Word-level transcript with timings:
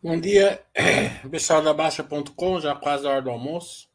Bom 0.00 0.20
dia, 0.20 0.64
pessoal 1.28 1.60
da 1.60 1.74
Baixa.com, 1.74 2.60
já 2.60 2.72
quase 2.72 3.04
a 3.04 3.10
hora 3.10 3.20
do 3.20 3.30
almoço. 3.30 3.88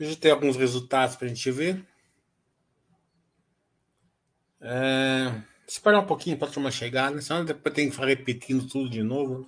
Hoje 0.00 0.16
tem 0.16 0.30
alguns 0.30 0.56
resultados 0.56 1.16
para 1.16 1.26
a 1.26 1.28
gente 1.28 1.50
ver. 1.50 1.86
É, 4.58 5.42
esperar 5.68 6.00
um 6.00 6.06
pouquinho 6.06 6.38
para 6.38 6.48
a 6.48 6.50
turma 6.50 6.70
chegar, 6.70 7.10
né? 7.10 7.20
Senão 7.20 7.44
depois 7.44 7.74
tem 7.74 7.88
que 7.88 7.94
ficar 7.94 8.06
repetindo 8.06 8.66
tudo 8.66 8.88
de 8.88 9.02
novo. 9.02 9.40
Né? 9.40 9.46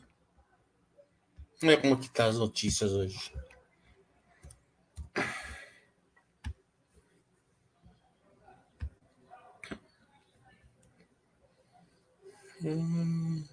Ver 1.62 1.81
como 1.81 1.97
que 1.97 2.10
tá 2.10 2.26
as 2.26 2.37
notícias 2.37 2.93
hoje. 2.93 3.32
Hum. 12.66 13.44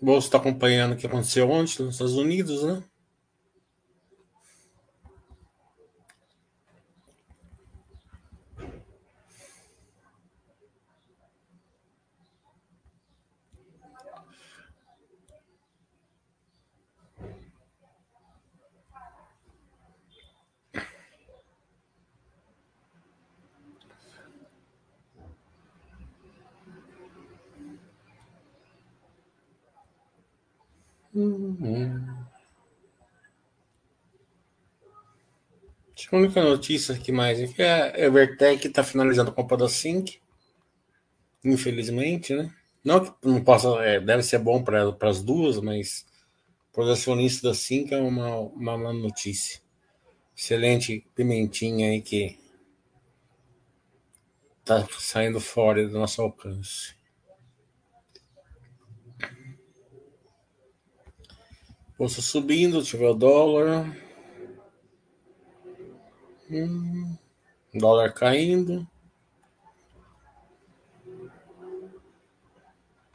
O 0.00 0.04
Bolso 0.04 0.26
está 0.26 0.38
acompanhando 0.38 0.94
o 0.94 0.96
que 0.96 1.06
aconteceu 1.06 1.48
ontem 1.48 1.84
nos 1.84 1.94
Estados 1.94 2.14
Unidos, 2.14 2.64
né? 2.64 2.82
Uhum. 31.20 32.20
A 36.10 36.16
única 36.16 36.42
notícia 36.42 36.98
que 36.98 37.12
mais 37.12 37.38
é 37.38 37.46
que 37.46 37.62
a 37.62 37.98
Evertec 37.98 38.66
está 38.66 38.82
finalizando 38.82 39.30
a 39.30 39.34
compra 39.34 39.58
da 39.58 39.68
Sync. 39.68 40.18
Infelizmente, 41.44 42.34
né? 42.34 42.52
Não 42.82 43.04
que 43.04 43.12
não 43.22 43.44
possa, 43.44 43.68
é, 43.84 44.00
deve 44.00 44.22
ser 44.22 44.38
bom 44.38 44.64
para 44.64 44.96
as 45.02 45.22
duas, 45.22 45.60
mas 45.60 46.06
para 46.72 46.84
os 46.84 46.90
acionistas 46.90 47.42
da 47.42 47.54
Sync 47.54 47.92
é 47.92 48.00
uma, 48.00 48.38
uma, 48.38 48.74
uma 48.74 48.92
notícia. 48.92 49.60
Excelente 50.34 51.06
pimentinha 51.14 51.90
aí 51.90 52.00
que 52.00 52.38
tá 54.64 54.88
saindo 54.98 55.38
fora 55.38 55.86
do 55.86 55.98
nosso 55.98 56.22
alcance. 56.22 56.94
Bolsa 62.00 62.22
subindo, 62.22 62.82
tiver 62.82 63.10
o 63.10 63.14
dólar. 63.14 63.94
Hum, 66.50 67.14
dólar 67.74 68.14
caindo. 68.14 68.88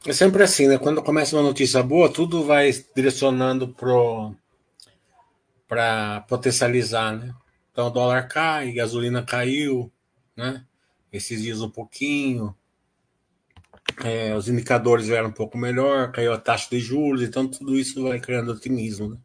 É 0.06 0.12
sempre 0.12 0.44
assim, 0.44 0.68
né? 0.68 0.78
Quando 0.78 1.02
começa 1.02 1.34
uma 1.34 1.42
notícia 1.42 1.82
boa, 1.82 2.08
tudo 2.08 2.44
vai 2.44 2.70
direcionando 2.94 3.66
pro 3.74 4.32
para 5.66 6.20
potencializar, 6.28 7.10
né? 7.16 7.34
Então 7.72 7.88
o 7.88 7.90
dólar 7.90 8.28
cai, 8.28 8.70
gasolina 8.70 9.20
caiu, 9.20 9.90
né? 10.36 10.64
Esses 11.12 11.42
dias 11.42 11.60
um 11.60 11.68
pouquinho, 11.68 12.56
é, 14.04 14.34
os 14.34 14.48
indicadores 14.48 15.06
vieram 15.06 15.28
um 15.28 15.32
pouco 15.32 15.56
melhor, 15.56 16.12
caiu 16.12 16.32
a 16.32 16.38
taxa 16.38 16.68
de 16.70 16.78
juros, 16.80 17.22
então 17.22 17.46
tudo 17.46 17.78
isso 17.78 18.02
vai 18.02 18.20
criando 18.20 18.52
otimismo. 18.52 19.10
Né? 19.10 19.16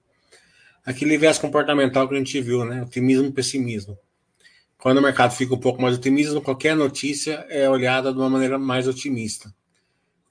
Aquele 0.85 1.17
viés 1.17 1.37
comportamental 1.37 2.07
que 2.07 2.15
a 2.15 2.17
gente 2.17 2.41
viu, 2.41 2.65
né? 2.65 2.81
Otimismo 2.81 3.27
e 3.27 3.31
pessimismo. 3.31 3.97
Quando 4.77 4.97
o 4.97 5.01
mercado 5.01 5.31
fica 5.31 5.53
um 5.53 5.59
pouco 5.59 5.81
mais 5.81 5.95
otimista, 5.95 6.41
qualquer 6.41 6.75
notícia 6.75 7.45
é 7.49 7.69
olhada 7.69 8.11
de 8.11 8.17
uma 8.17 8.29
maneira 8.29 8.57
mais 8.57 8.87
otimista. 8.87 9.53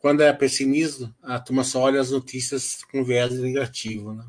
Quando 0.01 0.23
é 0.23 0.33
pessimismo, 0.33 1.15
a 1.23 1.39
turma 1.39 1.63
só 1.63 1.83
olha 1.83 2.01
as 2.01 2.11
notícias 2.11 2.83
com 2.91 3.05
viés 3.05 3.39
negativo, 3.39 4.13
né? 4.13 4.25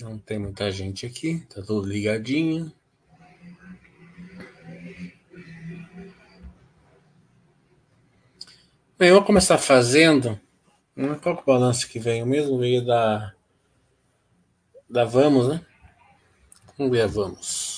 Não 0.00 0.18
tem 0.18 0.38
muita 0.38 0.70
gente 0.70 1.06
aqui, 1.06 1.40
tá 1.48 1.62
tudo 1.62 1.88
ligadinho. 1.88 2.70
Bem, 8.98 9.08
eu 9.08 9.14
vou 9.16 9.24
começar 9.24 9.56
fazendo. 9.56 10.38
Né, 10.94 11.18
qual 11.22 11.36
é 11.36 11.40
o 11.40 11.44
balanço 11.44 11.88
que 11.88 11.98
veio 11.98 12.26
mesmo? 12.26 12.58
Veio 12.58 12.84
da. 12.84 13.34
Da 14.88 15.04
Vamos, 15.04 15.48
né? 15.48 15.64
Vamos 16.76 16.92
ver 16.92 17.02
a 17.02 17.06
Vamos. 17.06 17.75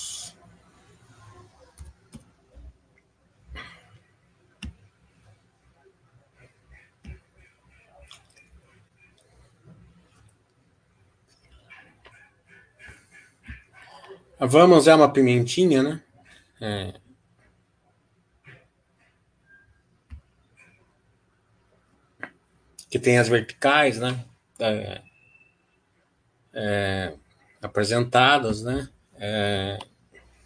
Vamos 14.39 14.87
é 14.87 14.95
uma 14.95 15.11
pimentinha, 15.11 15.83
né? 15.83 16.01
É. 16.61 16.93
Que 22.89 22.97
tem 22.97 23.17
as 23.19 23.27
verticais, 23.27 23.99
né? 23.99 24.23
É, 24.57 25.01
é, 26.53 27.13
apresentadas, 27.61 28.63
né? 28.63 28.89
É, 29.15 29.77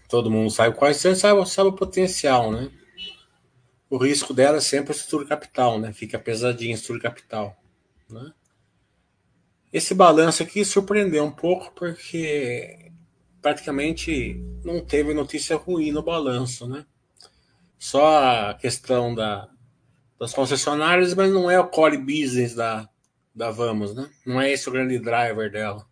todo 0.10 0.32
mundo 0.32 0.50
sabe 0.50 0.76
quais 0.76 0.98
são, 0.98 1.14
sabe, 1.16 1.48
sabe 1.48 1.70
o 1.70 1.74
potencial, 1.74 2.52
né? 2.52 2.72
O 3.90 3.98
risco 3.98 4.34
dela 4.34 4.58
é 4.58 4.62
sempre 4.62 4.92
a 4.92 4.96
estrutura 4.96 5.28
capital, 5.28 5.80
né? 5.80 5.94
Fica 5.94 6.18
pesadinha 6.18 6.74
a 6.74 6.78
estrutura 6.78 7.12
capital, 7.12 7.56
né? 8.10 8.34
Esse 9.72 9.94
balanço 9.94 10.42
aqui 10.42 10.66
surpreendeu 10.66 11.24
um 11.24 11.32
pouco 11.32 11.72
porque 11.74 12.92
praticamente 13.44 14.42
não 14.64 14.80
teve 14.80 15.14
notícia 15.14 15.58
ruim 15.58 15.92
no 15.92 16.02
balanço, 16.02 16.66
né? 16.66 16.86
Só 17.78 18.50
a 18.50 18.54
questão 18.54 19.14
da, 19.14 19.50
das 20.18 20.34
concessionárias, 20.34 21.14
mas 21.14 21.30
não 21.32 21.52
é 21.52 21.60
o 21.60 21.68
core 21.68 21.98
business 21.98 22.56
da, 22.56 22.90
da 23.36 23.52
Vamos, 23.52 23.94
né? 23.94 24.10
Não 24.26 24.40
é 24.40 24.50
esse 24.50 24.70
o 24.70 24.72
grande 24.72 24.98
driver 24.98 25.52
dela. 25.52 25.86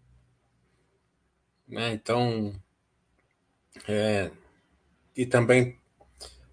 Né? 1.67 1.91
Então, 1.91 2.55
é, 3.85 4.31
e 5.15 5.25
também, 5.25 5.77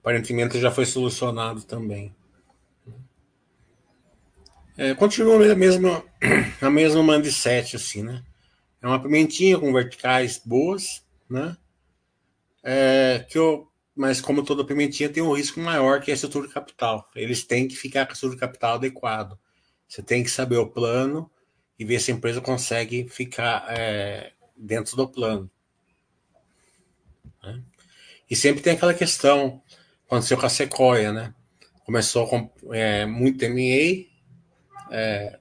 aparentemente, 0.00 0.60
já 0.60 0.72
foi 0.72 0.84
solucionado 0.84 1.62
também. 1.62 2.14
É, 4.76 4.94
continua 4.94 5.36
a 5.52 5.54
mesma, 5.54 6.04
a 6.60 6.70
mesma 6.70 7.02
mindset, 7.02 7.76
assim, 7.76 8.02
né? 8.02 8.24
É 8.80 8.86
uma 8.86 9.02
pimentinha 9.02 9.58
com 9.58 9.72
verticais 9.72 10.40
boas, 10.44 11.04
né? 11.28 11.56
É, 12.62 13.24
que 13.28 13.36
eu, 13.36 13.70
mas 13.94 14.20
como 14.20 14.44
toda 14.44 14.64
pimentinha 14.64 15.08
tem 15.08 15.22
um 15.22 15.32
risco 15.32 15.58
maior 15.58 16.00
que 16.00 16.10
a 16.10 16.14
estrutura 16.14 16.46
de 16.46 16.54
capital. 16.54 17.10
Eles 17.14 17.44
têm 17.44 17.66
que 17.66 17.74
ficar 17.74 18.06
com 18.06 18.12
a 18.12 18.14
estrutura 18.14 18.40
capital 18.40 18.74
adequado. 18.74 19.38
Você 19.88 20.02
tem 20.02 20.22
que 20.22 20.30
saber 20.30 20.58
o 20.58 20.68
plano 20.68 21.30
e 21.78 21.84
ver 21.84 22.00
se 22.00 22.12
a 22.12 22.14
empresa 22.14 22.40
consegue 22.40 23.08
ficar 23.08 23.66
é, 23.68 24.32
dentro 24.56 24.96
do 24.96 25.08
plano. 25.08 25.50
Né? 27.42 27.62
E 28.30 28.36
sempre 28.36 28.62
tem 28.62 28.74
aquela 28.74 28.94
questão, 28.94 29.62
aconteceu 30.06 30.38
com 30.38 30.46
a 30.46 30.50
Sequoia, 30.50 31.12
né? 31.12 31.34
Começou 31.84 32.28
com 32.28 32.52
é, 32.70 33.06
muito 33.06 33.44
MA, 33.48 34.06
é, 34.90 35.38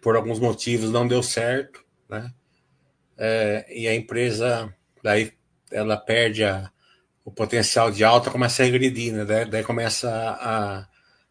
por 0.00 0.14
alguns 0.14 0.38
motivos 0.38 0.90
não 0.90 1.08
deu 1.08 1.22
certo 1.22 1.81
né? 2.20 2.34
É, 3.16 3.66
e 3.68 3.88
a 3.88 3.94
empresa 3.94 4.74
daí 5.02 5.32
ela 5.70 5.96
perde 5.96 6.44
a, 6.44 6.70
o 7.24 7.30
potencial 7.30 7.90
de 7.90 8.04
alta, 8.04 8.30
começa 8.30 8.62
a 8.62 8.66
regredir, 8.66 9.12
né? 9.12 9.24
Daí, 9.24 9.44
daí 9.46 9.64
começa 9.64 10.10
a, 10.10 10.88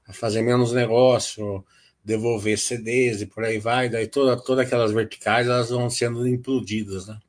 a, 0.07 0.13
fazer 0.13 0.41
menos 0.41 0.73
negócio, 0.73 1.65
devolver 2.03 2.57
CDs 2.57 3.21
e 3.21 3.25
por 3.25 3.43
aí 3.43 3.59
vai, 3.59 3.89
daí 3.89 4.07
toda, 4.07 4.35
todas 4.41 4.65
aquelas 4.65 4.91
verticais 4.91 5.47
elas 5.47 5.69
vão 5.69 5.89
sendo 5.89 6.27
implodidas, 6.27 7.07
né? 7.07 7.19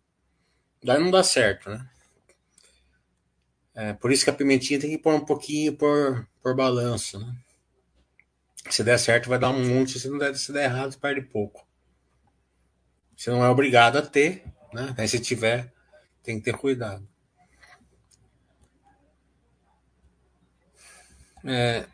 Daí 0.82 0.98
não 0.98 1.10
dá 1.10 1.22
certo, 1.22 1.70
né? 1.70 1.86
É, 3.74 3.92
por 3.94 4.12
isso 4.12 4.24
que 4.24 4.30
a 4.30 4.34
pimentinha 4.34 4.80
tem 4.80 4.90
que 4.90 4.98
pôr 4.98 5.14
um 5.14 5.24
pouquinho 5.24 5.74
por, 5.74 6.26
por 6.42 6.54
balanço, 6.54 7.18
né? 7.18 7.34
Se 8.70 8.84
der 8.84 8.98
certo, 8.98 9.28
vai 9.28 9.38
dar 9.38 9.50
um 9.50 9.66
monte. 9.66 9.98
Se 9.98 10.08
não 10.08 10.18
der, 10.18 10.34
se 10.36 10.52
der 10.52 10.64
errado, 10.64 10.96
perde 10.98 11.22
pouco. 11.22 11.66
Você 13.22 13.30
não 13.30 13.44
é 13.44 13.48
obrigado 13.48 13.98
a 13.98 14.02
ter, 14.02 14.42
né? 14.74 14.96
Aí 14.98 15.06
se 15.06 15.20
tiver, 15.20 15.72
tem 16.24 16.40
que 16.40 16.44
ter 16.44 16.56
cuidado. 16.56 17.06
É... 21.44 21.86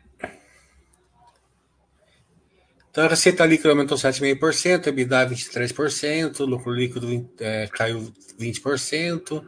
Então 2.89 3.05
a 3.05 3.09
receita 3.09 3.45
líquida 3.45 3.69
aumentou 3.69 3.95
7,5%, 3.95 4.87
EBITDA 4.87 5.29
23%, 5.29 6.39
lucro 6.47 6.73
líquido 6.73 7.29
é, 7.39 7.67
caiu 7.67 8.11
20%, 8.39 9.45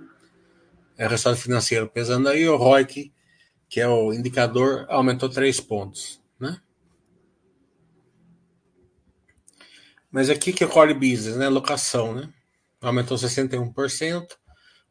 é, 1.00 1.08
resultado 1.08 1.38
financeiro 1.38 1.90
pesando 1.90 2.30
aí, 2.30 2.48
o 2.48 2.58
ROIC, 2.58 3.12
que 3.68 3.82
é 3.82 3.88
o 3.88 4.14
indicador, 4.14 4.86
aumentou 4.88 5.28
3 5.28 5.60
pontos. 5.62 6.22
Né? 6.40 6.62
Mas 10.12 10.30
aqui 10.30 10.52
que 10.52 10.64
é 10.64 10.68
core 10.68 10.94
business, 10.94 11.38
né? 11.38 11.48
Locação, 11.48 12.14
né? 12.14 12.30
Aumentou 12.82 13.18
61%, 13.18 14.28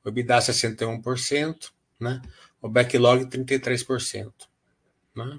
o 0.05 0.08
EBITDA 0.08 0.38
61%, 0.38 1.70
né? 2.00 2.22
O 2.62 2.69
backlog 2.69 3.26
33%. 3.26 4.32
Né? 5.14 5.38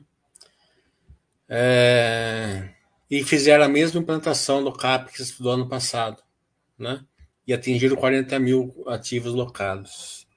É... 1.49 2.69
E 3.09 3.23
fizeram 3.23 3.65
a 3.65 3.69
mesma 3.69 3.99
implantação 3.99 4.63
do 4.63 4.71
CAPEX 4.71 5.37
do 5.39 5.49
ano 5.49 5.67
passado, 5.67 6.21
né? 6.77 7.03
E 7.47 7.53
atingiram 7.53 7.95
40 7.95 8.39
mil 8.39 8.83
ativos 8.87 9.33
locados. 9.33 10.27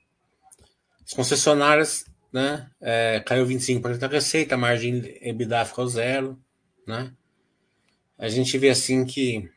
As 1.04 1.12
concessionárias, 1.12 2.06
né? 2.32 2.70
É, 2.80 3.20
caiu 3.20 3.46
25% 3.46 3.98
da 3.98 4.06
receita, 4.08 4.54
a 4.54 4.58
margem 4.58 5.02
EBITDA 5.20 5.64
ficou 5.66 5.86
zero, 5.86 6.40
né? 6.86 7.12
A 8.18 8.28
gente 8.28 8.56
vê 8.58 8.70
assim 8.70 9.04
que 9.04 9.48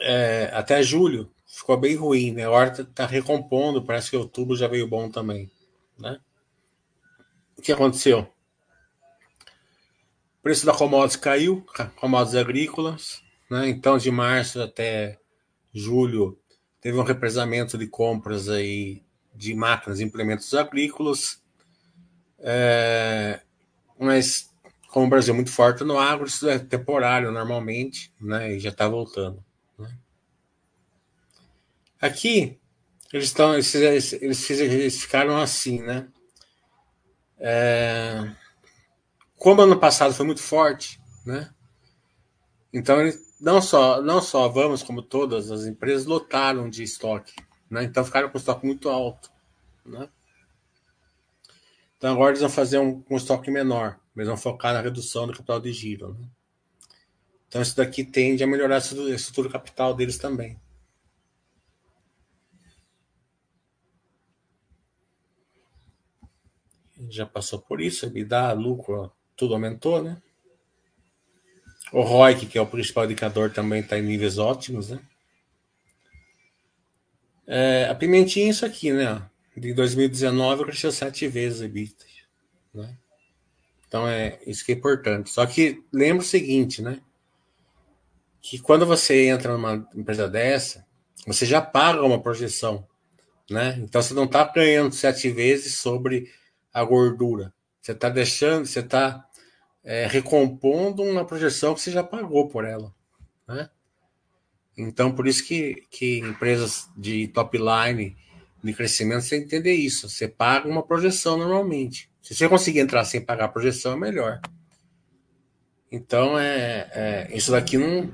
é, 0.00 0.50
até 0.52 0.82
julho 0.82 1.30
ficou 1.46 1.76
bem 1.76 1.94
ruim, 1.94 2.32
né? 2.32 2.44
A 2.44 2.50
horta 2.50 2.82
está 2.82 3.06
recompondo, 3.06 3.84
parece 3.84 4.10
que 4.10 4.16
outubro 4.16 4.56
já 4.56 4.66
veio 4.66 4.88
bom 4.88 5.10
também, 5.10 5.50
né? 5.98 6.18
O 7.56 7.62
que 7.62 7.72
aconteceu? 7.72 8.20
O 8.20 8.28
preço 10.42 10.64
da 10.64 10.74
commodities 10.74 11.16
caiu, 11.16 11.64
commodities 11.96 12.34
agrícolas, 12.34 13.22
né? 13.50 13.68
Então 13.68 13.98
de 13.98 14.10
março 14.10 14.60
até 14.60 15.18
julho 15.72 16.38
teve 16.80 16.98
um 16.98 17.04
represamento 17.04 17.78
de 17.78 17.86
compras 17.86 18.48
aí 18.48 19.02
de 19.34 19.54
máquinas 19.54 20.00
e 20.00 20.04
implementos 20.04 20.52
agrícolas, 20.54 21.42
é, 22.38 23.40
mas 23.98 24.51
como 24.92 25.06
o 25.06 25.08
Brasil 25.08 25.32
é 25.32 25.34
muito 25.34 25.50
forte 25.50 25.82
no 25.84 25.98
agro, 25.98 26.26
isso 26.26 26.46
é 26.50 26.58
temporário 26.58 27.32
normalmente, 27.32 28.12
né? 28.20 28.52
E 28.52 28.60
já 28.60 28.68
está 28.68 28.86
voltando. 28.86 29.42
Né? 29.78 29.90
Aqui 31.98 32.60
eles 33.10 33.28
estão, 33.28 33.54
eles, 33.54 33.74
eles, 33.74 34.50
eles, 34.50 35.00
ficaram 35.00 35.38
assim, 35.38 35.80
né? 35.80 36.08
É, 37.38 38.32
como 39.38 39.62
ano 39.62 39.80
passado 39.80 40.12
foi 40.12 40.26
muito 40.26 40.42
forte, 40.42 41.00
né? 41.24 41.50
Então 42.70 42.98
não 43.40 43.62
só 43.62 44.02
não 44.02 44.20
só 44.20 44.46
vamos 44.46 44.82
como 44.82 45.00
todas 45.00 45.50
as 45.50 45.64
empresas 45.64 46.04
lotaram 46.04 46.68
de 46.68 46.82
estoque, 46.82 47.32
né? 47.70 47.82
Então 47.82 48.04
ficaram 48.04 48.28
com 48.28 48.36
estoque 48.36 48.66
muito 48.66 48.90
alto, 48.90 49.30
né? 49.86 50.06
Então 52.02 52.14
agora 52.14 52.30
eles 52.30 52.40
vão 52.40 52.50
fazer 52.50 52.80
um, 52.80 53.00
um 53.08 53.16
estoque 53.16 53.48
menor. 53.48 53.96
Eles 54.16 54.26
vão 54.26 54.36
focar 54.36 54.74
na 54.74 54.80
redução 54.80 55.24
do 55.24 55.32
capital 55.32 55.60
de 55.60 55.72
giro. 55.72 56.14
Né? 56.14 56.28
Então, 57.46 57.62
isso 57.62 57.76
daqui 57.76 58.02
tende 58.02 58.42
a 58.42 58.46
melhorar 58.46 58.74
a 58.74 59.14
estrutura 59.14 59.48
capital 59.48 59.94
deles 59.94 60.18
também. 60.18 60.58
Já 67.08 67.24
passou 67.24 67.60
por 67.60 67.80
isso, 67.80 68.10
dá 68.26 68.52
lucro, 68.52 69.12
tudo 69.36 69.54
aumentou, 69.54 70.02
né? 70.02 70.20
O 71.92 72.00
ROIC, 72.00 72.46
que 72.46 72.58
é 72.58 72.60
o 72.60 72.66
principal 72.66 73.04
indicador, 73.04 73.52
também 73.52 73.80
está 73.80 73.96
em 73.96 74.02
níveis 74.02 74.38
ótimos, 74.38 74.90
né? 74.90 75.00
É, 77.46 77.86
a 77.88 77.94
pimentinha 77.94 78.46
é 78.46 78.50
isso 78.50 78.66
aqui, 78.66 78.92
né? 78.92 79.22
De 79.56 79.74
2019 79.74 80.64
cresceu 80.64 80.90
sete 80.90 81.28
vezes 81.28 81.60
a 81.60 81.66
EBITDA, 81.66 82.04
né? 82.74 82.96
Então 83.86 84.08
é 84.08 84.38
isso 84.46 84.64
que 84.64 84.72
é 84.72 84.74
importante. 84.74 85.28
Só 85.28 85.44
que 85.44 85.84
lembra 85.92 86.22
o 86.22 86.26
seguinte, 86.26 86.80
né? 86.80 87.00
Que 88.40 88.58
quando 88.58 88.86
você 88.86 89.26
entra 89.26 89.52
numa 89.52 89.86
empresa 89.94 90.26
dessa, 90.26 90.86
você 91.26 91.44
já 91.44 91.60
paga 91.60 92.02
uma 92.02 92.20
projeção, 92.20 92.86
né? 93.50 93.78
Então 93.78 94.00
você 94.00 94.14
não 94.14 94.24
está 94.24 94.44
ganhando 94.44 94.94
sete 94.94 95.28
vezes 95.28 95.74
sobre 95.74 96.32
a 96.72 96.82
gordura. 96.82 97.52
Você 97.82 97.92
está 97.92 98.08
deixando, 98.08 98.64
você 98.64 98.80
está 98.80 99.28
é, 99.84 100.06
recompondo 100.06 101.02
uma 101.02 101.26
projeção 101.26 101.74
que 101.74 101.80
você 101.82 101.90
já 101.90 102.02
pagou 102.02 102.48
por 102.48 102.64
ela, 102.64 102.94
né? 103.46 103.68
Então 104.76 105.14
por 105.14 105.26
isso 105.26 105.44
que, 105.46 105.86
que 105.90 106.18
empresas 106.20 106.88
de 106.96 107.28
top 107.28 107.58
line 107.58 108.16
de 108.62 108.72
crescimento 108.72 109.22
você 109.22 109.36
entender 109.36 109.74
isso. 109.74 110.08
Você 110.08 110.28
paga 110.28 110.68
uma 110.68 110.82
projeção 110.82 111.36
normalmente. 111.36 112.10
Se 112.22 112.34
você 112.34 112.48
conseguir 112.48 112.80
entrar 112.80 113.04
sem 113.04 113.20
pagar 113.20 113.46
a 113.46 113.48
projeção, 113.48 113.92
é 113.92 113.96
melhor. 113.96 114.40
Então, 115.90 116.38
é, 116.38 116.88
é, 116.92 117.36
isso 117.36 117.50
daqui 117.50 117.76
não, 117.76 118.04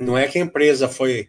não 0.00 0.18
é 0.18 0.26
que 0.26 0.38
a 0.38 0.42
empresa 0.42 0.88
foi 0.88 1.28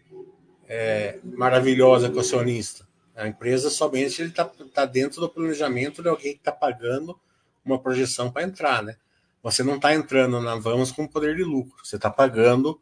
é, 0.68 1.18
maravilhosa 1.22 2.10
com 2.10 2.16
o 2.16 2.20
acionista. 2.20 2.86
A 3.14 3.28
empresa 3.28 3.70
somente 3.70 4.22
está 4.22 4.44
tá 4.44 4.84
dentro 4.84 5.20
do 5.20 5.28
planejamento 5.28 6.02
de 6.02 6.08
alguém 6.08 6.32
que 6.32 6.40
está 6.40 6.52
pagando 6.52 7.18
uma 7.64 7.78
projeção 7.78 8.30
para 8.30 8.42
entrar, 8.42 8.82
né? 8.82 8.96
Você 9.42 9.62
não 9.62 9.76
está 9.76 9.94
entrando 9.94 10.40
na 10.40 10.56
Vamos 10.56 10.90
com 10.92 11.06
poder 11.06 11.36
de 11.36 11.42
lucro, 11.42 11.84
você 11.84 11.96
está 11.96 12.10
pagando 12.10 12.80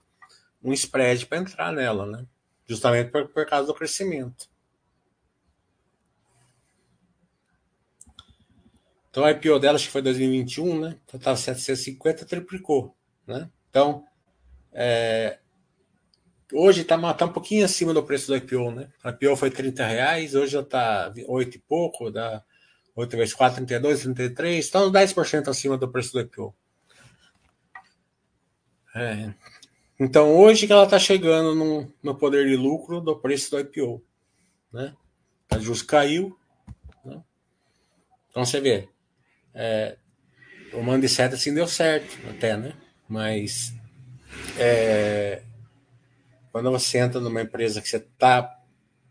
um 0.62 0.72
spread 0.72 1.26
para 1.26 1.38
entrar 1.38 1.72
nela, 1.72 2.06
né? 2.06 2.24
Justamente 2.66 3.10
por, 3.10 3.28
por 3.28 3.46
causa 3.46 3.66
do 3.66 3.74
crescimento. 3.74 4.48
Então 9.10 9.24
a 9.24 9.32
IPO 9.32 9.58
dela, 9.58 9.74
acho 9.74 9.86
que 9.86 9.92
foi 9.92 10.02
2021, 10.02 10.80
né? 10.80 10.96
Então 11.04 11.18
estava 11.18 11.36
750, 11.36 12.24
triplicou, 12.24 12.94
né? 13.26 13.50
Então, 13.68 14.04
é, 14.72 15.38
hoje 16.52 16.82
está 16.82 17.14
tá 17.14 17.24
um 17.24 17.32
pouquinho 17.32 17.64
acima 17.64 17.92
do 17.92 18.02
preço 18.02 18.28
do 18.28 18.36
IPO, 18.36 18.70
né? 18.70 18.88
A 19.02 19.10
IPO 19.10 19.36
foi 19.36 19.50
30 19.50 19.84
reais, 19.84 20.34
hoje 20.34 20.52
já 20.52 20.60
está 20.60 21.12
8 21.26 21.56
e 21.56 21.60
pouco, 21.60 22.10
dá 22.10 22.42
8 22.94 23.16
vezes 23.16 23.34
4, 23.34 23.56
32, 23.56 24.02
33, 24.02 24.68
então 24.68 24.92
10% 24.92 25.48
acima 25.48 25.76
do 25.76 25.90
preço 25.90 26.12
do 26.12 26.20
IPO. 26.20 26.54
É, 28.94 29.32
então 29.98 30.36
hoje 30.36 30.66
que 30.66 30.72
ela 30.72 30.84
está 30.84 30.98
chegando 30.98 31.54
no, 31.54 31.92
no 32.02 32.14
poder 32.14 32.46
de 32.46 32.56
lucro 32.56 33.00
do 33.00 33.16
preço 33.16 33.50
do 33.50 33.60
IPO, 33.60 34.04
né? 34.72 34.94
A 35.50 35.58
juros 35.58 35.82
caiu, 35.82 36.36
né? 37.04 37.22
Então 38.30 38.44
você 38.44 38.60
vê, 38.60 38.88
é, 39.54 39.96
o 40.72 40.82
mando 40.82 41.02
de 41.02 41.08
seta 41.08 41.34
assim 41.34 41.52
deu 41.52 41.66
certo 41.66 42.16
até, 42.28 42.56
né? 42.56 42.74
Mas 43.08 43.74
é, 44.58 45.42
quando 46.52 46.70
você 46.70 46.98
entra 46.98 47.20
numa 47.20 47.42
empresa 47.42 47.80
que 47.80 47.88
você 47.88 47.96
está 47.96 48.58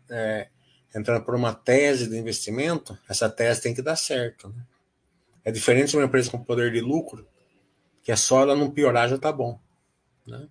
é, 0.08 0.48
entrando 0.94 1.24
por 1.24 1.34
uma 1.34 1.54
tese 1.54 2.08
de 2.08 2.16
investimento, 2.16 2.98
essa 3.08 3.28
tese 3.28 3.62
tem 3.62 3.74
que 3.74 3.82
dar 3.82 3.96
certo. 3.96 4.48
Né? 4.48 4.62
É 5.44 5.50
diferente 5.50 5.90
de 5.90 5.96
uma 5.96 6.06
empresa 6.06 6.30
com 6.30 6.42
poder 6.42 6.72
de 6.72 6.80
lucro, 6.80 7.26
que 8.02 8.10
é 8.10 8.16
só 8.16 8.42
ela 8.42 8.56
não 8.56 8.70
piorar 8.70 9.08
já 9.08 9.18
tá 9.18 9.32
bom. 9.32 9.58
Né? 10.26 10.48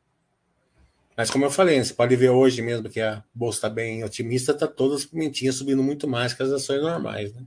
Mas 1.15 1.29
como 1.29 1.43
eu 1.43 1.51
falei, 1.51 1.83
você 1.83 1.93
pode 1.93 2.15
ver 2.15 2.29
hoje 2.29 2.61
mesmo 2.61 2.89
que 2.89 3.01
a 3.01 3.23
bolsa 3.33 3.57
está 3.57 3.69
bem 3.69 4.03
otimista, 4.03 4.53
tá 4.53 4.67
todas 4.67 5.01
as 5.01 5.05
pimentinhas 5.05 5.55
subindo 5.55 5.83
muito 5.83 6.07
mais 6.07 6.33
que 6.33 6.41
as 6.41 6.49
ações 6.49 6.81
normais, 6.81 7.33
né? 7.33 7.43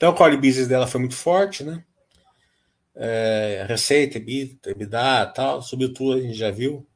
Então, 0.00 0.12
o 0.12 0.14
core 0.14 0.38
business 0.38 0.66
dela 0.66 0.86
foi 0.86 0.98
muito 0.98 1.14
forte, 1.14 1.62
né? 1.62 1.84
É, 2.96 3.66
receita, 3.68 4.16
EBITDA, 4.16 4.70
EBITDA 4.70 5.26
tal, 5.26 5.60
subiu 5.60 5.92
tudo, 5.92 6.16
a 6.16 6.22
gente 6.22 6.32
já 6.32 6.50
viu, 6.50 6.86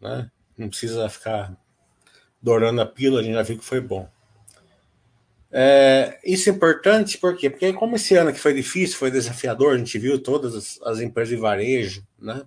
né? 0.00 0.30
Não 0.56 0.70
precisa 0.70 1.06
ficar 1.10 1.54
dourando 2.40 2.80
a 2.80 2.86
pílula, 2.86 3.20
a 3.20 3.22
gente 3.22 3.34
já 3.34 3.42
viu 3.42 3.58
que 3.58 3.64
foi 3.66 3.82
bom. 3.82 4.08
É, 5.52 6.18
isso 6.24 6.48
é 6.48 6.52
importante 6.54 7.18
por 7.18 7.36
quê? 7.36 7.50
Porque 7.50 7.70
como 7.74 7.96
esse 7.96 8.16
ano 8.16 8.32
que 8.32 8.40
foi 8.40 8.54
difícil, 8.54 8.96
foi 8.96 9.10
desafiador, 9.10 9.74
a 9.74 9.78
gente 9.78 9.98
viu 9.98 10.18
todas 10.18 10.54
as, 10.54 10.80
as 10.80 11.00
empresas 11.00 11.28
de 11.28 11.36
varejo, 11.36 12.02
né? 12.18 12.44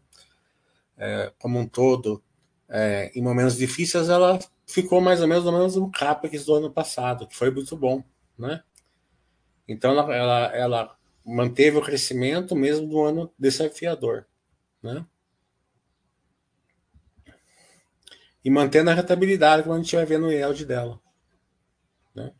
É, 0.98 1.31
como 1.38 1.60
um 1.60 1.67
todo, 1.67 2.24
é, 2.67 3.12
em 3.13 3.22
momentos 3.22 3.55
difíceis, 3.55 4.10
ela 4.10 4.39
ficou 4.65 5.00
mais 5.00 5.22
ou 5.22 5.27
menos 5.27 5.46
no 5.46 5.51
mesmo 5.51 5.91
CAPEX 5.91 6.43
do 6.46 6.55
ano 6.55 6.72
passado, 6.72 7.27
que 7.27 7.36
foi 7.36 7.51
muito 7.51 7.77
bom, 7.77 8.03
né? 8.36 8.63
Então 9.68 9.91
ela, 9.91 10.15
ela, 10.15 10.56
ela 10.56 10.98
manteve 11.25 11.77
o 11.77 11.82
crescimento 11.82 12.56
mesmo 12.56 12.88
do 12.88 13.01
ano 13.01 13.34
desafiador. 13.38 14.25
né? 14.82 15.06
E 18.44 18.50
mantendo 18.50 18.89
a 18.89 18.94
rentabilidade, 18.94 19.63
como 19.63 19.75
a 19.75 19.77
gente 19.77 19.96
vai 19.96 20.06
ver 20.06 20.18
no 20.18 20.32
yield 20.32 20.65
dela. 20.65 21.00
Né? 22.15 22.34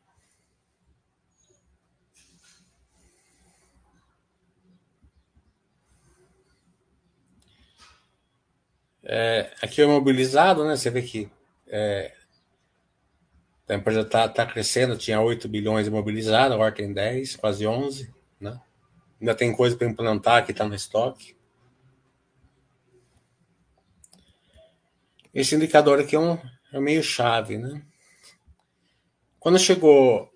É, 9.04 9.54
aqui 9.62 9.82
é 9.82 9.86
imobilizado, 9.86 10.66
né? 10.66 10.76
Você 10.76 10.90
vê 10.90 11.02
que 11.04 11.30
é, 11.68 12.16
a 13.72 13.78
empresa 13.78 14.02
está 14.02 14.28
tá 14.28 14.46
crescendo, 14.46 14.98
tinha 14.98 15.22
8 15.22 15.48
bilhões 15.48 15.88
imobilizados, 15.88 16.54
agora 16.54 16.74
tem 16.74 16.92
10, 16.92 17.38
quase 17.38 17.66
11. 17.66 18.14
Né? 18.38 18.60
Ainda 19.20 19.34
tem 19.34 19.56
coisa 19.56 19.78
para 19.78 19.88
implantar 19.88 20.46
que 20.46 20.52
está 20.52 20.68
no 20.68 20.76
estoque. 20.76 21.38
Esse 25.34 25.56
indicador 25.56 26.02
aqui 26.02 26.18
é, 26.18 26.20
um, 26.20 26.38
é 26.74 26.80
meio 26.82 27.02
chave, 27.02 27.58
né? 27.58 27.82
Quando 29.40 29.58
chegou 29.58 30.30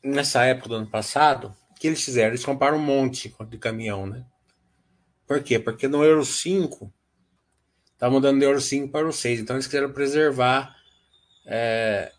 nessa 0.00 0.44
época 0.44 0.68
do 0.68 0.76
ano 0.76 0.86
passado, 0.86 1.56
o 1.72 1.74
que 1.74 1.88
eles 1.88 2.04
fizeram? 2.04 2.28
Eles 2.28 2.44
compraram 2.44 2.76
um 2.76 2.82
monte 2.82 3.34
de 3.48 3.58
caminhão, 3.58 4.06
né? 4.06 4.24
Por 5.26 5.42
quê? 5.42 5.58
Porque 5.58 5.88
no 5.88 6.04
Euro 6.04 6.24
5, 6.24 6.92
tá 7.98 8.08
mudando 8.08 8.38
do 8.38 8.44
Euro 8.44 8.60
5 8.60 8.88
para 8.92 9.00
o 9.00 9.02
Euro 9.06 9.12
6, 9.12 9.40
então 9.40 9.56
eles 9.56 9.66
quiseram 9.66 9.92
preservar 9.92 10.76
é, 11.44 12.12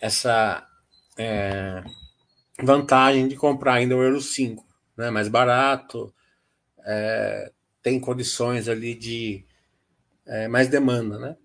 essa 0.00 0.66
é, 1.18 1.82
vantagem 2.62 3.28
de 3.28 3.36
comprar 3.36 3.74
ainda 3.74 3.96
o 3.96 4.02
Euro 4.02 4.20
5, 4.20 4.66
né? 4.96 5.10
Mais 5.10 5.28
barato, 5.28 6.14
é, 6.84 7.52
tem 7.82 8.00
condições 8.00 8.68
ali 8.68 8.94
de 8.94 9.44
é, 10.26 10.48
mais 10.48 10.68
demanda, 10.68 11.18
né? 11.18 11.36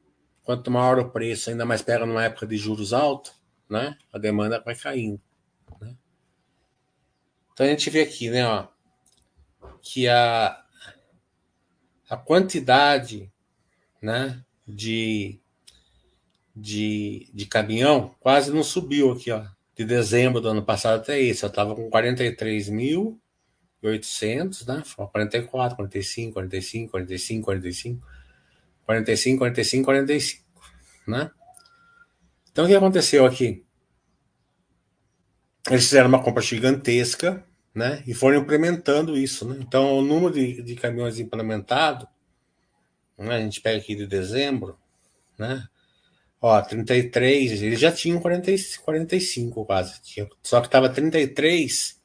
quanto 0.44 0.70
maior 0.70 1.00
o 1.00 1.10
preço, 1.10 1.50
ainda 1.50 1.66
mais 1.66 1.82
pega 1.82 2.06
numa 2.06 2.24
época 2.24 2.46
de 2.46 2.58
juros 2.58 2.94
altos, 2.94 3.34
né? 3.70 3.98
A 4.12 4.18
demanda 4.18 4.62
vai 4.62 4.76
caindo. 4.76 5.22
Né? 5.80 5.96
Então 7.54 7.66
a 7.66 7.70
gente 7.70 7.90
vê 7.90 8.02
aqui, 8.02 8.30
né, 8.30 8.46
ó, 8.46 8.68
que 9.82 10.08
a, 10.08 10.62
a 12.10 12.18
quantidade, 12.18 13.32
né, 14.02 14.44
de, 14.68 15.40
de, 16.56 17.30
de 17.34 17.46
caminhão 17.46 18.16
quase 18.20 18.52
não 18.52 18.64
subiu 18.64 19.12
aqui, 19.12 19.32
ó, 19.32 19.44
de 19.76 19.86
dezembro 19.86 20.40
do 20.40 20.50
ano 20.50 20.64
passado 20.64 21.02
até 21.02 21.20
esse. 21.20 21.44
Eu 21.44 21.50
estava 21.50 21.76
com 21.76 21.90
43.800, 21.90 24.68
né? 24.68 24.84
44, 25.12 25.76
45, 25.76 26.34
45, 26.34 26.92
45, 26.92 27.46
45. 27.46 28.08
45, 28.86 29.40
45, 29.40 29.86
45, 29.86 30.44
né? 31.08 31.32
Então 32.52 32.66
o 32.66 32.68
que 32.68 32.76
aconteceu 32.76 33.26
aqui? 33.26 33.66
Eles 35.70 35.86
fizeram 35.86 36.10
uma 36.10 36.22
compra 36.22 36.44
gigantesca, 36.44 37.46
né? 37.74 38.04
E 38.06 38.14
foram 38.14 38.42
implementando 38.42 39.18
isso, 39.18 39.48
né? 39.48 39.56
Então 39.60 39.98
o 39.98 40.02
número 40.02 40.34
de, 40.34 40.62
de 40.62 40.76
caminhões 40.76 41.20
implementados, 41.20 42.06
né? 43.18 43.38
a 43.38 43.40
gente 43.40 43.62
pega 43.62 43.80
aqui 43.80 43.96
de 43.96 44.06
dezembro, 44.06 44.78
né? 45.38 45.66
Ó, 46.46 46.62
33, 46.62 47.62
eles 47.62 47.80
já 47.80 47.90
tinham 47.90 48.20
40, 48.20 48.52
45 48.84 49.64
quase, 49.64 50.02
só 50.42 50.60
que 50.60 50.68
estava 50.68 50.90
33 50.90 52.02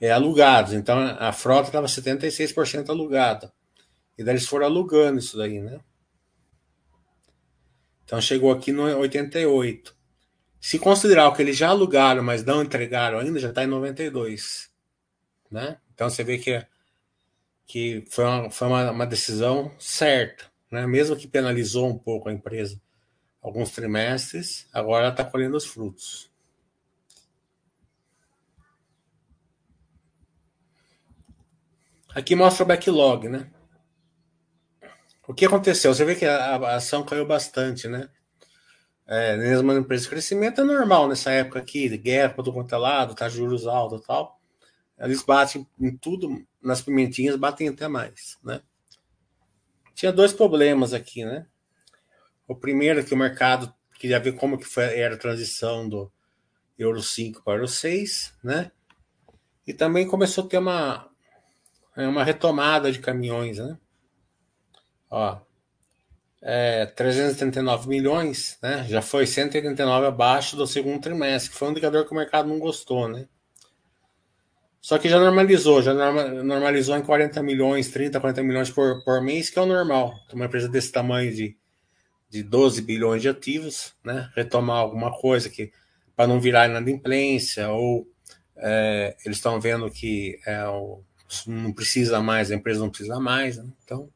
é, 0.00 0.10
alugados, 0.10 0.72
então 0.72 0.98
a 0.98 1.30
frota 1.34 1.68
estava 1.68 1.86
76% 1.86 2.88
alugada. 2.88 3.52
E 4.16 4.24
daí 4.24 4.36
eles 4.36 4.46
foram 4.46 4.64
alugando 4.64 5.18
isso 5.18 5.36
daí, 5.36 5.60
né? 5.60 5.80
Então 8.06 8.18
chegou 8.22 8.50
aqui 8.50 8.72
no 8.72 8.84
88. 8.84 9.94
Se 10.58 10.78
considerar 10.78 11.28
o 11.28 11.34
que 11.34 11.42
eles 11.42 11.58
já 11.58 11.68
alugaram, 11.68 12.22
mas 12.22 12.42
não 12.42 12.62
entregaram 12.62 13.18
ainda, 13.18 13.38
já 13.38 13.50
está 13.50 13.64
em 13.64 13.66
92. 13.66 14.70
Né? 15.50 15.76
Então 15.92 16.08
você 16.08 16.24
vê 16.24 16.38
que, 16.38 16.66
que 17.66 18.02
foi, 18.08 18.24
uma, 18.24 18.50
foi 18.50 18.68
uma, 18.68 18.90
uma 18.92 19.06
decisão 19.06 19.70
certa. 19.78 20.46
Né? 20.70 20.86
Mesmo 20.86 21.16
que 21.16 21.28
penalizou 21.28 21.86
um 21.86 21.98
pouco 21.98 22.30
a 22.30 22.32
empresa 22.32 22.80
alguns 23.42 23.72
trimestres, 23.72 24.68
agora 24.72 25.08
está 25.08 25.24
colhendo 25.24 25.56
os 25.56 25.66
frutos. 25.66 26.30
Aqui 32.14 32.36
mostra 32.36 32.62
o 32.62 32.66
backlog, 32.66 33.28
né? 33.28 33.50
O 35.26 35.34
que 35.34 35.46
aconteceu? 35.46 35.94
Você 35.94 36.04
vê 36.04 36.14
que 36.14 36.26
a, 36.26 36.76
ação 36.76 37.04
caiu 37.04 37.26
bastante, 37.26 37.88
né? 37.88 38.08
É, 39.06 39.36
mesmo 39.36 39.72
empresa 39.72 40.04
de 40.04 40.10
crescimento 40.10 40.60
é 40.60 40.64
normal 40.64 41.08
nessa 41.08 41.30
época 41.32 41.58
aqui, 41.58 41.88
de 41.88 41.96
guerra 41.96 42.34
para 42.34 42.44
todo 42.44 42.52
quanto 42.52 42.74
é 42.74 42.78
lado, 42.78 43.14
tá 43.14 43.28
juros 43.28 43.66
altos 43.66 44.02
e 44.02 44.06
tal. 44.06 44.40
Eles 44.98 45.22
batem 45.22 45.66
em 45.80 45.96
tudo, 45.96 46.46
nas 46.62 46.82
pimentinhas 46.82 47.36
batem 47.36 47.68
até 47.68 47.88
mais, 47.88 48.38
né? 48.44 48.60
Tinha 49.94 50.12
dois 50.12 50.32
problemas 50.32 50.92
aqui, 50.92 51.24
né? 51.24 51.46
O 52.52 52.56
primeiro 52.56 53.00
é 53.00 53.02
que 53.02 53.14
o 53.14 53.16
mercado 53.16 53.74
queria 53.98 54.20
ver 54.20 54.32
como 54.32 54.58
que 54.58 54.66
foi, 54.66 54.98
era 54.98 55.14
a 55.14 55.18
transição 55.18 55.88
do 55.88 56.12
Euro 56.78 57.02
5 57.02 57.42
para 57.42 57.54
o 57.54 57.56
Euro 57.56 57.68
6, 57.68 58.34
né? 58.44 58.70
E 59.66 59.72
também 59.72 60.06
começou 60.06 60.44
a 60.44 60.48
ter 60.48 60.58
uma, 60.58 61.08
uma 61.96 62.22
retomada 62.22 62.92
de 62.92 62.98
caminhões, 62.98 63.56
né? 63.56 63.78
Ó, 65.10 65.40
é, 66.42 66.84
339 66.84 67.88
milhões, 67.88 68.58
né? 68.62 68.84
Já 68.86 69.00
foi 69.00 69.26
189 69.26 70.06
abaixo 70.06 70.54
do 70.54 70.66
segundo 70.66 71.00
trimestre, 71.00 71.52
que 71.52 71.56
foi 71.56 71.68
um 71.68 71.70
indicador 71.70 72.04
que 72.04 72.12
o 72.12 72.16
mercado 72.16 72.50
não 72.50 72.58
gostou, 72.58 73.08
né? 73.08 73.26
Só 74.78 74.98
que 74.98 75.08
já 75.08 75.18
normalizou, 75.18 75.80
já 75.80 75.94
normalizou 75.94 76.98
em 76.98 77.02
40 77.02 77.42
milhões, 77.42 77.90
30, 77.90 78.20
40 78.20 78.42
milhões 78.42 78.70
por, 78.70 79.02
por 79.04 79.22
mês, 79.22 79.48
que 79.48 79.58
é 79.58 79.62
o 79.62 79.66
normal. 79.66 80.12
Uma 80.34 80.46
empresa 80.46 80.68
desse 80.68 80.92
tamanho 80.92 81.32
de, 81.32 81.56
de 82.32 82.42
12 82.42 82.80
bilhões 82.80 83.20
de 83.20 83.28
ativos, 83.28 83.94
né? 84.02 84.32
Retomar 84.34 84.78
alguma 84.78 85.12
coisa 85.12 85.50
que 85.50 85.70
para 86.16 86.26
não 86.26 86.40
virar 86.40 86.66
inadimplência, 86.66 87.68
ou 87.68 88.08
é, 88.56 89.14
eles 89.26 89.36
estão 89.36 89.60
vendo 89.60 89.90
que 89.90 90.40
é, 90.46 90.66
o, 90.66 91.02
não 91.46 91.72
precisa 91.74 92.22
mais, 92.22 92.50
a 92.50 92.54
empresa 92.54 92.80
não 92.80 92.88
precisa 92.88 93.20
mais, 93.20 93.58
né? 93.58 93.66
Então 93.84 94.08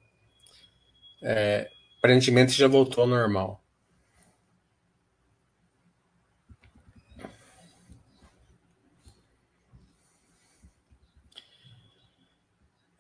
é, 1.23 1.69
aparentemente 1.99 2.53
já 2.53 2.67
voltou 2.67 3.03
ao 3.03 3.09
normal. 3.09 3.63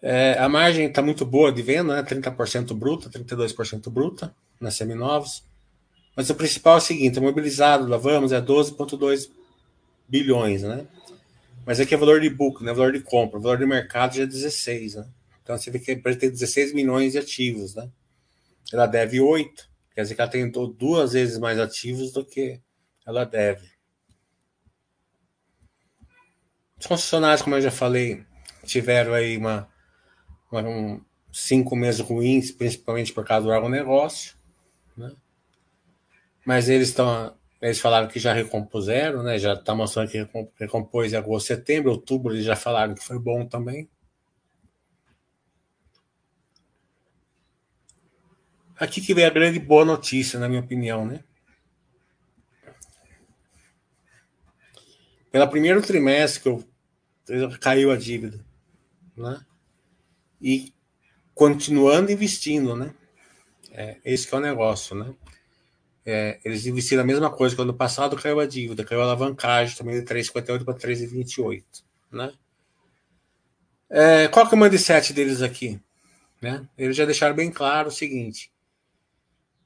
É, 0.03 0.39
a 0.39 0.49
margem 0.49 0.87
está 0.87 1.01
muito 1.01 1.25
boa 1.25 1.51
de 1.51 1.63
venda, 1.63 1.97
né? 1.97 2.03
30% 2.03 2.75
bruta, 2.75 3.09
32% 3.09 3.91
bruta 3.91 4.35
nas 4.61 4.75
seminovos. 4.75 5.45
Mas 6.17 6.31
o 6.31 6.35
principal 6.35 6.75
é 6.75 6.79
o 6.79 6.81
seguinte: 6.81 7.19
o 7.19 7.23
mobilizado 7.23 7.89
da 7.89 7.97
Vamos 7.97 8.33
é 8.33 8.41
12,2 8.41 9.31
bilhões, 10.09 10.63
né? 10.63 10.87
Mas 11.65 11.81
aqui 11.81 11.95
é 11.95 11.99
valor 11.99 12.21
de 12.21 12.31
book, 12.31 12.63
né? 12.63 12.73
Valor 12.73 12.93
de 12.93 13.01
compra. 13.01 13.39
O 13.39 13.43
valor 13.43 13.59
de 13.59 13.67
mercado 13.67 14.15
já 14.15 14.23
é 14.23 14.27
16, 14.27 14.95
né? 14.95 15.07
Então 15.43 15.57
você 15.57 15.71
vê 15.71 15.79
que 15.79 15.91
a 15.91 15.95
empresa 15.95 16.19
tem 16.19 16.31
16 16.31 16.73
milhões 16.73 17.13
de 17.13 17.19
ativos, 17.19 17.75
né? 17.75 17.89
ela 18.73 18.87
deve 18.87 19.21
8. 19.21 19.69
Quer 19.95 20.03
dizer 20.03 20.15
que 20.15 20.21
ela 20.21 20.31
tem 20.31 20.51
duas 20.51 21.13
vezes 21.13 21.39
mais 21.39 21.59
ativos 21.59 22.13
do 22.13 22.25
que 22.25 22.61
ela 23.07 23.25
deve. 23.25 23.71
Os 26.79 26.87
concessionários, 26.87 27.43
como 27.43 27.57
eu 27.57 27.63
já 27.63 27.71
falei, 27.71 28.25
tiveram 28.65 29.15
aí 29.15 29.37
uma, 29.37 29.69
uma 30.51 30.63
um, 30.63 31.01
cinco 31.33 31.75
meses 31.75 32.01
ruins, 32.01 32.51
principalmente 32.51 33.13
por 33.13 33.25
causa 33.25 33.47
do 33.47 33.53
agronegócio. 33.53 34.36
Né? 34.97 35.13
Mas 36.45 36.69
eles 36.69 36.89
estão. 36.89 37.37
Eles 37.61 37.81
falaram 37.81 38.07
que 38.07 38.21
já 38.21 38.33
recompuseram, 38.33 39.23
né? 39.23 39.39
Já 39.39 39.55
está 39.55 39.75
mostrando 39.75 40.11
que 40.11 40.29
recompôs 40.59 41.13
em 41.13 41.17
agosto, 41.17 41.49
setembro, 41.49 41.91
outubro, 41.91 42.35
eles 42.35 42.45
já 42.45 42.55
falaram 42.55 42.95
que 42.95 43.03
foi 43.03 43.19
bom 43.19 43.47
também. 43.47 43.89
Aqui 48.79 49.01
que 49.01 49.15
vem 49.15 49.25
a 49.25 49.31
grande 49.31 49.59
boa 49.59 49.85
notícia, 49.87 50.39
na 50.39 50.49
minha 50.49 50.61
opinião, 50.61 51.07
né? 51.07 51.25
Pelo 55.33 55.49
primeiro 55.49 55.83
trimestre 55.83 56.43
que 56.43 56.49
eu, 56.49 57.59
caiu 57.59 57.91
a 57.91 57.97
dívida, 57.97 58.45
né? 59.17 59.45
E 60.41 60.75
continuando 61.35 62.13
investindo, 62.13 62.77
né? 62.77 62.95
É, 63.77 63.99
esse 64.07 64.27
que 64.27 64.35
é 64.35 64.39
o 64.39 64.41
negócio, 64.41 64.97
né? 64.97 65.15
É, 66.05 66.41
eles 66.43 66.65
investiram 66.65 67.03
a 67.03 67.07
mesma 67.07 67.31
coisa 67.31 67.55
que 67.55 67.61
ano 67.61 67.75
passado 67.75 68.17
caiu 68.17 68.41
a 68.41 68.47
dívida, 68.47 68.85
caiu 68.85 69.03
a 69.03 69.05
alavancagem 69.05 69.77
também 69.77 70.01
de 70.01 70.07
3,58 70.07 70.65
para 70.65 70.75
3,28, 70.75 71.63
né? 72.11 72.33
É, 73.91 74.29
qual 74.29 74.49
que 74.49 74.55
é 74.55 74.59
o 74.59 74.61
mindset 74.61 75.13
deles 75.13 75.43
aqui? 75.43 75.79
Né? 76.41 76.67
Eles 76.79 76.97
já 76.97 77.05
deixaram 77.05 77.37
bem 77.37 77.51
claro 77.51 77.89
o 77.89 77.93
seguinte: 77.93 78.51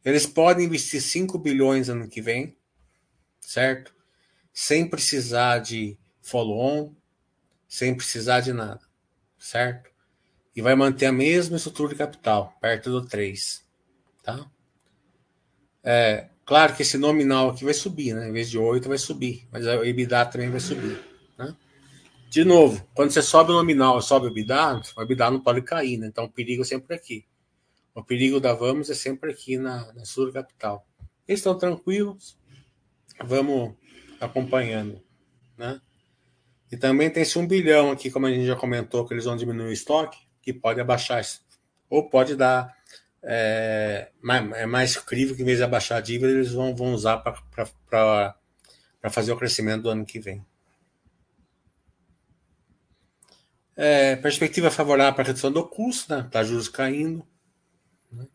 eles 0.04 0.26
podem 0.26 0.66
investir 0.66 1.00
5 1.00 1.38
bilhões 1.38 1.88
ano 1.88 2.08
que 2.08 2.20
vem, 2.20 2.56
certo? 3.40 3.94
Sem 4.52 4.88
precisar 4.88 5.60
de 5.60 5.96
follow-on, 6.20 6.92
sem 7.68 7.94
precisar 7.94 8.40
de 8.40 8.52
nada, 8.52 8.80
certo? 9.38 9.88
E 10.56 10.60
vai 10.60 10.74
manter 10.74 11.06
a 11.06 11.12
mesma 11.12 11.56
estrutura 11.56 11.90
de 11.90 11.94
capital, 11.94 12.56
perto 12.60 12.90
do 12.90 13.06
3, 13.06 13.69
tá? 14.22 14.50
É, 15.82 16.28
claro 16.44 16.74
que 16.74 16.82
esse 16.82 16.98
nominal 16.98 17.50
aqui 17.50 17.64
vai 17.64 17.74
subir, 17.74 18.14
né? 18.14 18.28
Em 18.28 18.32
vez 18.32 18.50
de 18.50 18.58
8 18.58 18.88
vai 18.88 18.98
subir, 18.98 19.48
mas 19.50 19.66
o 19.66 19.84
EBITDA 19.84 20.26
também 20.26 20.50
vai 20.50 20.60
subir, 20.60 21.02
né? 21.38 21.56
De 22.28 22.44
novo, 22.44 22.86
quando 22.94 23.10
você 23.10 23.22
sobe 23.22 23.50
o 23.50 23.54
nominal 23.54 24.00
sobe 24.00 24.26
o 24.26 24.30
EBITDA, 24.30 24.80
o 24.96 25.02
EBITDA 25.02 25.30
não 25.30 25.40
pode 25.40 25.62
cair, 25.62 25.98
né? 25.98 26.06
Então 26.06 26.24
o 26.24 26.30
perigo 26.30 26.62
é 26.62 26.64
sempre 26.64 26.94
aqui. 26.94 27.26
O 27.94 28.04
perigo 28.04 28.38
da 28.38 28.54
Vamos 28.54 28.88
é 28.88 28.94
sempre 28.94 29.32
aqui 29.32 29.58
na, 29.58 29.92
na 29.92 30.02
Capital. 30.32 30.86
Eles 31.26 31.40
estão 31.40 31.58
tranquilos, 31.58 32.38
vamos 33.24 33.74
acompanhando, 34.20 35.02
né? 35.56 35.80
E 36.70 36.76
também 36.76 37.10
tem 37.10 37.22
esse 37.22 37.36
um 37.38 37.46
bilhão 37.46 37.90
aqui, 37.90 38.10
como 38.10 38.26
a 38.26 38.30
gente 38.30 38.46
já 38.46 38.54
comentou, 38.54 39.04
que 39.04 39.12
eles 39.12 39.24
vão 39.24 39.36
diminuir 39.36 39.66
o 39.66 39.72
estoque, 39.72 40.18
que 40.40 40.52
pode 40.52 40.80
abaixar, 40.80 41.20
ou 41.88 42.08
pode 42.08 42.36
dar 42.36 42.72
é 43.22 44.10
mais, 44.20 44.52
é 44.52 44.66
mais 44.66 44.96
crível 44.96 45.36
que 45.36 45.42
em 45.42 45.44
vez 45.44 45.58
de 45.58 45.64
abaixar 45.64 45.98
a 45.98 46.00
dívida, 46.00 46.32
eles 46.32 46.52
vão, 46.52 46.74
vão 46.74 46.92
usar 46.94 47.18
para 47.18 48.34
fazer 49.10 49.32
o 49.32 49.36
crescimento 49.36 49.82
do 49.82 49.90
ano 49.90 50.06
que 50.06 50.18
vem. 50.18 50.44
É, 53.76 54.16
perspectiva 54.16 54.70
favorável 54.70 55.14
para 55.14 55.22
a 55.22 55.26
redução 55.28 55.50
do 55.50 55.66
custo, 55.66 56.14
né? 56.14 56.28
Tá 56.30 56.44
juros 56.44 56.68
caindo. 56.68 57.26
Né? 58.12 58.26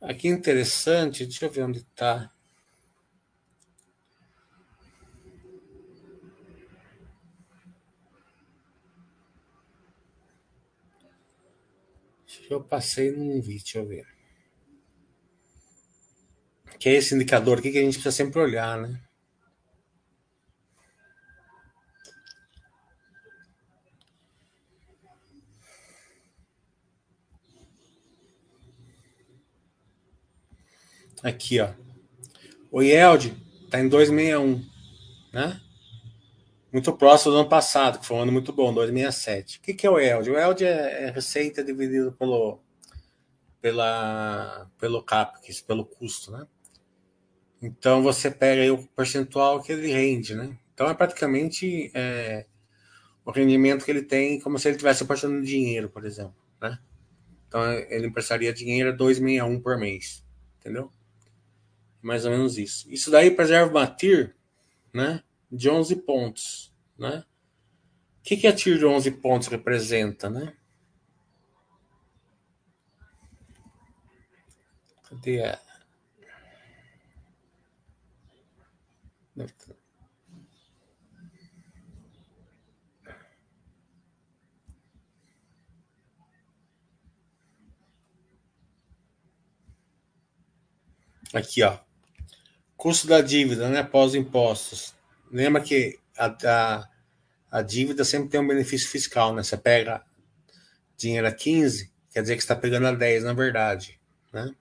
Aqui 0.00 0.26
interessante, 0.26 1.24
deixa 1.24 1.46
eu 1.46 1.50
ver 1.50 1.62
onde 1.62 1.78
está. 1.78 2.32
Eu 12.52 12.62
passei 12.62 13.10
num 13.10 13.40
vi, 13.40 13.56
deixa 13.56 13.78
eu 13.78 13.86
ver. 13.86 14.06
Que 16.78 16.90
é 16.90 16.92
esse 16.96 17.14
indicador 17.14 17.58
aqui 17.58 17.72
que 17.72 17.78
a 17.78 17.82
gente 17.82 17.94
precisa 17.94 18.12
sempre 18.12 18.40
olhar, 18.40 18.78
né? 18.78 19.00
Aqui, 31.22 31.58
ó. 31.60 31.72
O 32.70 32.82
IELD 32.82 33.34
está 33.64 33.80
em 33.80 33.88
261, 33.88 34.62
né? 35.32 35.58
Muito 36.72 36.92
próximo 36.96 37.32
do 37.32 37.40
ano 37.40 37.48
passado, 37.48 37.98
que 37.98 38.06
foi 38.06 38.16
um 38.16 38.22
ano 38.22 38.32
muito 38.32 38.52
bom, 38.52 38.72
267. 38.72 39.58
O 39.58 39.60
que, 39.60 39.74
que 39.74 39.86
é 39.86 39.90
o 39.90 40.00
IELD? 40.00 40.30
O 40.30 40.38
IELD 40.38 40.64
é, 40.64 41.04
é 41.04 41.10
receita 41.10 41.62
dividido 41.62 42.12
pelo, 42.12 42.58
pela, 43.60 44.70
pelo 44.78 45.02
CAPEX, 45.02 45.60
pelo 45.60 45.84
custo, 45.84 46.32
né? 46.32 46.46
Então 47.60 48.02
você 48.02 48.30
pega 48.30 48.72
o 48.72 48.86
percentual 48.88 49.62
que 49.62 49.70
ele 49.70 49.92
rende, 49.92 50.34
né? 50.34 50.58
Então 50.72 50.88
é 50.88 50.94
praticamente 50.94 51.90
é, 51.94 52.46
o 53.24 53.30
rendimento 53.30 53.84
que 53.84 53.90
ele 53.90 54.02
tem, 54.02 54.40
como 54.40 54.58
se 54.58 54.66
ele 54.66 54.76
estivesse 54.76 55.02
aportando 55.02 55.42
dinheiro, 55.42 55.90
por 55.90 56.06
exemplo, 56.06 56.34
né? 56.60 56.78
Então 57.46 57.70
ele 57.70 58.06
emprestaria 58.06 58.52
dinheiro 58.52 58.90
a 58.90 58.92
261 58.92 59.60
por 59.60 59.76
mês, 59.78 60.24
entendeu? 60.58 60.90
mais 62.02 62.24
ou 62.24 62.32
menos 62.32 62.58
isso. 62.58 62.90
Isso 62.92 63.10
daí 63.10 63.30
preserva 63.30 63.70
uma 63.70 63.86
TIR 63.86 64.34
né, 64.92 65.22
de 65.52 65.68
11 65.68 65.96
pontos. 65.96 66.72
Né? 66.98 67.24
O 68.18 68.22
que, 68.22 68.36
que 68.38 68.46
a 68.46 68.54
TIR 68.54 68.78
de 68.78 68.86
11 68.86 69.10
pontos 69.12 69.48
representa? 69.48 70.30
Né? 70.30 70.56
Cadê 75.08 75.44
a. 75.44 75.60
Aqui, 91.34 91.62
ó. 91.62 91.78
Custo 92.76 93.06
da 93.06 93.22
dívida, 93.22 93.70
né? 93.70 93.82
Pós 93.82 94.14
impostos. 94.14 94.94
Lembra 95.32 95.62
que 95.62 95.98
a, 96.18 96.26
a, 96.26 96.88
a, 97.50 97.62
dívida 97.62 98.04
sempre 98.04 98.28
tem 98.28 98.38
um 98.38 98.46
benefício 98.46 98.88
fiscal, 98.88 99.34
né? 99.34 99.42
Você 99.42 99.56
pega 99.56 100.04
dinheiro 100.94 101.26
a 101.26 101.32
15, 101.32 101.90
quer 102.12 102.20
dizer 102.20 102.36
que 102.36 102.42
está 102.42 102.54
pegando 102.54 102.86
a 102.86 102.92
10, 102.92 103.24
na 103.24 103.32
verdade, 103.32 103.98
né? 104.30 104.54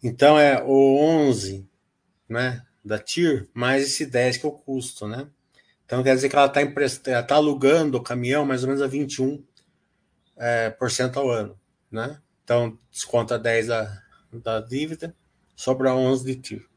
Então 0.00 0.38
é 0.38 0.62
o 0.62 0.98
11, 1.00 1.68
né? 2.28 2.64
Da 2.84 2.98
TIR, 2.98 3.48
mais 3.52 3.82
esse 3.82 4.06
10 4.06 4.36
que 4.36 4.46
é 4.46 4.48
o 4.48 4.52
custo, 4.52 5.08
né? 5.08 5.26
Então 5.84 6.02
quer 6.02 6.14
dizer 6.14 6.28
que 6.28 6.36
ela 6.36 6.46
está 6.46 6.62
emprestando, 6.62 7.26
tá 7.26 7.34
alugando 7.34 7.98
o 7.98 8.02
caminhão 8.02 8.46
mais 8.46 8.62
ou 8.62 8.68
menos 8.68 8.82
a 8.82 8.86
21 8.86 9.42
é, 10.36 10.70
por 10.70 10.90
cento 10.90 11.18
ao 11.18 11.28
ano, 11.28 11.58
né? 11.90 12.20
Então 12.44 12.78
desconta 12.90 13.36
10 13.36 13.66
da, 13.66 14.02
da 14.32 14.60
dívida, 14.60 15.12
sobra 15.56 15.92
11 15.92 16.24
de 16.24 16.40
TIR. 16.40 16.73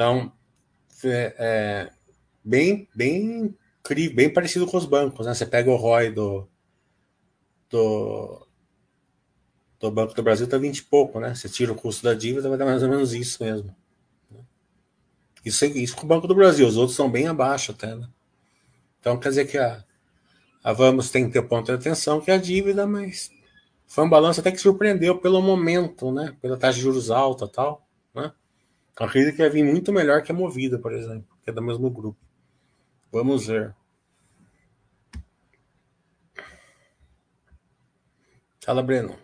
Então, 0.00 0.32
é, 1.04 1.34
é, 1.38 1.90
bem, 2.42 2.88
bem, 2.94 3.54
bem 4.14 4.32
parecido 4.32 4.66
com 4.66 4.78
os 4.78 4.86
bancos, 4.86 5.26
né? 5.26 5.34
Você 5.34 5.44
pega 5.44 5.70
o 5.70 5.76
ROI 5.76 6.10
do, 6.10 6.48
do, 7.68 8.46
do 9.78 9.90
Banco 9.90 10.14
do 10.14 10.22
Brasil, 10.22 10.48
tá 10.48 10.56
20 10.56 10.78
e 10.78 10.82
pouco, 10.84 11.20
né? 11.20 11.34
Você 11.34 11.50
tira 11.50 11.70
o 11.70 11.74
custo 11.74 12.02
da 12.02 12.14
dívida, 12.14 12.48
vai 12.48 12.56
dar 12.56 12.64
mais 12.64 12.82
ou 12.82 12.88
menos 12.88 13.12
isso 13.12 13.44
mesmo. 13.44 13.76
Isso, 15.44 15.66
isso 15.66 15.94
com 15.94 16.06
o 16.06 16.08
Banco 16.08 16.26
do 16.26 16.34
Brasil, 16.34 16.66
os 16.66 16.78
outros 16.78 16.96
são 16.96 17.10
bem 17.10 17.28
abaixo 17.28 17.72
até, 17.72 17.94
né? 17.94 18.08
Então 19.00 19.18
quer 19.20 19.28
dizer 19.28 19.48
que 19.48 19.58
a, 19.58 19.84
a 20.64 20.72
Vamos 20.72 21.10
tem 21.10 21.26
que 21.26 21.32
ter 21.34 21.42
ponto 21.42 21.66
de 21.66 21.72
atenção, 21.72 22.22
que 22.22 22.30
é 22.30 22.36
a 22.36 22.38
dívida, 22.38 22.86
mas 22.86 23.30
foi 23.86 24.04
um 24.04 24.08
balanço 24.08 24.40
até 24.40 24.50
que 24.50 24.56
surpreendeu 24.56 25.18
pelo 25.18 25.42
momento, 25.42 26.10
né? 26.10 26.34
Pela 26.40 26.56
taxa 26.56 26.76
de 26.76 26.84
juros 26.84 27.10
alta 27.10 27.46
tal, 27.46 27.86
né? 29.00 29.06
Acredito 29.06 29.34
que 29.34 29.42
ia 29.42 29.50
vir 29.50 29.64
muito 29.64 29.92
melhor 29.92 30.22
que 30.22 30.30
a 30.30 30.34
Movida, 30.34 30.78
por 30.78 30.92
exemplo, 30.92 31.26
que 31.42 31.50
é 31.50 31.52
do 31.52 31.62
mesmo 31.62 31.90
grupo. 31.90 32.18
Vamos 33.10 33.46
ver. 33.46 33.74
Fala, 38.62 38.82
Breno. 38.82 39.16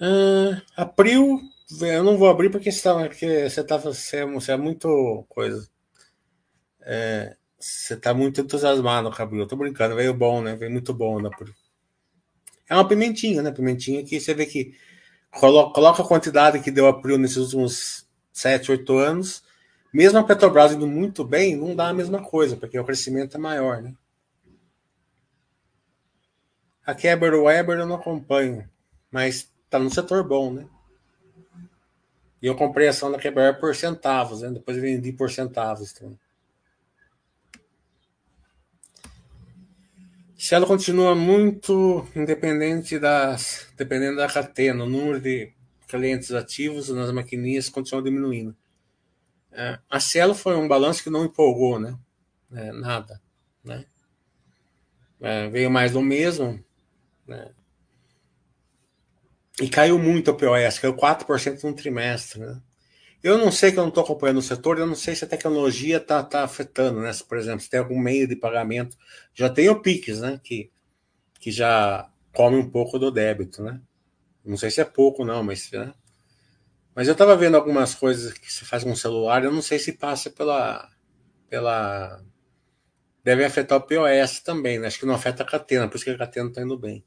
Uh, 0.00 0.60
abril, 0.76 1.40
eu 1.80 2.02
não 2.02 2.18
vou 2.18 2.28
abrir 2.28 2.50
porque 2.50 2.72
você 2.72 2.78
está 2.78 2.94
porque 3.08 3.48
você 3.48 3.64
tá, 3.64 3.76
você, 3.76 4.24
você 4.26 4.52
é 4.52 4.56
muito 4.56 5.24
coisa. 5.28 5.70
É, 6.80 7.36
você 7.62 7.96
tá 7.96 8.12
muito 8.12 8.40
entusiasmado 8.40 9.10
Eu 9.32 9.46
tô 9.46 9.56
brincando, 9.56 9.94
veio 9.94 10.12
bom, 10.12 10.42
né? 10.42 10.56
Veio 10.56 10.70
muito 10.70 10.92
bom, 10.92 11.20
né? 11.20 11.30
É 12.68 12.74
uma 12.74 12.86
pimentinha, 12.86 13.40
né? 13.40 13.52
Pimentinha 13.52 14.04
que 14.04 14.20
você 14.20 14.34
vê 14.34 14.46
que 14.46 14.74
coloca, 15.30 15.72
coloca 15.72 16.02
a 16.02 16.06
quantidade 16.06 16.60
que 16.60 16.70
deu 16.70 16.88
a 16.88 17.00
Prio 17.00 17.16
nesses 17.18 17.36
últimos 17.36 18.06
7, 18.32 18.72
8 18.72 18.98
anos. 18.98 19.44
Mesmo 19.92 20.18
a 20.18 20.24
Petrobras 20.24 20.72
indo 20.72 20.86
muito 20.86 21.24
bem, 21.24 21.54
não 21.54 21.76
dá 21.76 21.88
a 21.88 21.94
mesma 21.94 22.22
coisa, 22.22 22.56
porque 22.56 22.78
o 22.78 22.84
crescimento 22.84 23.36
é 23.36 23.40
maior, 23.40 23.80
né? 23.80 23.94
A 26.84 26.94
Keber 26.94 27.34
Weber 27.34 27.78
eu 27.78 27.86
não 27.86 27.96
acompanho, 27.96 28.68
mas 29.10 29.48
tá 29.70 29.78
no 29.78 29.90
setor 29.90 30.26
bom, 30.26 30.52
né? 30.52 30.66
E 32.42 32.46
eu 32.46 32.56
comprei 32.56 32.88
a 32.88 32.90
ação 32.90 33.12
da 33.12 33.18
Keber 33.18 33.60
por 33.60 33.76
centavos, 33.76 34.40
né? 34.40 34.50
Depois 34.50 34.76
vendi 34.78 35.12
por 35.12 35.30
centavos 35.30 35.92
também. 35.92 36.18
Se 40.42 40.56
ela 40.56 40.66
continua 40.66 41.14
muito 41.14 42.04
independente 42.16 42.98
das, 42.98 43.68
dependendo 43.76 44.16
da 44.16 44.26
catena, 44.26 44.82
o 44.82 44.88
número 44.88 45.20
de 45.20 45.52
clientes 45.86 46.32
ativos 46.32 46.88
nas 46.88 47.12
maquininhas 47.12 47.68
continua 47.68 48.02
diminuindo. 48.02 48.52
É, 49.52 49.78
a 49.88 50.00
Cielo 50.00 50.34
foi 50.34 50.56
um 50.56 50.66
balanço 50.66 51.00
que 51.00 51.10
não 51.10 51.24
empolgou, 51.24 51.78
né? 51.78 51.96
É, 52.52 52.72
nada, 52.72 53.22
né? 53.62 53.84
É, 55.20 55.48
veio 55.48 55.70
mais 55.70 55.92
do 55.92 56.02
mesmo, 56.02 56.58
né? 57.24 57.52
E 59.60 59.68
caiu 59.68 59.96
muito 59.96 60.32
o 60.32 60.34
POS, 60.34 60.80
caiu 60.80 60.96
4% 60.96 61.62
no 61.62 61.72
trimestre. 61.72 62.40
Né? 62.40 62.60
Eu 63.22 63.38
não 63.38 63.52
sei 63.52 63.70
que 63.70 63.78
eu 63.78 63.82
não 63.82 63.88
estou 63.88 64.02
acompanhando 64.02 64.38
o 64.38 64.42
setor, 64.42 64.78
eu 64.78 64.86
não 64.86 64.96
sei 64.96 65.14
se 65.14 65.24
a 65.24 65.28
tecnologia 65.28 65.98
está 65.98 66.22
tá 66.24 66.42
afetando, 66.42 67.00
né? 67.00 67.12
por 67.28 67.38
exemplo, 67.38 67.60
se 67.60 67.70
tem 67.70 67.78
algum 67.78 67.98
meio 67.98 68.26
de 68.26 68.34
pagamento. 68.34 68.96
Já 69.32 69.48
tem 69.48 69.68
o 69.68 69.80
Pix, 69.80 70.20
né? 70.20 70.40
Que, 70.42 70.72
que 71.38 71.52
já 71.52 72.10
come 72.34 72.56
um 72.56 72.68
pouco 72.68 72.98
do 72.98 73.12
débito, 73.12 73.62
né? 73.62 73.80
Não 74.44 74.56
sei 74.56 74.70
se 74.70 74.80
é 74.80 74.84
pouco, 74.84 75.24
não, 75.24 75.42
mas. 75.44 75.70
Né? 75.70 75.94
Mas 76.94 77.06
eu 77.06 77.12
estava 77.12 77.36
vendo 77.36 77.56
algumas 77.56 77.94
coisas 77.94 78.32
que 78.32 78.52
se 78.52 78.64
faz 78.64 78.82
com 78.82 78.90
o 78.92 78.96
celular, 78.96 79.44
eu 79.44 79.52
não 79.52 79.62
sei 79.62 79.78
se 79.78 79.92
passa 79.92 80.28
pela. 80.30 80.90
pela 81.48 82.20
deve 83.22 83.44
afetar 83.44 83.78
o 83.78 83.82
POS 83.82 84.40
também, 84.40 84.80
né? 84.80 84.88
Acho 84.88 84.98
que 84.98 85.06
não 85.06 85.14
afeta 85.14 85.44
a 85.44 85.46
Catena, 85.46 85.88
por 85.88 85.96
isso 85.96 86.04
que 86.04 86.10
a 86.10 86.18
Catena 86.18 86.48
está 86.48 86.60
indo 86.60 86.76
bem. 86.76 87.04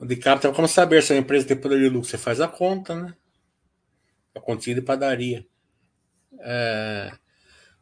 O 0.00 0.06
de 0.06 0.14
então, 0.14 0.54
como 0.54 0.66
saber 0.66 1.02
se 1.02 1.12
a 1.12 1.16
empresa 1.18 1.46
tem 1.46 1.60
poder 1.60 1.78
de 1.78 1.90
lucro? 1.90 2.08
Você 2.08 2.16
faz 2.16 2.40
a 2.40 2.48
conta, 2.48 2.94
né? 2.94 3.14
A 4.34 4.40
continha 4.40 4.76
de 4.76 4.80
padaria. 4.80 5.46
É... 6.38 7.12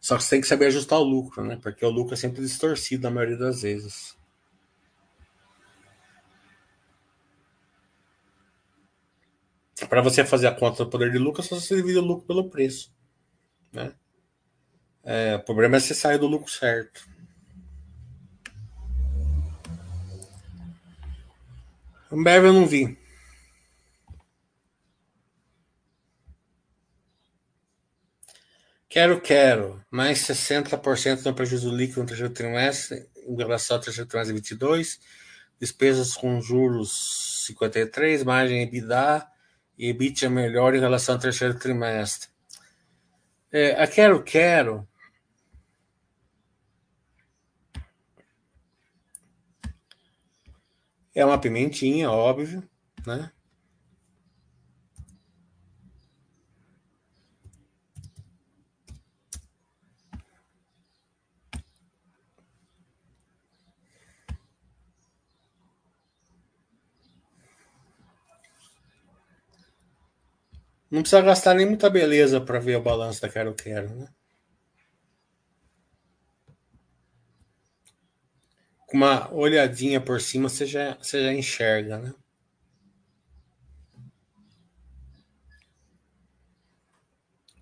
Só 0.01 0.17
que 0.17 0.25
você 0.25 0.31
tem 0.31 0.41
que 0.41 0.49
saber 0.49 0.67
ajustar 0.67 0.99
o 0.99 1.05
lucro, 1.05 1.45
né? 1.45 1.57
Porque 1.63 1.85
o 1.85 1.91
lucro 1.91 2.15
é 2.15 2.17
sempre 2.17 2.43
distorcido 2.43 3.05
na 3.05 3.11
maioria 3.11 3.37
das 3.37 3.63
vezes. 3.63 4.19
Para 9.89 10.03
você 10.03 10.25
fazer 10.25 10.49
a 10.49 10.55
conta 10.55 10.85
do 10.85 10.91
poder 10.91 11.13
de 11.13 11.19
lucro, 11.19 11.41
é 11.41 11.45
só 11.45 11.55
você 11.55 11.77
divide 11.77 11.99
o 11.99 12.03
lucro 12.03 12.27
pelo 12.27 12.51
preço. 12.51 12.93
Né? 13.73 13.95
É, 15.05 15.37
o 15.37 15.45
problema 15.45 15.77
é 15.77 15.81
você 15.81 15.95
sair 15.95 16.19
do 16.19 16.27
lucro 16.27 16.51
certo. 16.51 17.09
Ambev 22.11 22.47
eu 22.47 22.53
não 22.53 22.67
vi. 22.67 22.97
Quero, 28.89 29.21
quero. 29.21 29.85
Mais 29.91 30.19
60% 30.21 31.25
no 31.25 31.35
prejuízo 31.35 31.71
líquido 31.71 32.01
no 32.01 32.07
terceiro 32.07 32.33
trimestre 32.33 33.07
em 33.27 33.37
relação 33.37 33.77
ao 33.77 33.83
terceiro 33.83 34.09
trimestre 34.09 34.35
de 34.35 34.41
22. 34.41 34.99
Despesas 35.61 36.15
com 36.15 36.41
juros 36.41 37.45
53, 37.47 38.25
margem 38.25 38.63
EBITDA 38.63 39.27
e 39.77 39.91
EBITDA 39.91 40.31
melhor 40.31 40.75
em 40.75 40.81
relação 40.81 41.17
ao 41.17 41.21
terceiro 41.21 41.59
trimestre. 41.59 42.31
É, 43.53 43.83
a 43.83 43.87
Quero 43.87 44.23
Quero 44.23 44.88
é 51.19 51.25
uma 51.25 51.41
pimentinha, 51.41 52.11
óbvio, 52.13 52.63
né? 53.05 53.33
Não 70.91 71.01
precisa 71.03 71.21
gastar 71.21 71.55
nem 71.55 71.67
muita 71.67 71.91
beleza 71.91 72.41
para 72.41 72.61
ver 72.61 72.77
o 72.77 72.83
balanço 72.83 73.21
da 73.21 73.29
Quero 73.29 73.55
Quero, 73.55 73.95
né? 73.95 74.09
Com 78.89 78.97
uma 78.97 79.31
olhadinha 79.33 80.01
por 80.01 80.19
cima 80.21 80.49
você 80.49 80.65
já, 80.67 80.95
você 80.95 81.23
já 81.23 81.33
enxerga, 81.33 81.99
né? 81.99 82.15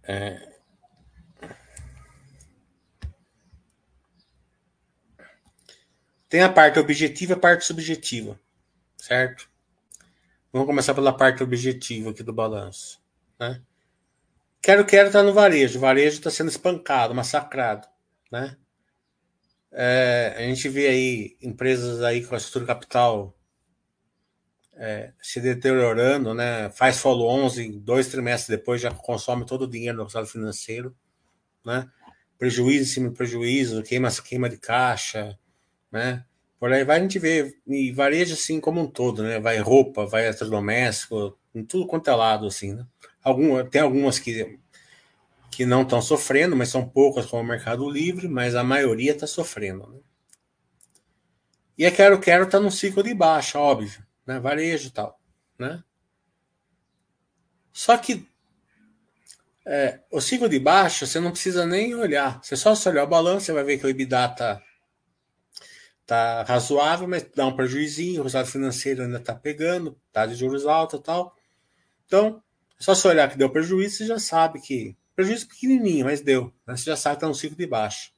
É... 0.04 0.56
Tem 6.28 6.42
a 6.42 6.52
parte 6.52 6.78
objetiva 6.78 7.32
e 7.32 7.34
a 7.34 7.38
parte 7.38 7.64
subjetiva, 7.64 8.38
certo? 8.96 9.50
Vamos 10.52 10.68
começar 10.68 10.94
pela 10.94 11.12
parte 11.12 11.42
objetiva 11.42 12.10
aqui 12.10 12.22
do 12.22 12.32
balanço. 12.32 13.02
Né? 13.38 13.60
Quero, 14.62 14.86
quero 14.86 15.10
tá 15.10 15.22
no 15.24 15.32
varejo. 15.32 15.78
O 15.78 15.80
varejo 15.80 16.18
está 16.18 16.30
sendo 16.30 16.50
espancado, 16.50 17.14
massacrado. 17.14 17.88
Né? 18.30 18.56
É, 19.72 20.34
a 20.36 20.40
gente 20.42 20.68
vê 20.68 20.88
aí 20.88 21.36
empresas 21.42 22.02
aí 22.02 22.24
com 22.24 22.34
a 22.34 22.38
estrutura 22.38 22.66
capital 22.66 23.36
é, 24.74 25.12
se 25.20 25.40
deteriorando, 25.40 26.34
né? 26.34 26.70
faz 26.70 26.98
follow 26.98 27.28
11, 27.28 27.80
dois 27.80 28.08
trimestres 28.08 28.58
depois 28.58 28.80
já 28.80 28.90
consome 28.90 29.46
todo 29.46 29.62
o 29.62 29.70
dinheiro 29.70 29.96
do 29.96 30.04
resultado 30.04 30.26
financeiro. 30.26 30.94
Né? 31.64 31.88
Prejuízo 32.38 32.82
em 32.82 32.86
cima 32.86 33.08
de 33.08 33.14
prejuízo, 33.14 33.82
queima, 33.82 34.08
queima 34.10 34.48
de 34.48 34.58
caixa, 34.58 35.38
né? 35.90 36.24
Por 36.58 36.72
aí 36.72 36.84
vai 36.84 36.98
a 36.98 37.02
gente 37.02 37.18
vê, 37.18 37.54
e 37.66 37.92
varejo 37.92 38.34
assim 38.34 38.60
como 38.60 38.80
um 38.80 38.86
todo, 38.86 39.22
né? 39.22 39.38
Vai 39.38 39.58
roupa, 39.58 40.06
vai 40.06 40.24
eletrodoméstico, 40.24 41.38
em 41.54 41.64
tudo 41.64 41.86
quanto 41.86 42.08
é 42.08 42.14
lado, 42.14 42.46
assim, 42.46 42.74
né? 42.74 42.86
Algum, 43.22 43.64
tem 43.66 43.80
algumas 43.80 44.18
que, 44.18 44.58
que 45.50 45.64
não 45.64 45.82
estão 45.82 46.02
sofrendo, 46.02 46.56
mas 46.56 46.68
são 46.68 46.88
poucas 46.88 47.26
como 47.26 47.42
o 47.42 47.46
Mercado 47.46 47.88
Livre, 47.88 48.28
mas 48.28 48.54
a 48.54 48.62
maioria 48.62 49.12
está 49.12 49.26
sofrendo. 49.26 49.86
Né? 49.88 50.00
E 51.78 51.86
a 51.86 51.90
Quero 51.90 52.20
Quero 52.20 52.44
está 52.44 52.60
no 52.60 52.70
ciclo 52.70 53.02
de 53.02 53.14
baixa, 53.14 53.58
óbvio, 53.58 54.04
né? 54.26 54.38
varejo 54.38 54.88
e 54.88 54.90
tal. 54.90 55.20
Né? 55.58 55.82
Só 57.72 57.96
que 57.96 58.26
é, 59.66 60.00
o 60.12 60.20
ciclo 60.20 60.48
de 60.48 60.58
baixa 60.58 61.06
você 61.06 61.18
não 61.18 61.32
precisa 61.32 61.66
nem 61.66 61.94
olhar. 61.94 62.40
Você 62.42 62.56
só 62.56 62.74
se 62.74 62.88
olhar 62.88 63.04
o 63.04 63.08
balanço, 63.08 63.46
você 63.46 63.52
vai 63.52 63.64
ver 63.64 63.78
que 63.78 63.86
o 63.86 63.88
EBITDA 63.88 64.26
está 64.26 64.62
tá 66.06 66.44
razoável, 66.44 67.08
mas 67.08 67.24
dá 67.34 67.46
um 67.46 67.56
prejuízo, 67.56 68.20
o 68.20 68.22
resultado 68.22 68.46
financeiro 68.46 69.02
ainda 69.02 69.18
está 69.18 69.34
pegando, 69.34 70.00
tá 70.12 70.24
de 70.24 70.36
juros 70.36 70.64
altos 70.64 71.00
e 71.00 71.02
tal. 71.02 71.34
Então, 72.06 72.40
só 72.78 72.94
se 72.94 73.06
olhar 73.08 73.28
que 73.28 73.36
deu 73.36 73.50
prejuízo, 73.50 73.96
você 73.96 74.06
já 74.06 74.18
sabe 74.18 74.60
que. 74.60 74.96
Prejuízo 75.16 75.48
pequenininho, 75.48 76.04
mas 76.04 76.20
deu. 76.20 76.54
Né? 76.66 76.76
Você 76.76 76.84
já 76.84 76.96
sabe 76.96 77.14
que 77.14 77.18
está 77.18 77.28
no 77.28 77.34
ciclo 77.34 77.56
de 77.56 77.66
baixo. 77.66 78.12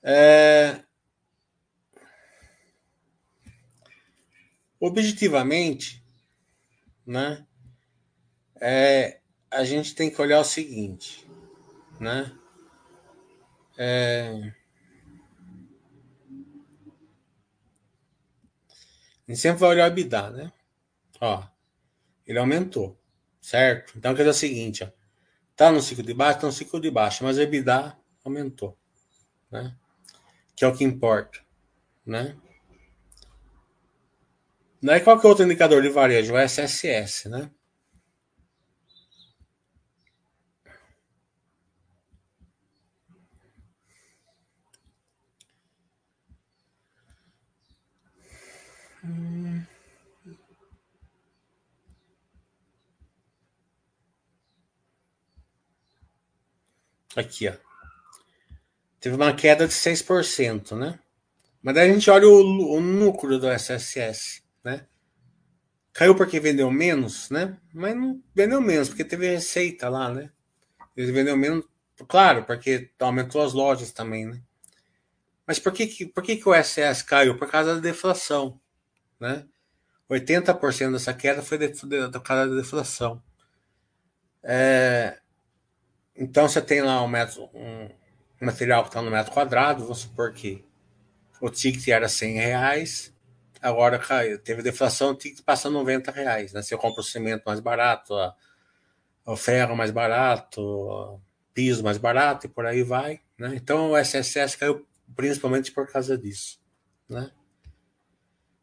É... 0.00 0.80
Objetivamente, 4.78 6.02
né? 7.04 7.44
É, 8.60 9.20
a 9.50 9.64
gente 9.64 9.94
tem 9.96 10.10
que 10.10 10.20
olhar 10.20 10.38
o 10.38 10.44
seguinte, 10.44 11.28
né? 12.00 12.32
É... 13.76 14.52
A 19.26 19.32
gente 19.32 19.40
sempre 19.40 19.60
vai 19.60 19.70
olhar 19.70 19.90
o 19.90 19.92
EBITDA, 19.92 20.30
né? 20.30 20.52
Ó, 21.20 21.44
ele 22.26 22.38
aumentou, 22.38 23.00
certo? 23.40 23.96
Então 23.96 24.14
quer 24.14 24.22
dizer 24.22 24.30
o 24.30 24.34
seguinte, 24.34 24.84
ó, 24.84 25.01
tá 25.56 25.70
no 25.70 25.80
ciclo 25.80 26.04
de 26.04 26.14
baixo, 26.14 26.40
tá 26.40 26.46
no 26.46 26.52
ciclo 26.52 26.80
de 26.80 26.90
baixo, 26.90 27.24
mas 27.24 27.38
o 27.38 27.42
EBITDA 27.42 27.96
aumentou, 28.24 28.76
né? 29.50 29.76
Que 30.56 30.64
é 30.64 30.68
o 30.68 30.76
que 30.76 30.84
importa, 30.84 31.40
né? 32.04 32.36
Daí 34.82 35.00
qual 35.00 35.18
que 35.20 35.26
é 35.26 35.28
outro 35.28 35.44
indicador 35.44 35.80
de 35.80 35.88
varejo? 35.88 36.34
O 36.34 36.38
SSS, 36.38 37.28
né? 37.28 37.50
Aqui, 57.16 57.48
ó. 57.48 57.54
Teve 59.00 59.16
uma 59.16 59.34
queda 59.34 59.66
de 59.66 59.74
6%, 59.74 60.76
né? 60.76 60.98
Mas 61.62 61.74
daí 61.74 61.90
a 61.90 61.92
gente 61.92 62.10
olha 62.10 62.28
o, 62.28 62.76
o 62.76 62.80
núcleo 62.80 63.38
do 63.38 63.50
SSS, 63.50 64.42
né? 64.64 64.86
Caiu 65.92 66.14
porque 66.14 66.40
vendeu 66.40 66.70
menos, 66.70 67.28
né? 67.28 67.56
Mas 67.74 67.94
não 67.94 68.22
vendeu 68.34 68.60
menos, 68.60 68.88
porque 68.88 69.04
teve 69.04 69.28
receita 69.28 69.88
lá, 69.88 70.12
né? 70.12 70.30
Ele 70.96 71.12
vendeu 71.12 71.36
menos, 71.36 71.64
claro, 72.08 72.44
porque 72.44 72.90
aumentou 72.98 73.42
as 73.42 73.52
lojas 73.52 73.92
também, 73.92 74.26
né? 74.26 74.40
Mas 75.46 75.58
por 75.58 75.72
que, 75.72 75.86
que, 75.86 76.06
por 76.06 76.22
que, 76.22 76.36
que 76.36 76.48
o 76.48 76.54
SS 76.54 77.04
caiu? 77.04 77.36
Por 77.36 77.50
causa 77.50 77.74
da 77.74 77.80
deflação, 77.80 78.60
né? 79.20 79.46
80% 80.10 80.92
dessa 80.92 81.14
queda 81.14 81.42
foi 81.42 81.58
por 81.58 82.22
causa 82.22 82.48
da 82.48 82.56
deflação. 82.56 83.22
É, 84.42 85.18
então 86.22 86.48
você 86.48 86.62
tem 86.62 86.80
lá 86.80 87.02
um, 87.02 87.08
metro, 87.08 87.50
um 87.52 87.88
material 88.40 88.84
que 88.84 88.90
está 88.90 89.02
no 89.02 89.10
metro 89.10 89.32
quadrado, 89.32 89.82
vamos 89.82 89.98
supor 89.98 90.32
que 90.32 90.64
o 91.40 91.50
ticket 91.50 91.88
era 91.88 92.08
100 92.08 92.34
reais, 92.34 93.12
agora 93.60 93.98
caiu, 93.98 94.38
teve 94.38 94.62
deflação, 94.62 95.10
o 95.10 95.14
ticket 95.16 95.44
passa 95.44 95.68
90 95.68 96.12
reais. 96.12 96.52
Né? 96.52 96.62
Você 96.62 96.76
compra 96.76 97.00
o 97.00 97.04
cimento 97.04 97.42
mais 97.44 97.58
barato, 97.58 98.14
o 99.26 99.36
ferro 99.36 99.74
mais 99.74 99.90
barato, 99.90 100.62
o 100.62 101.20
piso 101.52 101.82
mais 101.82 101.98
barato 101.98 102.46
e 102.46 102.48
por 102.48 102.66
aí 102.66 102.84
vai. 102.84 103.20
Né? 103.36 103.54
Então 103.56 103.90
o 103.90 103.96
SSS 103.96 104.56
caiu 104.56 104.86
principalmente 105.16 105.72
por 105.72 105.90
causa 105.90 106.16
disso. 106.16 106.60
Né? 107.08 107.32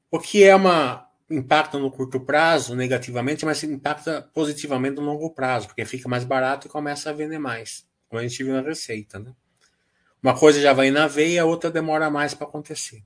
O 0.10 0.18
que 0.18 0.46
é 0.46 0.56
uma 0.56 1.09
impacta 1.30 1.78
no 1.78 1.92
curto 1.92 2.20
prazo 2.20 2.76
negativamente, 2.76 3.46
mas 3.46 3.64
impacta 3.64 4.22
positivamente 4.34 4.96
no 4.96 5.04
longo 5.04 5.30
prazo, 5.32 5.68
porque 5.68 5.86
fica 5.86 6.10
mais 6.10 6.24
barato 6.24 6.68
e 6.68 6.70
começa 6.70 7.10
a 7.10 7.14
vender 7.14 7.40
mais, 7.40 7.88
como 8.08 8.20
a 8.20 8.28
gente 8.28 8.44
viu 8.44 8.54
na 8.54 8.62
receita. 8.62 9.20
Né? 9.20 9.34
Uma 10.22 10.38
coisa 10.38 10.60
já 10.60 10.74
vai 10.74 10.92
na 10.92 11.08
veia, 11.08 11.44
a 11.44 11.46
outra 11.46 11.70
demora 11.70 12.10
mais 12.10 12.34
para 12.34 12.48
acontecer. 12.48 13.04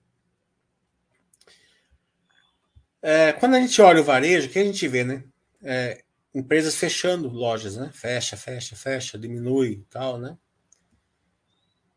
É, 3.01 3.33
quando 3.33 3.55
a 3.55 3.59
gente 3.59 3.81
olha 3.81 4.01
o 4.01 4.05
varejo, 4.05 4.47
o 4.47 4.49
que 4.49 4.59
a 4.59 4.63
gente 4.63 4.87
vê, 4.87 5.03
né? 5.03 5.25
É, 5.61 6.03
empresas 6.33 6.75
fechando 6.75 7.27
lojas, 7.27 7.75
né? 7.75 7.91
Fecha, 7.93 8.37
fecha, 8.37 8.77
fecha, 8.77 9.19
diminui 9.19 9.85
tal, 9.89 10.17
né? 10.17 10.37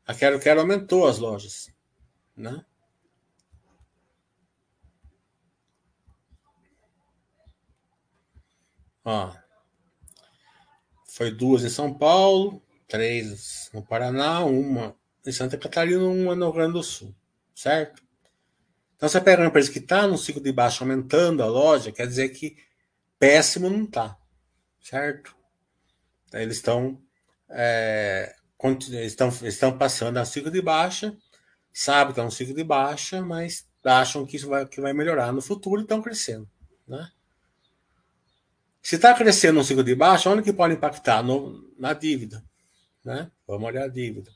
A 0.04 0.12
Quero 0.12 0.40
Quero 0.40 0.60
aumentou 0.60 1.06
as 1.06 1.18
lojas, 1.18 1.72
né? 2.36 2.64
Ó, 9.08 9.32
foi 11.06 11.30
duas 11.30 11.62
em 11.62 11.68
São 11.68 11.94
Paulo, 11.94 12.60
três 12.88 13.70
no 13.72 13.80
Paraná, 13.80 14.40
uma 14.40 14.96
em 15.24 15.30
Santa 15.30 15.56
Catarina, 15.56 16.02
uma 16.02 16.34
no 16.34 16.46
Rio 16.46 16.54
Grande 16.54 16.72
do 16.72 16.82
Sul, 16.82 17.14
certo? 17.54 18.02
Então 18.96 19.08
você 19.08 19.20
pega 19.20 19.42
uma 19.42 19.48
empresa 19.48 19.70
que 19.70 19.78
está 19.78 20.08
no 20.08 20.18
ciclo 20.18 20.42
de 20.42 20.50
baixo 20.50 20.82
aumentando 20.82 21.40
a 21.40 21.46
loja, 21.46 21.92
quer 21.92 22.08
dizer 22.08 22.30
que 22.30 22.56
péssimo 23.16 23.70
não 23.70 23.84
está, 23.84 24.18
certo? 24.82 25.36
Eles 26.32 26.56
estão 26.56 27.00
é, 27.48 28.34
estão, 29.04 29.28
estão 29.44 29.78
passando 29.78 30.16
a 30.16 30.24
ciclo 30.24 30.50
de 30.50 30.60
baixa, 30.60 31.16
sabe 31.72 32.12
que 32.12 32.18
é 32.18 32.24
um 32.24 32.30
ciclo 32.30 32.56
de 32.56 32.64
baixa, 32.64 33.22
mas 33.22 33.68
acham 33.84 34.26
que 34.26 34.36
isso 34.36 34.48
vai, 34.48 34.66
que 34.66 34.80
vai 34.80 34.92
melhorar 34.92 35.32
no 35.32 35.40
futuro 35.40 35.80
e 35.80 35.84
estão 35.84 36.02
crescendo, 36.02 36.50
né? 36.88 37.08
Se 38.86 38.94
está 38.94 39.12
crescendo 39.14 39.58
um 39.58 39.64
ciclo 39.64 39.82
de 39.82 39.96
baixa, 39.96 40.30
onde 40.30 40.44
que 40.44 40.52
pode 40.52 40.74
impactar? 40.74 41.20
No, 41.20 41.60
na 41.76 41.92
dívida. 41.92 42.44
Né? 43.04 43.28
Vamos 43.44 43.66
olhar 43.66 43.82
a 43.82 43.88
dívida. 43.88 44.30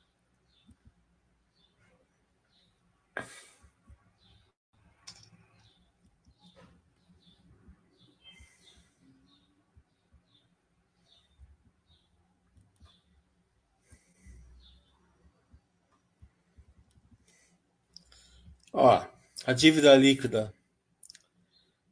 Ó, 18.73 19.07
a 19.47 19.53
dívida 19.53 19.95
líquida 19.95 20.53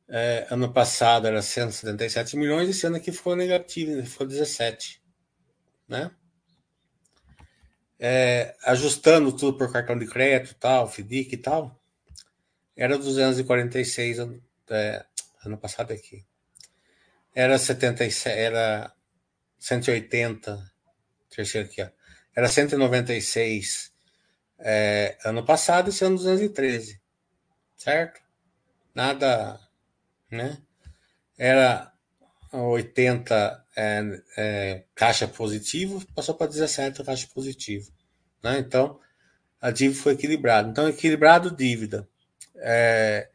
é, 0.08 0.46
ano 0.50 0.72
passado 0.72 1.26
era 1.26 1.42
177 1.42 2.36
milhões, 2.36 2.68
esse 2.68 2.86
ano 2.86 2.96
aqui 2.96 3.12
ficou 3.12 3.36
negativo, 3.36 4.04
ficou 4.06 4.26
17. 4.26 5.02
Né? 5.86 6.10
É, 7.98 8.56
ajustando 8.64 9.32
tudo 9.36 9.58
por 9.58 9.72
cartão 9.72 9.98
de 9.98 10.06
crédito, 10.06 10.54
tal, 10.54 10.88
FDIC 10.88 11.34
e 11.34 11.38
tal, 11.38 11.78
era 12.76 12.96
246 12.96 14.18
é, 14.70 15.04
ano 15.44 15.58
passado 15.58 15.92
aqui. 15.92 16.24
Era 17.34 17.58
77, 17.58 18.38
era 18.38 18.92
180, 19.58 20.72
terceiro 21.28 21.68
aqui, 21.68 21.82
ó. 21.82 21.88
Era 22.34 22.48
196 22.48 23.92
é, 24.60 25.18
ano 25.24 25.44
passado, 25.44 25.90
esse 25.90 26.04
ano 26.04 26.16
213. 26.16 27.00
Certo? 27.76 28.20
Nada 28.94 29.67
né? 30.30 30.58
Era 31.36 31.92
80 32.52 33.64
é, 33.76 34.22
é, 34.36 34.84
caixa 34.94 35.28
positivo, 35.28 36.04
passou 36.14 36.34
para 36.34 36.48
17 36.48 37.04
caixa 37.04 37.28
positivo. 37.32 37.90
Né? 38.42 38.58
Então, 38.58 38.98
a 39.60 39.70
dívida 39.70 40.00
foi 40.00 40.12
equilibrada. 40.14 40.68
Então, 40.68 40.88
equilibrado 40.88 41.50
dívida. 41.50 42.08
É, 42.56 43.28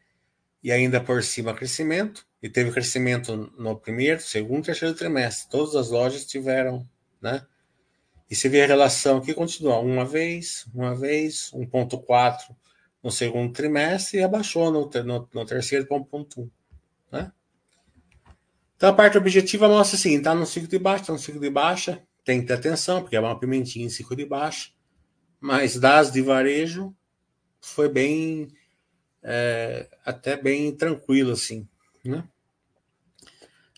e 0.63 0.71
ainda 0.71 1.01
por 1.01 1.21
cima 1.23 1.53
crescimento, 1.53 2.25
e 2.41 2.49
teve 2.49 2.71
crescimento 2.71 3.53
no 3.58 3.77
primeiro, 3.77 4.21
segundo, 4.21 4.65
terceiro 4.65 4.93
trimestre. 4.95 5.49
Todas 5.49 5.75
as 5.75 5.89
lojas 5.89 6.25
tiveram, 6.25 6.88
né? 7.21 7.45
E 8.29 8.36
você 8.36 8.49
vê 8.49 8.63
a 8.63 8.67
relação 8.67 9.17
aqui 9.17 9.34
continua 9.34 9.79
uma 9.79 10.06
vez, 10.06 10.65
uma 10.73 10.95
vez, 10.95 11.51
1.4 11.53 12.56
no 13.01 13.12
segundo 13.12 13.53
trimestre 13.53 14.19
e 14.19 14.23
abaixou 14.23 14.71
no, 14.71 14.89
no, 15.03 15.29
no 15.34 15.45
terceiro 15.45 15.86
para 15.86 15.97
1.1. 15.97 16.49
Né? 17.13 17.32
Então 18.76 18.89
a 18.89 18.93
parte 18.93 19.17
objetiva 19.17 19.69
mostra 19.69 19.95
assim, 19.95 20.17
está 20.17 20.34
no 20.34 20.47
ciclo 20.47 20.67
de 20.67 20.80
baixa, 20.80 21.04
está 21.04 21.13
no 21.13 21.19
ciclo 21.19 21.39
de 21.39 21.49
baixa, 21.49 22.04
tem 22.26 22.41
que 22.41 22.47
ter 22.47 22.54
atenção, 22.54 23.02
porque 23.02 23.15
é 23.15 23.19
uma 23.19 23.39
pimentinha 23.39 23.86
em 23.86 23.89
ciclo 23.89 24.15
de 24.15 24.26
baixa, 24.26 24.71
mas 25.39 25.80
das 25.80 26.12
de 26.12 26.21
varejo 26.21 26.93
foi 27.62 27.88
bem, 27.88 28.47
é, 29.21 29.88
até 30.04 30.36
bem 30.36 30.76
tranquilo 30.76 31.32
assim, 31.32 31.67
né? 32.04 32.28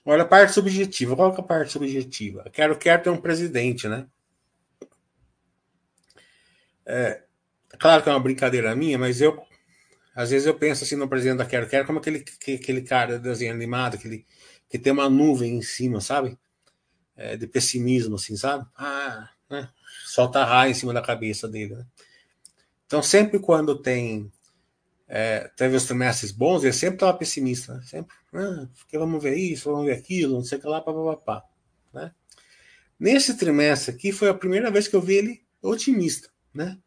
Olha 0.08 0.22
a 0.22 0.28
parte 0.28 0.54
subjetiva. 0.54 1.16
Qual 1.16 1.34
que 1.34 1.42
é 1.42 1.44
a 1.44 1.48
parte 1.48 1.72
subjetiva? 1.72 2.48
Quero, 2.54 2.78
quero 2.78 3.02
ter 3.02 3.10
um 3.10 3.18
presidente, 3.18 3.88
né? 3.88 4.06
É, 6.86 7.24
claro 7.80 8.04
que 8.04 8.10
é 8.10 8.12
uma 8.12 8.20
brincadeira 8.20 8.76
minha, 8.76 9.00
mas 9.00 9.20
eu 9.20 9.44
às 10.16 10.30
vezes 10.30 10.48
eu 10.48 10.58
penso 10.58 10.86
assim 10.86 10.96
no 10.96 11.10
presidente 11.10 11.40
da 11.40 11.46
Quero 11.46 11.68
Quero 11.68 11.86
como 11.86 12.00
aquele, 12.00 12.24
aquele 12.42 12.82
cara 12.82 13.20
desenho 13.20 13.54
animado, 13.54 13.96
aquele 13.96 14.26
que 14.70 14.80
tem 14.80 14.94
uma 14.94 15.10
nuvem 15.10 15.58
em 15.58 15.62
cima, 15.62 16.00
sabe? 16.00 16.38
É, 17.18 17.36
de 17.36 17.46
pessimismo, 17.46 18.16
assim, 18.16 18.36
sabe? 18.38 18.66
Ah, 18.78 19.30
né? 19.50 19.70
Solta 20.06 20.44
raio 20.44 20.72
em 20.72 20.74
cima 20.74 20.94
da 20.94 21.02
cabeça 21.02 21.48
dele. 21.48 21.76
Né? 21.76 21.86
Então, 22.86 23.04
sempre 23.04 23.40
quando 23.40 23.82
tem. 23.82 24.32
É, 25.08 25.52
teve 25.56 25.76
os 25.76 25.86
trimestres 25.86 26.32
bons, 26.32 26.64
ele 26.64 26.74
sempre 26.74 26.96
estava 26.96 27.18
pessimista. 27.18 27.76
Né? 27.76 27.82
Sempre, 27.84 28.16
ah, 28.34 28.68
porque 28.80 28.98
vamos 28.98 29.22
ver 29.22 29.36
isso, 29.36 29.70
vamos 29.70 29.86
ver 29.86 29.94
aquilo, 29.94 30.36
não 30.36 30.44
sei 30.44 30.58
o 30.58 30.62
que 30.62 30.68
lá, 30.68 30.82
papapá. 30.82 31.44
Né? 31.94 32.12
Nesse 33.00 33.38
trimestre 33.38 33.94
aqui 33.94 34.12
foi 34.12 34.30
a 34.30 34.34
primeira 34.34 34.72
vez 34.72 34.88
que 34.88 34.96
eu 34.96 35.02
vi 35.02 35.16
ele 35.16 35.46
otimista, 35.62 36.30
né? 36.54 36.78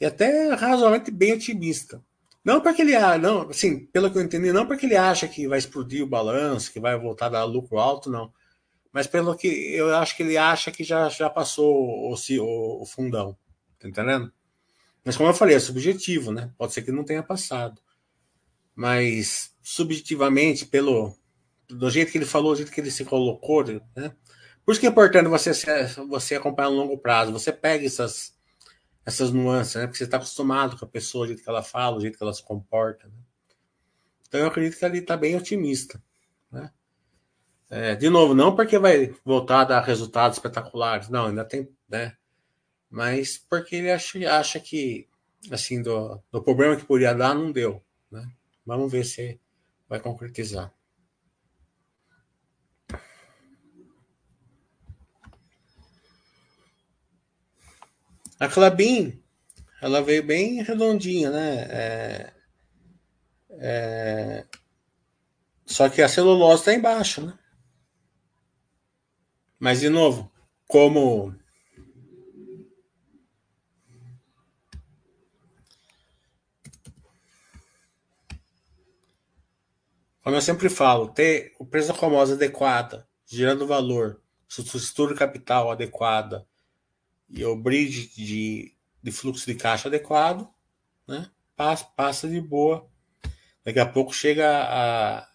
E 0.00 0.06
até 0.06 0.54
razoavelmente 0.54 1.10
bem 1.10 1.32
otimista. 1.32 2.02
Não 2.44 2.60
porque 2.60 2.82
ele, 2.82 2.98
não, 3.18 3.50
assim, 3.50 3.86
pelo 3.86 4.10
que 4.10 4.16
eu 4.16 4.22
entendi, 4.22 4.52
não 4.52 4.66
porque 4.66 4.86
ele 4.86 4.96
acha 4.96 5.28
que 5.28 5.46
vai 5.46 5.58
explodir 5.58 6.02
o 6.02 6.08
balanço, 6.08 6.72
que 6.72 6.80
vai 6.80 6.98
voltar 6.98 7.26
a 7.26 7.30
dar 7.30 7.44
lucro 7.44 7.78
alto, 7.78 8.10
não. 8.10 8.32
Mas 8.92 9.06
pelo 9.06 9.36
que 9.36 9.46
eu 9.46 9.94
acho 9.94 10.16
que 10.16 10.22
ele 10.22 10.36
acha 10.36 10.70
que 10.70 10.82
já, 10.82 11.08
já 11.08 11.28
passou 11.30 11.72
o, 11.72 12.14
o, 12.14 12.82
o 12.82 12.86
fundão. 12.86 13.36
Tá 13.78 13.88
entendendo? 13.88 14.32
Mas 15.04 15.16
como 15.16 15.28
eu 15.28 15.34
falei, 15.34 15.56
é 15.56 15.60
subjetivo, 15.60 16.32
né? 16.32 16.52
Pode 16.58 16.72
ser 16.72 16.82
que 16.82 16.92
não 16.92 17.04
tenha 17.04 17.22
passado. 17.22 17.80
Mas 18.74 19.54
subjetivamente, 19.62 20.66
pelo 20.66 21.14
do 21.68 21.88
jeito 21.90 22.10
que 22.10 22.18
ele 22.18 22.26
falou, 22.26 22.52
do 22.52 22.56
jeito 22.56 22.72
que 22.72 22.80
ele 22.80 22.90
se 22.90 23.04
colocou, 23.04 23.64
né? 23.64 24.14
Por 24.64 24.72
isso 24.72 24.80
que 24.80 24.86
é 24.86 24.90
importante 24.90 25.28
você, 25.28 25.52
você 26.08 26.34
acompanhar 26.34 26.70
no 26.70 26.76
longo 26.76 26.98
prazo. 26.98 27.32
Você 27.32 27.52
pega 27.52 27.86
essas 27.86 28.34
essas 29.10 29.30
nuances, 29.32 29.74
né? 29.74 29.86
Porque 29.86 29.98
você 29.98 30.04
está 30.04 30.16
acostumado 30.16 30.78
com 30.78 30.84
a 30.84 30.88
pessoa, 30.88 31.24
o 31.24 31.26
jeito 31.26 31.42
que 31.42 31.48
ela 31.48 31.62
fala, 31.62 31.96
o 31.96 32.00
jeito 32.00 32.16
que 32.16 32.22
ela 32.22 32.32
se 32.32 32.42
comporta. 32.42 33.06
Né? 33.08 33.14
Então 34.26 34.40
eu 34.40 34.46
acredito 34.46 34.78
que 34.78 34.84
ele 34.84 34.98
está 34.98 35.16
bem 35.16 35.36
otimista. 35.36 36.02
Né? 36.50 36.70
É, 37.68 37.94
de 37.94 38.08
novo, 38.08 38.34
não 38.34 38.54
porque 38.54 38.78
vai 38.78 39.14
voltar 39.24 39.60
a 39.60 39.64
dar 39.64 39.80
resultados 39.82 40.38
espetaculares, 40.38 41.08
não, 41.08 41.26
ainda 41.26 41.44
tem, 41.44 41.68
né? 41.88 42.16
Mas 42.88 43.38
porque 43.38 43.76
ele 43.76 43.90
acha, 43.90 44.18
acha 44.38 44.58
que, 44.58 45.08
assim, 45.50 45.80
do, 45.80 46.20
do 46.32 46.42
problema 46.42 46.76
que 46.76 46.84
podia 46.84 47.14
dar, 47.14 47.34
não 47.34 47.52
deu. 47.52 47.80
Né? 48.10 48.28
Vamos 48.66 48.90
ver 48.90 49.04
se 49.04 49.40
vai 49.88 50.00
concretizar. 50.00 50.72
A 58.40 58.48
Clabin, 58.48 59.22
ela 59.82 60.00
veio 60.00 60.24
bem 60.24 60.62
redondinha, 60.62 61.30
né? 61.30 61.66
É, 61.70 62.32
é, 63.50 64.46
só 65.66 65.90
que 65.90 66.00
a 66.00 66.08
celulose 66.08 66.62
está 66.62 66.72
embaixo, 66.72 67.26
né? 67.26 67.38
Mas, 69.58 69.80
de 69.80 69.90
novo, 69.90 70.32
como 70.66 71.34
Como 80.22 80.36
eu 80.36 80.42
sempre 80.42 80.68
falo, 80.68 81.08
ter 81.08 81.54
o 81.58 81.66
preço 81.66 81.88
da 81.88 81.94
famosa 81.94 82.34
adequada, 82.34 83.08
gerando 83.26 83.66
valor, 83.66 84.22
estrutura 84.48 85.14
capital 85.14 85.70
adequada, 85.70 86.46
e 87.30 87.44
o 87.44 87.56
bridge 87.56 88.08
de, 88.16 88.74
de 89.02 89.12
fluxo 89.12 89.46
de 89.46 89.54
caixa 89.54 89.88
adequado, 89.88 90.48
né? 91.06 91.30
Passa, 91.56 91.84
passa 91.96 92.28
de 92.28 92.40
boa. 92.40 92.88
Daqui 93.64 93.78
a 93.78 93.86
pouco 93.86 94.12
chega 94.12 94.48
a, 94.50 95.28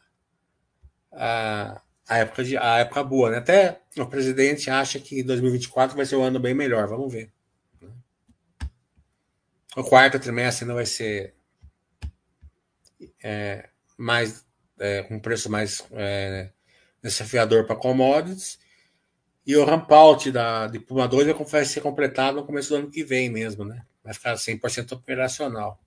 a, 1.12 1.82
a, 2.08 2.18
época, 2.18 2.44
de, 2.44 2.58
a 2.58 2.80
época 2.80 3.04
boa, 3.04 3.30
né? 3.32 3.38
Até 3.38 3.82
o 3.98 4.06
presidente 4.06 4.70
acha 4.70 5.00
que 5.00 5.24
2024 5.24 5.96
vai 5.96 6.06
ser 6.06 6.16
um 6.16 6.24
ano 6.24 6.40
bem 6.40 6.54
melhor, 6.54 6.88
vamos 6.88 7.12
ver. 7.12 7.32
O 9.76 9.84
quarto 9.84 10.20
trimestre 10.20 10.64
ainda 10.64 10.74
vai 10.74 10.86
ser 10.86 11.36
é, 13.22 13.70
mais 13.98 14.46
é, 14.80 15.04
preço 15.20 15.50
mais 15.50 15.86
é, 15.92 16.50
desafiador 17.02 17.66
para 17.66 17.76
commodities. 17.76 18.58
E 19.46 19.56
o 19.56 19.64
ramp-out 19.64 20.32
da, 20.32 20.68
de 20.68 20.80
Puma 20.80 21.08
2 21.08 21.36
vai 21.50 21.66
ser 21.66 21.82
completado 21.82 22.38
no 22.38 22.46
começo 22.46 22.70
do 22.70 22.76
ano 22.78 22.90
que 22.90 23.04
vem 23.04 23.30
mesmo, 23.30 23.64
né? 23.64 23.86
Vai 24.04 24.14
ficar 24.14 24.36
100% 24.36 24.94
operacional. 24.94 25.80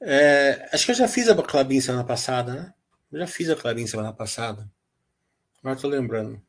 É, 0.00 0.68
acho 0.72 0.84
que 0.84 0.92
eu 0.92 0.96
já 0.96 1.08
fiz 1.08 1.28
a 1.28 1.42
Clabin 1.42 1.80
semana 1.80 2.04
passada, 2.04 2.54
né? 2.54 2.74
Eu 3.10 3.18
já 3.20 3.26
fiz 3.26 3.50
a 3.50 3.56
Clabin 3.56 3.86
semana 3.86 4.12
passada. 4.12 4.70
Agora 5.58 5.76
tô 5.76 5.88
lembrando. 5.88 6.40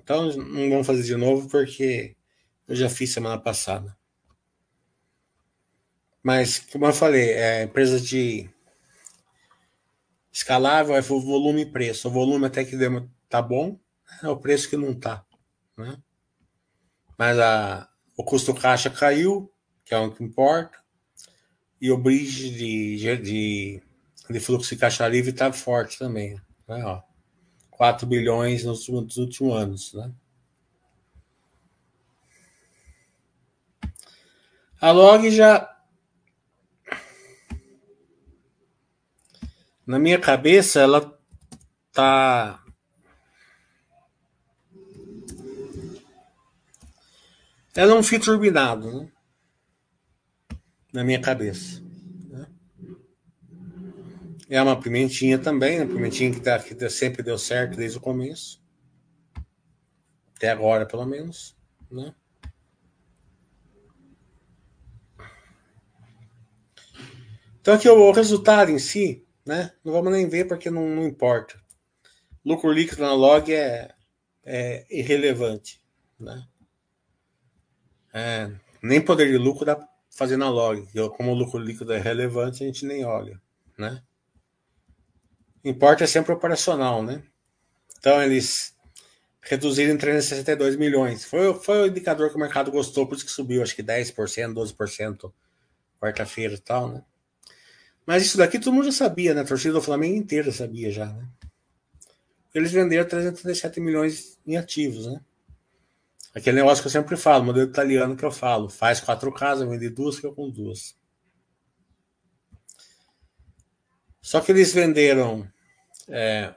Então 0.00 0.32
não 0.36 0.70
vamos 0.70 0.86
fazer 0.86 1.02
de 1.02 1.16
novo 1.16 1.48
porque 1.48 2.16
eu 2.68 2.76
já 2.76 2.88
fiz 2.88 3.12
semana 3.12 3.40
passada. 3.40 3.96
Mas, 6.22 6.58
como 6.58 6.86
eu 6.86 6.92
falei, 6.92 7.30
é 7.30 7.62
empresa 7.64 7.98
de 7.98 8.48
escalável 10.30 10.94
é 10.94 11.00
volume 11.00 11.62
e 11.62 11.66
preço. 11.66 12.08
O 12.08 12.10
volume 12.10 12.46
até 12.46 12.64
que 12.64 12.76
tá 13.28 13.40
bom, 13.40 13.79
é 14.22 14.28
o 14.28 14.36
preço 14.36 14.68
que 14.68 14.76
não 14.76 14.94
tá. 14.94 15.24
Né? 15.76 15.96
Mas 17.18 17.38
a, 17.38 17.88
o 18.16 18.24
custo 18.24 18.54
caixa 18.54 18.90
caiu, 18.90 19.52
que 19.84 19.94
é 19.94 19.98
o 19.98 20.10
que 20.10 20.22
importa, 20.24 20.78
e 21.80 21.90
o 21.90 21.98
bridge 21.98 22.50
de, 22.50 23.16
de, 23.16 23.82
de 24.28 24.40
fluxo 24.40 24.74
de 24.74 24.80
caixa 24.80 25.08
livre 25.08 25.30
está 25.30 25.52
forte 25.52 25.98
também. 25.98 26.34
Né? 26.68 26.84
Ó, 26.84 27.02
4 27.70 28.06
bilhões 28.06 28.64
nos, 28.64 28.88
nos 28.88 29.16
últimos 29.16 29.56
anos. 29.56 29.94
Né? 29.94 30.12
A 34.80 34.90
log 34.90 35.30
já 35.30 35.70
Na 39.90 39.98
minha 39.98 40.20
cabeça, 40.20 40.78
ela 40.78 41.18
tá. 41.90 42.59
Ela 47.74 47.92
é 47.92 47.94
um 47.94 48.02
fio 48.02 48.20
turbinado, 48.20 48.90
né? 48.92 49.12
Na 50.92 51.04
minha 51.04 51.20
cabeça. 51.20 51.82
Né? 52.28 52.46
É 54.48 54.60
uma 54.60 54.80
pimentinha 54.80 55.38
também, 55.38 55.78
né? 55.78 55.86
Pimentinha 55.86 56.32
que, 56.32 56.40
tá, 56.40 56.58
que 56.58 56.88
sempre 56.90 57.22
deu 57.22 57.38
certo 57.38 57.76
desde 57.76 57.98
o 57.98 58.00
começo. 58.00 58.62
Até 60.36 60.50
agora, 60.50 60.86
pelo 60.86 61.06
menos. 61.06 61.56
Né? 61.90 62.14
Então 67.60 67.74
aqui 67.74 67.88
o 67.88 68.10
resultado 68.10 68.70
em 68.70 68.78
si 68.78 69.26
né? 69.50 69.72
Não 69.84 69.92
vamos 69.92 70.12
nem 70.12 70.28
ver 70.28 70.46
porque 70.46 70.70
não, 70.70 70.88
não 70.88 71.04
importa. 71.04 71.60
Lucro 72.44 72.72
líquido 72.72 73.02
na 73.02 73.12
log 73.12 73.52
é, 73.52 73.92
é 74.44 74.86
irrelevante, 74.88 75.82
né? 76.18 76.46
É, 78.12 78.50
nem 78.82 79.00
poder 79.00 79.30
de 79.30 79.38
lucro 79.38 79.64
dá 79.64 79.76
para 79.76 79.88
fazer 80.10 80.36
na 80.36 80.48
log. 80.48 80.86
Como 81.16 81.32
o 81.32 81.34
lucro 81.34 81.58
líquido 81.58 81.92
é 81.92 81.98
relevante, 81.98 82.62
a 82.62 82.66
gente 82.66 82.84
nem 82.84 83.04
olha, 83.04 83.40
né? 83.78 84.02
Importa 85.64 86.04
é 86.04 86.06
sempre 86.06 86.32
operacional, 86.32 87.02
né? 87.02 87.22
Então 87.98 88.22
eles 88.22 88.74
reduziram 89.42 89.94
em 89.94 89.98
362 89.98 90.76
milhões. 90.76 91.24
Foi, 91.24 91.54
foi 91.54 91.82
o 91.82 91.86
indicador 91.86 92.30
que 92.30 92.36
o 92.36 92.40
mercado 92.40 92.70
gostou, 92.70 93.06
por 93.06 93.16
isso 93.16 93.24
que 93.24 93.30
subiu, 93.30 93.62
acho 93.62 93.76
que 93.76 93.82
10%, 93.82 94.14
12% 94.52 95.32
quarta-feira 96.00 96.54
e 96.54 96.58
tal, 96.58 96.88
né? 96.88 97.02
Mas 98.06 98.24
isso 98.24 98.38
daqui 98.38 98.58
todo 98.58 98.72
mundo 98.72 98.86
já 98.86 98.92
sabia, 98.92 99.34
né? 99.34 99.42
A 99.42 99.44
torcida 99.44 99.74
do 99.74 99.82
Flamengo 99.82 100.16
inteira 100.16 100.50
sabia 100.50 100.90
já, 100.90 101.06
né? 101.06 101.28
Eles 102.54 102.72
venderam 102.72 103.08
337 103.08 103.80
milhões 103.80 104.38
em 104.46 104.56
ativos, 104.56 105.06
né? 105.06 105.20
Aquele 106.34 106.56
negócio 106.56 106.82
que 106.82 106.86
eu 106.86 106.92
sempre 106.92 107.16
falo, 107.16 107.44
modelo 107.44 107.68
italiano 107.68 108.16
que 108.16 108.24
eu 108.24 108.30
falo, 108.30 108.68
faz 108.68 109.00
quatro 109.00 109.32
casas, 109.32 109.68
vende 109.68 109.90
duas, 109.90 110.16
fica 110.16 110.30
com 110.30 110.48
duas. 110.48 110.96
Só 114.22 114.40
que 114.40 114.52
eles 114.52 114.72
venderam. 114.72 115.50
É, 116.08 116.54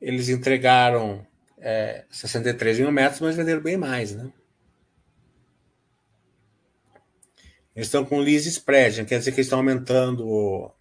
eles 0.00 0.28
entregaram 0.28 1.26
é, 1.58 2.04
63 2.10 2.78
mil 2.78 2.92
metros, 2.92 3.20
mas 3.20 3.36
venderam 3.36 3.60
bem 3.60 3.76
mais, 3.76 4.14
né? 4.14 4.32
Eles 7.74 7.88
estão 7.88 8.04
com 8.04 8.18
lease 8.18 8.48
spread, 8.48 9.04
quer 9.04 9.18
dizer 9.18 9.32
que 9.32 9.36
eles 9.36 9.46
estão 9.46 9.58
aumentando 9.58 10.26
o, 10.28 10.72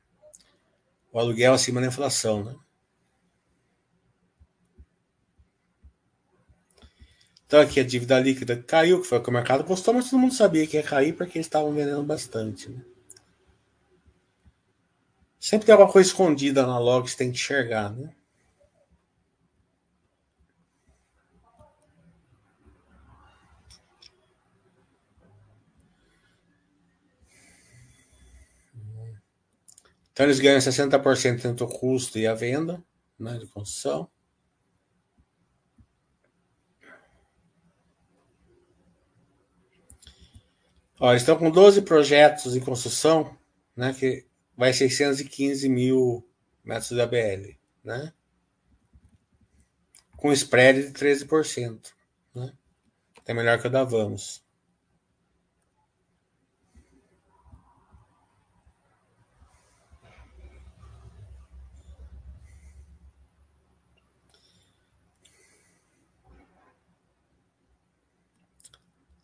o 1.11 1.19
aluguel 1.19 1.53
acima 1.53 1.81
da 1.81 1.87
inflação, 1.87 2.43
né? 2.43 2.55
Então 7.47 7.61
aqui 7.61 7.79
a 7.79 7.83
dívida 7.83 8.19
líquida 8.19 8.61
caiu, 8.61 9.01
que 9.01 9.07
foi 9.07 9.17
o 9.17 9.23
que 9.23 9.29
o 9.29 9.33
mercado 9.33 9.63
gostou, 9.63 9.93
mas 9.93 10.09
todo 10.09 10.19
mundo 10.19 10.33
sabia 10.33 10.67
que 10.67 10.75
ia 10.75 10.83
cair 10.83 11.13
porque 11.13 11.37
eles 11.37 11.47
estavam 11.47 11.73
vendendo 11.73 12.03
bastante. 12.03 12.69
Né? 12.69 12.81
Sempre 15.39 15.65
tem 15.65 15.73
alguma 15.73 15.91
coisa 15.91 16.09
escondida 16.09 16.67
na 16.67 16.77
log 16.77 17.09
você 17.09 17.15
tem 17.15 17.31
que 17.31 17.37
enxergar, 17.37 17.89
né? 17.93 18.13
Então 30.11 30.25
eles 30.25 30.39
ganham 30.39 30.59
60% 30.59 31.45
entre 31.45 31.63
o 31.63 31.67
custo 31.67 32.17
e 32.17 32.27
a 32.27 32.33
venda 32.33 32.83
né, 33.19 33.37
de 33.37 33.45
construção. 33.47 34.09
Ó, 40.99 41.13
estão 41.13 41.37
com 41.37 41.51
12 41.51 41.83
projetos 41.83 42.55
em 42.55 42.59
construção, 42.59 43.37
né, 43.75 43.93
que 43.93 44.25
vai 44.55 44.73
615 44.73 45.69
mil 45.69 46.27
metros 46.63 46.89
de 46.89 47.01
ABL, 47.01 47.55
né? 47.83 48.11
Com 50.17 50.31
spread 50.33 50.87
de 50.87 50.93
13%, 50.93 51.93
né? 52.33 52.51
É 53.27 53.33
melhor 53.33 53.61
que 53.61 53.67
o 53.67 53.69
da 53.69 53.83
Vamos. 53.83 54.43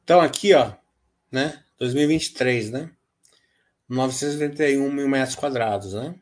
Então 0.04 0.22
aqui, 0.22 0.54
ó, 0.54 0.74
né? 1.32 1.63
2023, 1.80 2.72
né? 2.72 2.92
981 3.88 4.92
mil 4.92 5.08
metros 5.08 5.36
quadrados, 5.36 5.94
né? 5.94 6.16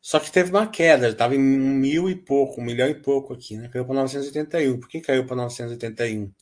Só 0.00 0.18
que 0.18 0.32
teve 0.32 0.50
uma 0.50 0.66
queda, 0.66 1.08
estava 1.08 1.34
em 1.34 1.38
mil 1.38 2.08
e 2.08 2.14
pouco, 2.14 2.60
um 2.60 2.64
milhão 2.64 2.88
e 2.88 2.94
pouco 2.94 3.34
aqui, 3.34 3.56
né? 3.56 3.68
Caiu 3.68 3.84
para 3.84 3.94
981. 3.96 4.80
Por 4.80 4.88
que 4.88 5.00
caiu 5.00 5.26
para 5.26 5.36
981? 5.36 6.32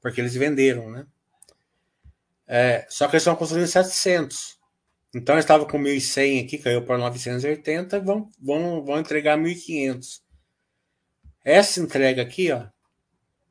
Porque 0.00 0.20
eles 0.20 0.34
venderam, 0.34 0.90
né? 0.90 1.06
É, 2.46 2.86
só 2.88 3.06
que 3.06 3.16
eles 3.16 3.22
estão 3.22 3.34
construindo 3.34 3.66
700. 3.66 4.58
Então 5.14 5.34
eles 5.34 5.44
estavam 5.44 5.66
com 5.66 5.78
1.100 5.78 6.44
aqui, 6.44 6.58
caiu 6.58 6.84
para 6.84 6.98
980 6.98 7.96
e 7.96 8.00
vão, 8.00 8.30
vão, 8.40 8.84
vão 8.84 9.00
entregar 9.00 9.36
1.500. 9.36 10.20
Essa 11.44 11.80
entrega 11.80 12.22
aqui, 12.22 12.52
ó, 12.52 12.66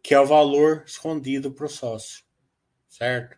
que 0.01 0.13
é 0.13 0.19
o 0.19 0.25
valor 0.25 0.83
escondido 0.85 1.51
para 1.51 1.65
o 1.65 1.69
sócio, 1.69 2.23
certo? 2.88 3.38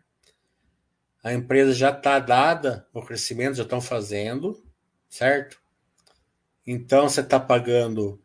A 1.23 1.33
empresa 1.33 1.73
já 1.73 1.89
está 1.89 2.17
dada 2.19 2.87
o 2.93 3.01
crescimento, 3.01 3.55
já 3.55 3.63
estão 3.63 3.81
fazendo, 3.81 4.63
certo? 5.09 5.61
Então 6.65 7.09
você 7.09 7.21
está 7.21 7.39
pagando 7.39 8.21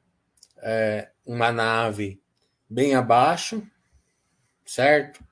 é, 0.59 1.11
uma 1.27 1.51
nave 1.51 2.23
bem 2.69 2.95
abaixo, 2.95 3.67
certo? 4.65 5.25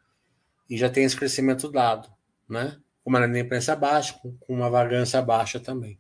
E 0.68 0.76
já 0.76 0.90
tem 0.90 1.04
esse 1.04 1.16
crescimento 1.16 1.70
dado, 1.70 2.12
né? 2.48 2.80
Uma 3.04 3.18
inadimplência 3.18 3.76
baixa, 3.76 4.14
com 4.14 4.36
uma 4.48 4.70
vagância 4.70 5.20
baixa 5.20 5.60
também, 5.60 5.98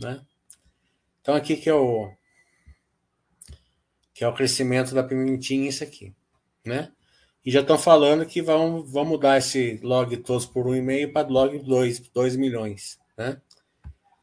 Né? 0.00 0.20
Então 1.20 1.34
aqui 1.34 1.56
que 1.56 1.68
é 1.68 1.74
o 1.74 2.12
que 4.12 4.24
é 4.24 4.28
o 4.28 4.34
crescimento 4.34 4.94
da 4.94 5.04
pimentinha 5.04 5.68
isso 5.68 5.84
aqui, 5.84 6.14
né? 6.64 6.90
E 7.46 7.50
já 7.52 7.60
estão 7.60 7.78
falando 7.78 8.26
que 8.26 8.42
vão, 8.42 8.82
vão 8.82 9.04
mudar 9.04 9.38
esse 9.38 9.78
log 9.80 10.16
todos 10.16 10.44
por 10.44 10.66
1,5 10.66 11.12
para 11.12 11.28
log 11.28 11.56
2, 11.56 12.00
2 12.12 12.34
milhões, 12.34 12.98
né? 13.16 13.40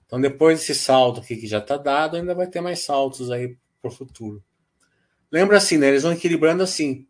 Então 0.06 0.20
depois 0.20 0.60
desse 0.60 0.76
salto 0.76 1.22
aqui 1.22 1.38
que 1.38 1.48
já 1.48 1.60
está 1.60 1.78
dado, 1.78 2.18
ainda 2.18 2.36
vai 2.36 2.48
ter 2.48 2.60
mais 2.60 2.80
saltos 2.80 3.32
aí 3.32 3.58
para 3.82 3.88
o 3.88 3.94
futuro. 3.94 4.44
Lembra 5.32 5.56
assim, 5.56 5.78
né? 5.78 5.88
Eles 5.88 6.04
vão 6.04 6.12
equilibrando 6.12 6.64
assim. 6.64 7.08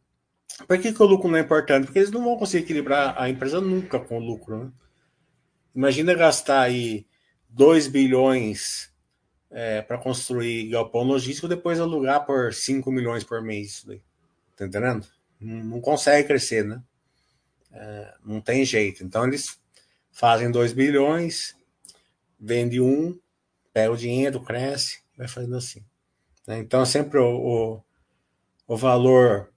Por 0.67 0.77
que, 0.77 0.93
que 0.93 1.01
o 1.01 1.05
lucro 1.07 1.27
não 1.27 1.37
é 1.37 1.41
importante? 1.41 1.85
Porque 1.85 1.97
eles 1.97 2.11
não 2.11 2.23
vão 2.23 2.37
conseguir 2.37 2.63
equilibrar 2.63 3.19
a 3.19 3.27
empresa 3.27 3.59
nunca 3.59 3.99
com 3.99 4.19
o 4.19 4.23
lucro, 4.23 4.65
né? 4.65 4.71
Imagina 5.73 6.13
gastar 6.13 6.61
aí 6.61 7.07
2 7.49 7.87
bilhões 7.87 8.93
é, 9.49 9.81
para 9.81 9.97
construir 9.97 10.69
galpão 10.69 11.01
logístico, 11.01 11.47
depois 11.47 11.79
alugar 11.79 12.23
por 12.23 12.53
5 12.53 12.91
milhões 12.91 13.23
por 13.23 13.41
mês. 13.41 13.83
Tá 14.55 14.65
entendendo? 14.67 15.07
Não, 15.43 15.81
consegue 15.81 16.27
crescer, 16.27 16.63
né? 16.63 16.81
É, 17.71 18.13
não 18.23 18.39
tem 18.39 18.63
jeito. 18.63 19.03
Então 19.03 19.25
eles 19.25 19.59
fazem 20.11 20.51
2 20.51 20.73
bilhões, 20.73 21.55
vende 22.39 22.79
um, 22.79 23.19
pega 23.73 23.91
o 23.91 23.97
dinheiro, 23.97 24.41
cresce, 24.41 24.99
vai 25.17 25.27
fazendo 25.27 25.57
assim. 25.57 25.83
Né? 26.47 26.59
Então 26.59 26.85
sempre 26.85 27.19
o, 27.19 27.35
o, 27.35 27.83
o, 28.67 28.77
valor 28.77 29.51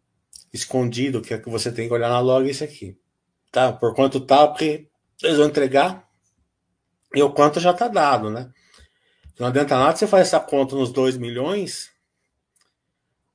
escondido 0.52 1.20
que, 1.20 1.34
é 1.34 1.38
que 1.38 1.50
você 1.50 1.70
tem 1.70 1.88
que 1.88 1.94
olhar 1.94 2.08
na 2.08 2.20
log 2.20 2.46
é 2.46 2.50
esse 2.50 2.64
aqui. 2.64 2.96
Tá? 3.52 3.72
Por 3.72 3.94
quanto 3.94 4.20
tá, 4.20 4.46
porque 4.48 4.88
eles 5.22 5.36
vão 5.36 5.46
entregar 5.46 6.08
e 7.14 7.22
o 7.22 7.32
quanto 7.32 7.60
já 7.60 7.70
está 7.70 7.88
dado, 7.88 8.30
né? 8.30 8.50
Não 9.38 9.46
adianta 9.48 9.76
nada 9.76 9.96
você 9.96 10.06
fazer 10.06 10.22
essa 10.22 10.40
conta 10.40 10.74
nos 10.74 10.90
2 10.90 11.18
milhões, 11.18 11.90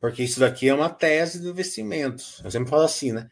porque 0.01 0.23
isso 0.23 0.39
daqui 0.39 0.67
é 0.67 0.73
uma 0.73 0.89
tese 0.89 1.39
de 1.39 1.47
investimentos. 1.47 2.41
Eu 2.43 2.49
sempre 2.49 2.71
falo 2.71 2.81
assim, 2.81 3.11
né? 3.11 3.29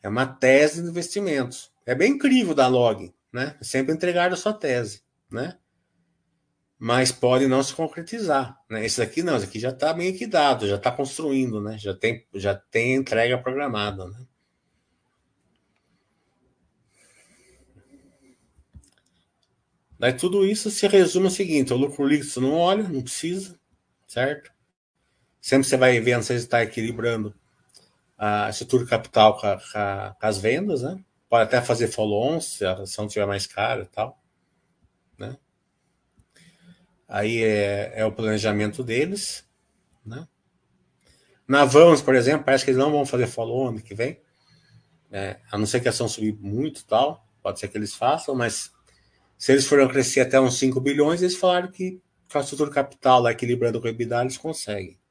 É 0.00 0.08
uma 0.08 0.24
tese 0.24 0.80
de 0.80 0.88
investimentos. 0.88 1.72
É 1.84 1.92
bem 1.92 2.12
incrível 2.12 2.54
da 2.54 2.68
log, 2.68 3.12
né? 3.32 3.56
Sempre 3.60 3.92
entregar 3.92 4.32
a 4.32 4.36
sua 4.36 4.52
tese, 4.52 5.02
né? 5.28 5.58
Mas 6.78 7.10
pode 7.10 7.48
não 7.48 7.64
se 7.64 7.74
concretizar, 7.74 8.56
né? 8.70 8.86
Esse 8.86 8.98
daqui 8.98 9.24
não, 9.24 9.36
esse 9.36 9.46
aqui 9.46 9.58
já 9.58 9.70
está 9.70 9.92
meio 9.92 10.16
que 10.16 10.24
dado, 10.24 10.68
já 10.68 10.76
está 10.76 10.92
construindo, 10.92 11.60
né? 11.60 11.76
Já 11.78 11.92
tem, 11.92 12.24
já 12.32 12.54
tem 12.54 12.94
entrega 12.94 13.36
programada, 13.36 14.06
né? 14.08 14.24
Daí 19.98 20.12
tudo 20.12 20.46
isso 20.46 20.70
se 20.70 20.86
resume 20.86 21.26
ao 21.26 21.32
seguinte: 21.32 21.72
o 21.72 21.76
lucro 21.76 22.06
líquido 22.06 22.40
não 22.40 22.52
olha, 22.52 22.88
não 22.88 23.02
precisa, 23.02 23.58
certo? 24.06 24.53
Sempre 25.44 25.68
você 25.68 25.76
vai 25.76 26.00
vendo 26.00 26.22
se 26.22 26.32
está 26.32 26.62
equilibrando 26.62 27.34
a 28.16 28.48
estrutura 28.48 28.86
capital 28.86 29.38
com, 29.38 29.46
a, 29.46 30.16
com, 30.18 30.26
as 30.26 30.38
vendas, 30.38 30.80
né? 30.80 30.98
Pode 31.28 31.42
até 31.42 31.60
fazer 31.60 31.88
follow-on 31.88 32.40
se 32.40 32.64
a 32.64 32.72
ação 32.72 33.04
estiver 33.04 33.26
mais 33.26 33.46
cara 33.46 33.82
e 33.82 33.86
tal, 33.86 34.18
né? 35.18 35.36
Aí 37.06 37.42
é, 37.44 37.92
é 37.94 38.06
o 38.06 38.12
planejamento 38.12 38.82
deles, 38.82 39.46
né? 40.02 40.26
Na 41.46 41.66
Vamos, 41.66 42.00
por 42.00 42.14
exemplo, 42.14 42.46
parece 42.46 42.64
que 42.64 42.70
eles 42.70 42.80
não 42.80 42.90
vão 42.90 43.04
fazer 43.04 43.26
follow-on 43.26 43.68
ano 43.68 43.82
que 43.82 43.94
vem, 43.94 44.18
né? 45.10 45.42
a 45.52 45.58
não 45.58 45.66
ser 45.66 45.80
que 45.80 45.88
a 45.88 45.90
ação 45.90 46.08
subir 46.08 46.32
muito 46.40 46.80
e 46.80 46.84
tal, 46.84 47.22
pode 47.42 47.60
ser 47.60 47.68
que 47.68 47.76
eles 47.76 47.94
façam, 47.94 48.34
mas 48.34 48.72
se 49.36 49.52
eles 49.52 49.66
forem 49.66 49.86
crescer 49.88 50.20
até 50.20 50.40
uns 50.40 50.58
5 50.58 50.80
bilhões, 50.80 51.20
eles 51.20 51.36
falaram 51.36 51.70
que 51.70 52.00
com 52.32 52.38
a 52.38 52.40
estrutura 52.40 52.70
capital 52.70 53.20
lá 53.20 53.30
equilibrando 53.30 53.78
com 53.78 53.86
o 53.86 53.90
EBITDA, 53.90 54.22
eles 54.22 54.38
conseguem. 54.38 55.03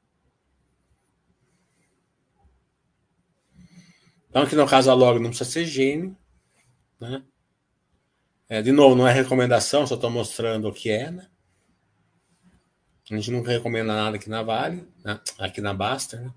Então, 4.34 4.42
aqui 4.42 4.56
no 4.56 4.66
caso 4.66 4.90
a 4.90 4.94
log 4.94 5.20
não 5.20 5.28
precisa 5.28 5.48
ser 5.48 5.64
gênio, 5.64 6.18
né? 6.98 7.22
É, 8.48 8.60
de 8.60 8.72
novo, 8.72 8.96
não 8.96 9.06
é 9.06 9.12
recomendação, 9.12 9.86
só 9.86 9.94
estou 9.94 10.10
mostrando 10.10 10.66
o 10.66 10.72
que 10.72 10.90
é, 10.90 11.08
né? 11.08 11.30
A 13.08 13.14
gente 13.14 13.30
nunca 13.30 13.52
recomenda 13.52 13.94
nada 13.94 14.16
aqui 14.16 14.28
na 14.28 14.42
Vale, 14.42 14.88
né? 15.04 15.20
aqui 15.38 15.60
na 15.60 15.72
Baster, 15.72 16.20
né? 16.20 16.34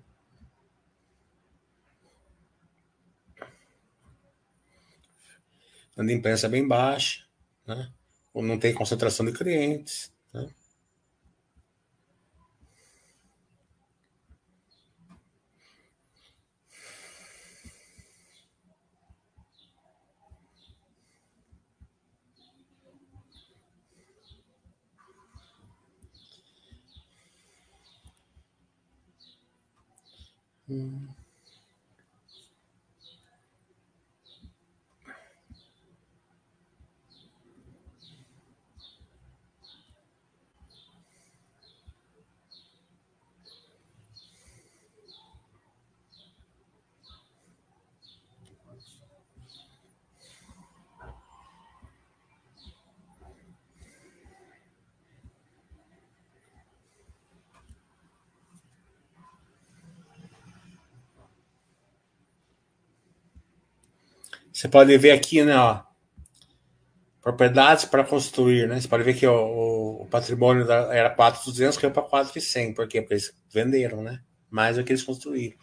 A 5.96 6.04
imprensa 6.04 6.46
é 6.46 6.50
bem 6.50 6.68
baixa 6.68 7.24
né? 7.66 7.90
ou 8.32 8.44
não 8.44 8.60
tem 8.60 8.72
concentração 8.72 9.26
de 9.26 9.32
clientes. 9.32 10.12
Né? 30.68 31.17
Você 64.58 64.66
pode 64.66 64.98
ver 64.98 65.12
aqui, 65.12 65.44
né, 65.44 65.56
ó, 65.56 65.84
propriedades 67.22 67.84
para 67.84 68.02
construir, 68.02 68.66
né? 68.66 68.80
Você 68.80 68.88
pode 68.88 69.04
ver 69.04 69.14
que 69.14 69.24
o, 69.24 70.00
o 70.02 70.06
patrimônio 70.06 70.66
da, 70.66 70.92
era 70.92 71.08
4,200, 71.10 71.78
caiu 71.78 71.92
para 71.92 72.02
4,100. 72.02 72.74
Por 72.74 72.88
quê? 72.88 73.00
Porque 73.00 73.14
eles 73.14 73.32
venderam, 73.48 74.02
né? 74.02 74.20
Mais 74.50 74.76
do 74.76 74.82
que 74.82 74.90
eles 74.90 75.04
construíram. 75.04 75.56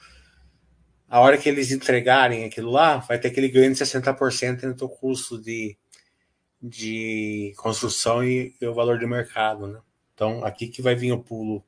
A 1.09 1.19
hora 1.19 1.37
que 1.37 1.49
eles 1.49 1.73
entregarem 1.73 2.45
aquilo 2.45 2.71
lá, 2.71 2.99
vai 2.99 3.19
ter 3.19 3.27
aquele 3.27 3.49
ganho 3.49 3.73
de 3.73 3.83
60% 3.83 4.63
entre 4.63 4.85
o 4.85 4.87
custo 4.87 5.41
de, 5.41 5.77
de 6.61 7.53
construção 7.57 8.23
e, 8.23 8.55
e, 8.61 8.65
o 8.65 8.73
valor 8.73 8.97
de 8.97 9.05
mercado, 9.05 9.67
né? 9.67 9.81
Então, 10.13 10.41
aqui 10.45 10.69
que 10.69 10.81
vai 10.81 10.95
vir 10.95 11.11
o 11.11 11.21
pulo 11.21 11.61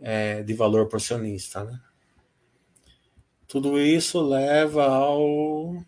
é, 0.00 0.44
de 0.44 0.54
valor 0.54 0.88
acionista, 0.94 1.64
né? 1.64 1.80
Tudo 3.48 3.80
isso 3.80 4.22
leva 4.22 4.86
ao 4.86 5.84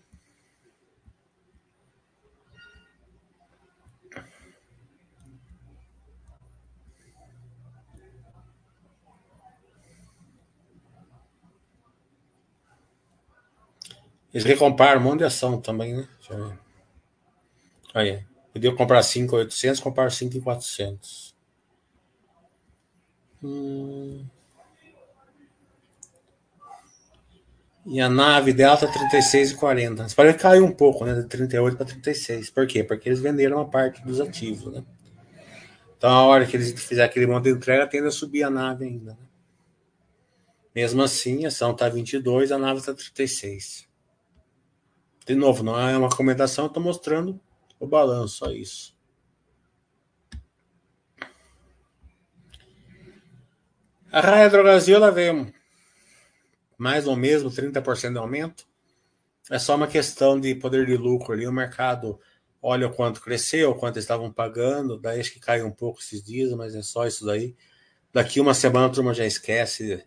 Eles 14.32 14.44
recompraram 14.44 15.00
um 15.00 15.04
monte 15.04 15.18
de 15.20 15.24
ação 15.24 15.60
também, 15.60 15.94
né? 15.96 16.08
Aí, 17.94 18.22
podia 18.52 18.74
comprar 18.74 19.02
5,800, 19.02 19.80
comprar 19.80 20.10
5,400. 20.10 21.34
Hum. 23.42 24.26
E 27.86 28.00
a 28.02 28.08
nave 28.08 28.52
dela 28.52 28.76
tá 28.76 28.86
36,40. 28.86 30.08
Você 30.08 30.14
pode 30.14 30.34
cair 30.34 30.60
um 30.60 30.72
pouco, 30.72 31.06
né? 31.06 31.14
De 31.14 31.26
38 31.26 31.76
para 31.76 31.86
36. 31.86 32.50
Por 32.50 32.66
quê? 32.66 32.84
Porque 32.84 33.08
eles 33.08 33.20
venderam 33.20 33.56
uma 33.56 33.70
parte 33.70 34.02
dos 34.04 34.20
ativos, 34.20 34.74
né? 34.74 34.84
Então, 35.96 36.10
a 36.10 36.22
hora 36.24 36.46
que 36.46 36.54
eles 36.54 36.70
fizerem 36.80 37.08
aquele 37.08 37.26
monte 37.26 37.44
de 37.44 37.50
entrega, 37.50 37.86
tende 37.86 38.06
a 38.06 38.10
subir 38.10 38.42
a 38.42 38.50
nave 38.50 38.84
ainda. 38.84 39.12
Né? 39.12 39.18
Mesmo 40.74 41.02
assim, 41.02 41.44
a 41.44 41.48
ação 41.48 41.74
tá 41.74 41.88
22, 41.88 42.52
a 42.52 42.58
nave 42.58 42.82
tá 42.82 42.92
36. 42.92 43.87
De 45.28 45.34
novo, 45.34 45.62
não 45.62 45.78
é 45.78 45.94
uma 45.94 46.08
recomendação, 46.08 46.64
eu 46.64 46.68
estou 46.68 46.82
mostrando 46.82 47.38
o 47.78 47.86
balanço, 47.86 48.36
só 48.36 48.50
isso. 48.50 48.96
A 54.10 54.22
Raia 54.22 54.48
Drogazil, 54.48 54.96
ela 54.96 55.10
veio 55.10 55.52
mais 56.78 57.06
ou 57.06 57.14
menos 57.14 57.54
30% 57.54 58.12
de 58.12 58.18
aumento. 58.18 58.66
É 59.50 59.58
só 59.58 59.76
uma 59.76 59.86
questão 59.86 60.40
de 60.40 60.54
poder 60.54 60.86
de 60.86 60.96
lucro 60.96 61.34
ali. 61.34 61.46
O 61.46 61.52
mercado 61.52 62.18
olha 62.62 62.86
o 62.86 62.94
quanto 62.94 63.20
cresceu, 63.20 63.72
o 63.72 63.74
quanto 63.74 63.98
estavam 63.98 64.32
pagando, 64.32 64.98
daí 64.98 65.20
acho 65.20 65.34
que 65.34 65.40
cai 65.40 65.62
um 65.62 65.70
pouco 65.70 66.00
esses 66.00 66.24
dias, 66.24 66.54
mas 66.54 66.74
é 66.74 66.80
só 66.80 67.06
isso 67.06 67.26
daí. 67.26 67.54
Daqui 68.14 68.40
uma 68.40 68.54
semana 68.54 68.86
a 68.86 68.90
turma 68.90 69.12
já 69.12 69.26
esquece 69.26 70.02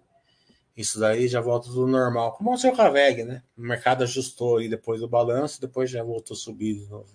isso 0.75 0.99
daí, 0.99 1.27
já 1.27 1.41
volta 1.41 1.67
tudo 1.67 1.87
normal. 1.87 2.33
Como 2.33 2.53
o 2.53 2.57
seu 2.57 2.73
Caveg, 2.73 3.23
né? 3.23 3.43
O 3.57 3.61
mercado 3.61 4.03
ajustou 4.03 4.57
aí 4.57 4.69
depois 4.69 5.01
do 5.01 5.07
balanço, 5.07 5.59
depois 5.59 5.89
já 5.89 6.01
voltou 6.03 6.33
a 6.35 6.37
subir 6.37 6.75
de 6.75 6.89
novo. 6.89 7.09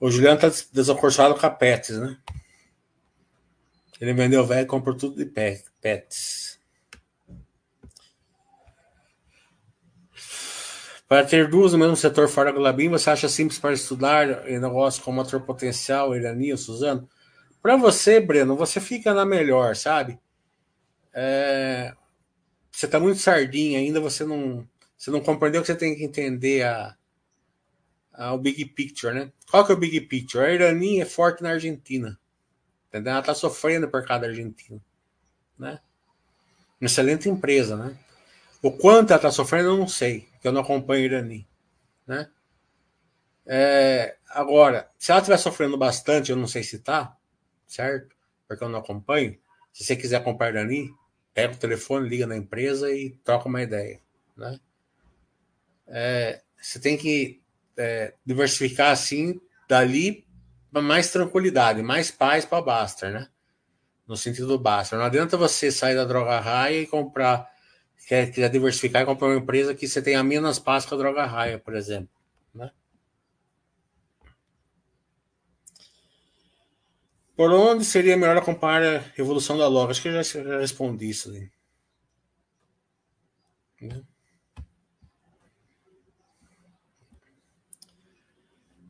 O 0.00 0.10
Juliano 0.10 0.40
tá 0.40 0.48
desacorçado 0.72 1.34
com 1.34 1.44
a 1.44 1.50
Pets, 1.50 1.98
né? 1.98 2.16
Ele 4.00 4.12
vendeu 4.12 4.46
velho 4.46 4.62
e 4.62 4.66
comprou 4.66 4.96
tudo 4.96 5.16
de 5.16 5.26
Pets. 5.26 6.58
Para 11.08 11.24
ter 11.24 11.48
duas 11.48 11.72
no 11.72 11.78
mesmo 11.78 11.96
setor 11.96 12.28
fora 12.28 12.52
do 12.52 12.58
Glabin, 12.60 12.90
você 12.90 13.10
acha 13.10 13.28
simples 13.28 13.58
para 13.58 13.72
estudar 13.72 14.44
negócio 14.44 15.02
com 15.02 15.10
motor 15.10 15.40
potencial, 15.40 16.14
Irani 16.14 16.52
ou 16.52 16.58
Suzano? 16.58 17.08
Para 17.60 17.76
você, 17.76 18.20
Breno, 18.20 18.54
você 18.54 18.78
fica 18.78 19.12
na 19.12 19.24
melhor, 19.24 19.74
sabe? 19.74 20.20
É... 21.20 21.96
Você 22.70 22.86
está 22.86 23.00
muito 23.00 23.18
sardinha 23.18 23.80
ainda, 23.80 24.00
você 24.00 24.24
não, 24.24 24.64
você 24.96 25.10
não 25.10 25.20
compreendeu 25.20 25.60
que 25.60 25.66
você 25.66 25.74
tem 25.74 25.96
que 25.96 26.04
entender 26.04 26.62
a, 26.62 26.96
a, 28.12 28.32
o 28.34 28.38
big 28.38 28.64
picture, 28.66 29.12
né? 29.12 29.32
Qual 29.50 29.66
que 29.66 29.72
é 29.72 29.74
o 29.74 29.78
big 29.78 30.00
picture? 30.02 30.44
A 30.44 30.52
Irani 30.52 31.00
é 31.00 31.04
forte 31.04 31.42
na 31.42 31.50
Argentina. 31.50 32.16
Entendeu? 32.86 33.10
Ela 33.10 33.20
está 33.20 33.34
sofrendo 33.34 33.88
por 33.88 34.06
causa 34.06 34.22
da 34.22 34.28
Argentina. 34.28 34.80
Né? 35.58 35.80
Uma 36.80 36.86
excelente 36.86 37.28
empresa, 37.28 37.76
né? 37.76 37.98
O 38.62 38.70
quanto 38.70 39.10
ela 39.10 39.18
está 39.18 39.32
sofrendo, 39.32 39.70
eu 39.70 39.76
não 39.76 39.88
sei, 39.88 40.28
porque 40.32 40.46
eu 40.46 40.52
não 40.52 40.60
acompanho 40.60 41.02
o 41.02 41.04
Irani. 41.04 41.48
Né? 42.06 42.30
É, 43.44 44.18
agora, 44.28 44.88
se 44.96 45.10
ela 45.10 45.20
estiver 45.20 45.38
sofrendo 45.38 45.76
bastante, 45.76 46.30
eu 46.30 46.36
não 46.36 46.46
sei 46.46 46.62
se 46.62 46.76
está, 46.76 47.16
certo? 47.66 48.14
Porque 48.46 48.62
eu 48.62 48.68
não 48.68 48.78
acompanho. 48.78 49.36
Se 49.72 49.82
você 49.82 49.96
quiser 49.96 50.22
comprar 50.22 50.50
Irani, 50.50 50.92
pega 51.38 51.54
o 51.54 51.56
telefone, 51.56 52.08
liga 52.08 52.26
na 52.26 52.36
empresa 52.36 52.90
e 52.90 53.10
troca 53.22 53.48
uma 53.48 53.62
ideia. 53.62 54.00
Né? 54.36 54.58
É, 55.86 56.42
você 56.60 56.80
tem 56.80 56.96
que 56.96 57.40
é, 57.76 58.12
diversificar 58.26 58.90
assim, 58.90 59.40
dali 59.68 60.26
mais 60.72 61.12
tranquilidade, 61.12 61.80
mais 61.80 62.10
paz 62.10 62.44
para 62.44 62.60
Baster, 62.60 63.12
né? 63.12 63.28
No 64.06 64.16
sentido 64.16 64.48
do 64.48 64.58
Baster. 64.58 64.98
Não 64.98 65.06
adianta 65.06 65.36
você 65.36 65.70
sair 65.70 65.94
da 65.94 66.04
droga 66.04 66.40
raia 66.40 66.80
e 66.80 66.86
comprar, 66.88 67.48
quer, 68.08 68.32
quer 68.32 68.50
diversificar 68.50 69.02
e 69.02 69.06
comprar 69.06 69.28
uma 69.28 69.38
empresa 69.38 69.76
que 69.76 69.86
você 69.86 70.02
tenha 70.02 70.22
menos 70.24 70.58
paz 70.58 70.84
que 70.84 70.92
a 70.94 70.96
droga 70.96 71.24
raia, 71.24 71.58
por 71.58 71.76
exemplo. 71.76 72.10
Por 77.38 77.52
onde 77.52 77.84
seria 77.84 78.16
melhor 78.16 78.36
acompanhar 78.36 78.82
a 78.82 79.04
evolução 79.16 79.56
da 79.56 79.68
loja? 79.68 79.92
Acho 79.92 80.02
que 80.02 80.08
eu 80.08 80.20
já, 80.24 80.58
respondi 80.58 81.08
isso? 81.08 81.32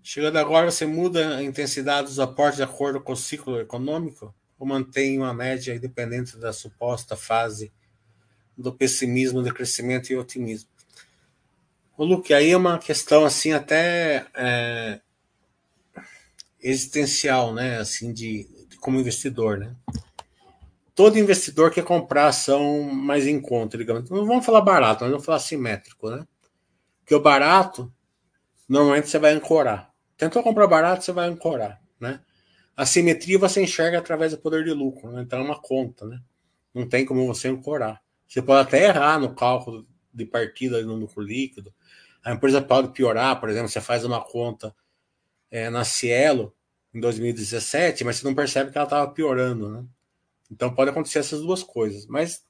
Chegando 0.02 0.38
agora, 0.38 0.70
você 0.70 0.86
muda 0.86 1.36
a 1.36 1.42
intensidade 1.42 2.08
dos 2.08 2.18
aportes 2.18 2.56
de 2.56 2.62
acordo 2.62 3.02
com 3.02 3.12
o 3.12 3.16
ciclo 3.16 3.60
econômico 3.60 4.34
ou 4.58 4.66
mantém 4.66 5.18
uma 5.18 5.34
média 5.34 5.74
independente 5.74 6.38
da 6.38 6.50
suposta 6.50 7.14
fase 7.14 7.70
do 8.56 8.72
pessimismo, 8.72 9.42
do 9.42 9.52
crescimento 9.52 10.10
e 10.10 10.16
otimismo? 10.16 10.70
O 11.98 12.02
Luke, 12.02 12.32
aí 12.32 12.52
é 12.52 12.56
uma 12.56 12.78
questão 12.78 13.26
assim 13.26 13.52
até 13.52 14.26
é, 14.34 15.02
existencial, 16.70 17.54
né? 17.54 17.78
Assim 17.78 18.12
de, 18.12 18.48
de, 18.68 18.76
como 18.78 18.98
investidor, 18.98 19.58
né? 19.58 19.74
Todo 20.94 21.18
investidor 21.18 21.70
quer 21.70 21.84
comprar 21.84 22.26
ação 22.26 22.82
mais 22.82 23.26
em 23.26 23.40
conta, 23.40 23.78
digamos. 23.78 24.10
Não 24.10 24.26
vamos 24.26 24.44
falar 24.44 24.60
barato, 24.60 25.02
mas 25.02 25.10
vamos 25.10 25.24
falar 25.24 25.38
simétrico, 25.38 26.10
né? 26.10 26.26
Porque 27.00 27.14
o 27.14 27.20
barato 27.20 27.92
normalmente 28.68 29.08
você 29.08 29.18
vai 29.18 29.32
ancorar. 29.32 29.92
Tentou 30.16 30.42
comprar 30.42 30.66
barato, 30.66 31.04
você 31.04 31.12
vai 31.12 31.28
ancorar, 31.28 31.80
né? 32.00 32.20
A 32.76 32.84
simetria 32.84 33.38
você 33.38 33.62
enxerga 33.62 33.98
através 33.98 34.32
do 34.32 34.38
poder 34.38 34.64
de 34.64 34.72
lucro, 34.72 35.10
né? 35.10 35.22
então 35.22 35.40
é 35.40 35.42
uma 35.42 35.60
conta, 35.60 36.06
né? 36.06 36.20
Não 36.74 36.88
tem 36.88 37.04
como 37.04 37.26
você 37.26 37.48
ancorar. 37.48 38.00
Você 38.26 38.42
pode 38.42 38.68
até 38.68 38.84
errar 38.84 39.18
no 39.18 39.34
cálculo 39.34 39.86
de 40.12 40.24
partida 40.24 40.82
no 40.82 40.94
lucro 40.94 41.22
líquido. 41.22 41.72
A 42.22 42.32
empresa 42.32 42.60
pode 42.60 42.92
piorar, 42.92 43.40
por 43.40 43.48
exemplo, 43.48 43.68
você 43.68 43.80
faz 43.80 44.04
uma 44.04 44.20
conta 44.20 44.74
é, 45.50 45.70
na 45.70 45.84
Cielo 45.84 46.54
em 46.98 47.00
2017, 47.00 48.04
mas 48.04 48.16
você 48.16 48.26
não 48.26 48.34
percebe 48.34 48.70
que 48.70 48.78
ela 48.78 48.86
estava 48.86 49.10
piorando, 49.10 49.70
né? 49.70 49.84
Então 50.50 50.74
pode 50.74 50.90
acontecer 50.90 51.20
essas 51.20 51.40
duas 51.40 51.62
coisas. 51.62 52.06
Mas 52.06 52.44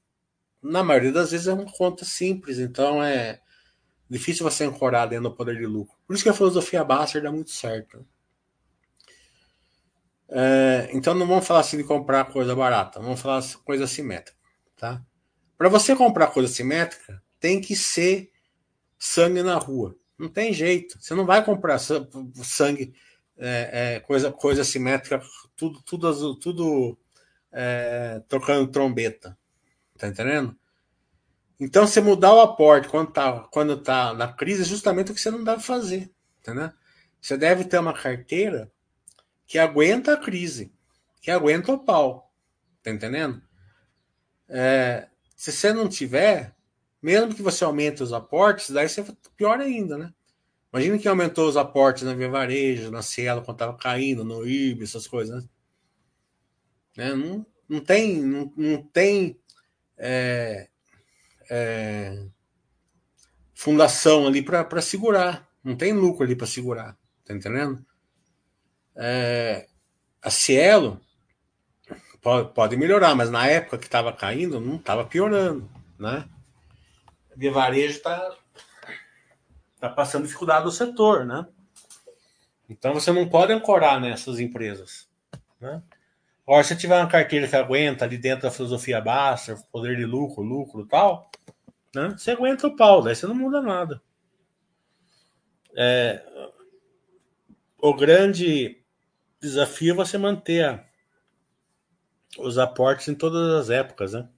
na 0.63 0.83
maioria 0.83 1.13
das 1.13 1.31
vezes 1.31 1.47
é 1.47 1.53
uma 1.53 1.71
conta 1.71 2.05
simples, 2.05 2.59
então 2.59 3.03
é 3.03 3.41
Difícil 4.11 4.49
você 4.49 4.65
ancorar 4.65 5.09
dentro 5.09 5.29
do 5.29 5.37
poder 5.37 5.57
de 5.57 5.67
lucro. 5.67 5.95
Por 6.07 6.15
isso 6.15 6.23
que 6.23 6.31
a 6.31 6.35
filosofia 6.35 6.83
Baster 6.83 7.23
dá 7.23 7.31
muito 7.31 7.51
certo. 7.51 8.07
É, 10.31 10.89
então 10.93 11.15
não 11.15 11.27
vamos 11.27 11.47
falar 11.47 11.61
assim 11.61 11.77
de 11.77 11.85
comprar 11.85 12.25
coisa 12.27 12.55
barata, 12.55 13.01
vamos 13.01 13.21
falar 13.21 13.43
coisa 13.65 13.87
simétrica. 13.87 14.39
Tá? 14.77 15.03
Para 15.57 15.69
você 15.69 15.95
comprar 15.95 16.29
coisa 16.29 16.53
simétrica, 16.53 17.23
tem 17.39 17.61
que 17.61 17.77
ser 17.77 18.31
sangue 18.99 19.43
na 19.43 19.57
rua. 19.57 19.95
Não 20.19 20.29
tem 20.29 20.53
jeito. 20.53 20.99
Você 21.01 21.15
não 21.15 21.27
vai 21.27 21.45
comprar 21.45 21.79
sangue, 21.79 22.95
é, 23.39 23.95
é, 23.97 24.01
coisa, 24.01 24.33
coisa 24.33 24.65
simétrica, 24.65 25.23
tudo, 25.57 25.81
tudo 25.83 26.09
azul, 26.09 26.39
tudo 26.39 26.99
é, 27.53 28.21
tocando 28.29 28.71
trombeta. 28.71 29.39
Tá 29.97 30.09
entendendo? 30.09 30.57
Então, 31.61 31.87
você 31.87 32.01
mudar 32.01 32.35
o 32.35 32.41
aporte 32.41 32.89
quando 32.89 33.09
está 33.09 33.41
quando 33.51 33.77
tá 33.83 34.15
na 34.15 34.33
crise 34.33 34.63
é 34.63 34.65
justamente 34.65 35.11
o 35.11 35.15
que 35.15 35.21
você 35.21 35.31
não 35.31 35.43
deve 35.43 35.63
fazer. 35.63 36.11
Entendeu? 36.41 36.71
Você 37.21 37.37
deve 37.37 37.65
ter 37.65 37.79
uma 37.79 37.93
carteira 37.93 38.71
que 39.47 39.59
aguenta 39.59 40.13
a 40.15 40.17
crise, 40.17 40.73
que 41.21 41.31
aguenta 41.31 41.73
o 41.73 41.79
pau. 41.79 42.33
Tá 42.83 42.91
entendendo? 42.91 43.43
É, 44.49 45.09
se 45.37 45.51
você 45.51 45.73
não 45.73 45.89
tiver, 45.89 46.55
mesmo 47.03 47.35
que 47.35 47.43
você 47.43 47.65
aumente 47.65 48.03
os 48.03 48.13
aportes, 48.13 48.71
daí 48.71 48.89
você 48.89 49.05
pior 49.37 49.61
ainda, 49.61 49.99
né? 49.99 50.13
Imagina 50.73 50.99
que 50.99 51.09
aumentou 51.09 51.49
os 51.49 51.57
aportes 51.57 52.03
na 52.03 52.15
Via 52.15 52.29
Varejo, 52.29 52.91
na 52.91 53.03
Cielo, 53.03 53.43
quando 53.43 53.57
estava 53.57 53.77
caindo, 53.77 54.25
no 54.25 54.47
IB, 54.47 54.85
essas 54.85 55.07
coisas. 55.07 55.49
Né? 56.97 57.15
Não, 57.15 57.47
não 57.69 57.81
tem, 57.81 58.21
não, 58.23 58.53
não 58.57 58.83
tem 58.83 59.41
é, 59.97 60.69
é, 61.51 62.27
fundação 63.55 64.27
ali 64.27 64.43
para 64.43 64.83
segurar. 64.83 65.49
Não 65.65 65.75
tem 65.75 65.93
lucro 65.93 66.25
ali 66.25 66.37
para 66.37 66.47
segurar. 66.47 66.99
Tá 67.25 67.35
entendendo? 67.35 67.85
É, 68.95 69.69
a 70.21 70.31
Cielo 70.31 71.01
pode, 72.21 72.53
pode 72.53 72.77
melhorar, 72.77 73.15
mas 73.15 73.31
na 73.31 73.47
época 73.47 73.79
que 73.79 73.87
estava 73.87 74.13
caindo, 74.13 74.61
não 74.61 74.77
estava 74.77 75.05
piorando. 75.05 75.71
Né? 75.99 76.29
De 77.35 77.49
varejo 77.49 77.97
está 77.97 78.37
tá 79.81 79.89
passando 79.89 80.25
dificuldade 80.25 80.65
no 80.65 80.71
setor. 80.71 81.25
Né? 81.25 81.47
Então 82.69 82.95
você 82.95 83.13
não 83.13 83.29
pode 83.29 83.53
ancorar 83.53 84.01
nessas 84.01 84.39
empresas. 84.39 85.09
Né? 85.61 85.83
Agora, 86.47 86.65
se 86.65 86.77
tiver 86.77 86.99
uma 86.99 87.09
carteira 87.09 87.47
que 87.47 87.57
aguenta 87.57 88.05
ali 88.05 88.17
dentro 88.17 88.43
da 88.43 88.51
filosofia 88.51 89.01
Baster, 89.01 89.59
poder 89.71 89.97
de 89.97 90.07
lucro, 90.07 90.43
lucro 90.43 90.87
tal, 90.87 91.31
né? 91.95 92.15
Você 92.17 92.31
aguenta 92.31 92.67
o 92.67 92.75
pau, 92.75 93.03
daí 93.03 93.15
você 93.15 93.27
não 93.27 93.35
muda 93.35 93.61
nada. 93.61 94.01
É, 95.77 96.25
o 97.79 97.95
grande 97.95 98.83
desafio 99.41 99.93
é 99.93 99.97
você 99.97 100.17
manter 100.17 100.85
os 102.39 102.57
aportes 102.59 103.09
em 103.09 103.15
todas 103.15 103.55
as 103.55 103.71
épocas, 103.71 104.15
né? 104.15 104.29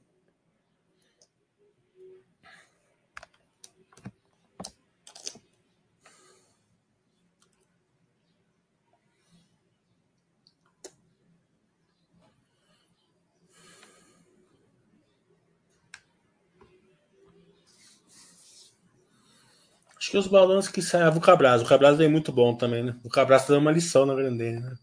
Acho 20.11 20.13
que 20.13 20.19
os 20.19 20.27
balanços 20.27 20.73
que 20.73 20.83
saem. 20.83 21.05
Ah, 21.05 21.11
o 21.11 21.21
Cabras. 21.21 21.63
O 21.63 21.65
Cabras 21.65 22.01
é 22.01 22.09
muito 22.09 22.33
bom 22.33 22.57
também, 22.57 22.83
né? 22.83 22.97
O 23.05 23.09
Cabras 23.09 23.47
dando 23.47 23.61
uma 23.61 23.71
lição 23.71 24.05
na 24.05 24.13
Grandene, 24.15 24.59
né? 24.61 24.77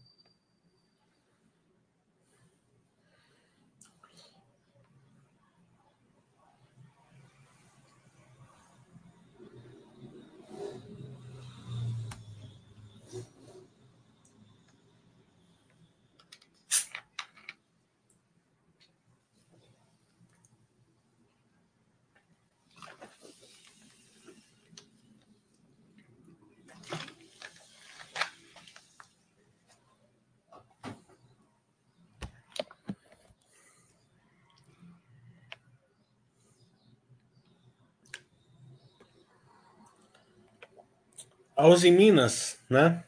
A 41.58 41.66
Uzi 41.66 41.90
Minas, 41.90 42.56
né? 42.70 43.02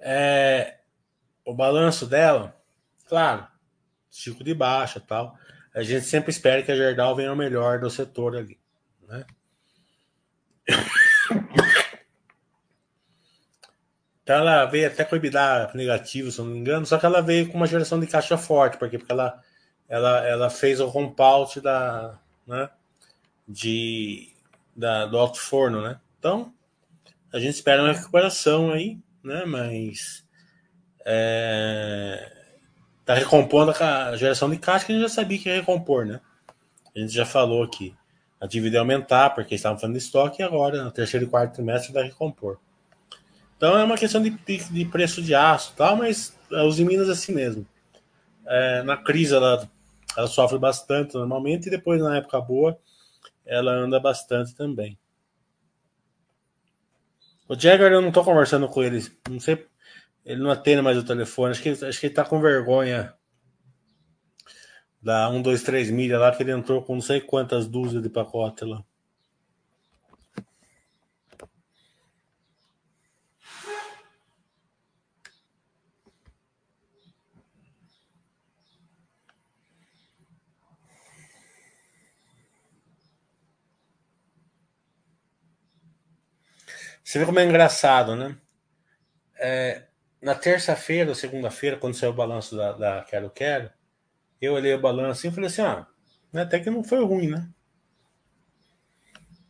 É, 0.00 0.78
o 1.44 1.52
balanço 1.52 2.06
dela, 2.06 2.56
claro, 3.06 3.46
Chico 4.10 4.42
de 4.42 4.54
baixa 4.54 4.98
tal. 4.98 5.36
A 5.74 5.82
gente 5.82 6.06
sempre 6.06 6.30
espera 6.30 6.62
que 6.62 6.72
a 6.72 6.74
Gerdau 6.74 7.14
venha 7.14 7.30
o 7.30 7.36
melhor 7.36 7.78
do 7.78 7.90
setor 7.90 8.36
ali, 8.36 8.58
né? 9.06 9.26
Então 14.22 14.38
ela 14.38 14.64
veio 14.64 14.88
até 14.88 15.04
com 15.04 15.14
EBITDA 15.14 15.70
negativo, 15.74 16.32
se 16.32 16.38
não 16.38 16.46
me 16.46 16.58
engano, 16.58 16.84
só 16.84 16.98
que 16.98 17.06
ela 17.06 17.22
veio 17.22 17.46
com 17.48 17.56
uma 17.56 17.66
geração 17.68 18.00
de 18.00 18.08
caixa 18.08 18.36
forte, 18.36 18.76
porque, 18.76 18.98
porque 18.98 19.12
ela, 19.12 19.40
ela, 19.88 20.26
ela 20.26 20.50
fez 20.50 20.80
o 20.80 20.88
rompout 20.88 21.60
da, 21.60 22.18
né, 22.44 22.68
de, 23.46 24.34
da, 24.74 25.06
do 25.06 25.16
alto 25.16 25.38
forno, 25.38 25.80
né? 25.80 26.00
Então, 26.18 26.52
a 27.32 27.38
gente 27.38 27.54
espera 27.54 27.82
uma 27.82 27.92
recuperação 27.92 28.72
aí, 28.72 28.98
né? 29.22 29.44
Mas 29.44 30.24
é, 31.04 32.32
tá 33.04 33.14
recompondo 33.14 33.72
a 33.72 34.16
geração 34.16 34.50
de 34.50 34.56
caixa 34.56 34.86
que 34.86 34.92
a 34.92 34.94
gente 34.94 35.02
já 35.02 35.08
sabia 35.08 35.38
que 35.38 35.48
ia 35.48 35.56
recompor, 35.56 36.06
né? 36.06 36.20
A 36.94 36.98
gente 36.98 37.12
já 37.12 37.26
falou 37.26 37.62
aqui. 37.62 37.94
A 38.40 38.46
dívida 38.46 38.76
ia 38.76 38.80
aumentar, 38.80 39.30
porque 39.30 39.54
estavam 39.54 39.78
falando 39.78 39.96
de 39.96 40.02
estoque, 40.02 40.42
e 40.42 40.44
agora, 40.44 40.82
no 40.82 40.90
terceiro 40.90 41.26
e 41.26 41.28
quarto 41.28 41.54
trimestre, 41.54 41.92
vai 41.92 42.04
recompor. 42.04 42.58
Então 43.56 43.78
é 43.78 43.84
uma 43.84 43.96
questão 43.96 44.22
de, 44.22 44.30
de, 44.30 44.84
preço 44.84 45.22
de 45.22 45.34
aço 45.34 45.72
tal, 45.76 45.96
mas 45.96 46.36
os 46.50 46.78
Minas 46.78 47.08
assim 47.08 47.32
mesmo. 47.32 47.66
É, 48.46 48.82
na 48.82 48.96
crise 48.96 49.34
ela, 49.34 49.68
ela 50.16 50.26
sofre 50.26 50.58
bastante 50.58 51.14
normalmente, 51.14 51.66
e 51.66 51.70
depois, 51.70 52.00
na 52.00 52.16
época 52.18 52.40
boa, 52.40 52.78
ela 53.46 53.72
anda 53.72 53.98
bastante 53.98 54.54
também. 54.54 54.98
O 57.48 57.54
Jagger, 57.54 57.92
eu 57.92 58.02
não 58.02 58.10
tô 58.10 58.24
conversando 58.24 58.68
com 58.68 58.82
ele, 58.82 59.06
não 59.30 59.38
sei, 59.38 59.66
ele 60.24 60.42
não 60.42 60.50
atende 60.50 60.82
mais 60.82 60.98
o 60.98 61.04
telefone, 61.04 61.52
acho 61.52 61.62
que, 61.62 61.68
acho 61.68 62.00
que 62.00 62.06
ele 62.06 62.14
tá 62.14 62.24
com 62.24 62.40
vergonha 62.40 63.14
da 65.00 65.28
1, 65.30 65.40
2, 65.42 65.62
3 65.62 65.90
milha 65.92 66.18
lá, 66.18 66.34
que 66.34 66.42
ele 66.42 66.50
entrou 66.50 66.82
com 66.82 66.94
não 66.94 67.00
sei 67.00 67.20
quantas 67.20 67.68
dúzias 67.68 68.02
de 68.02 68.08
pacote 68.08 68.64
lá. 68.64 68.82
Você 87.06 87.20
vê 87.20 87.24
como 87.24 87.38
é 87.38 87.44
engraçado, 87.44 88.16
né? 88.16 88.36
É, 89.38 89.84
na 90.20 90.34
terça-feira 90.34 91.10
ou 91.10 91.14
segunda-feira, 91.14 91.76
quando 91.76 91.94
saiu 91.94 92.10
o 92.10 92.16
balanço 92.16 92.56
da, 92.56 92.72
da 92.72 93.04
Quero 93.04 93.30
Quero, 93.30 93.70
eu 94.42 94.54
olhei 94.54 94.74
o 94.74 94.80
balanço 94.80 95.24
e 95.24 95.30
falei 95.30 95.46
assim: 95.46 95.62
ah, 95.62 95.86
até 96.34 96.58
que 96.58 96.68
não 96.68 96.82
foi 96.82 97.04
ruim, 97.04 97.28
né? 97.28 97.48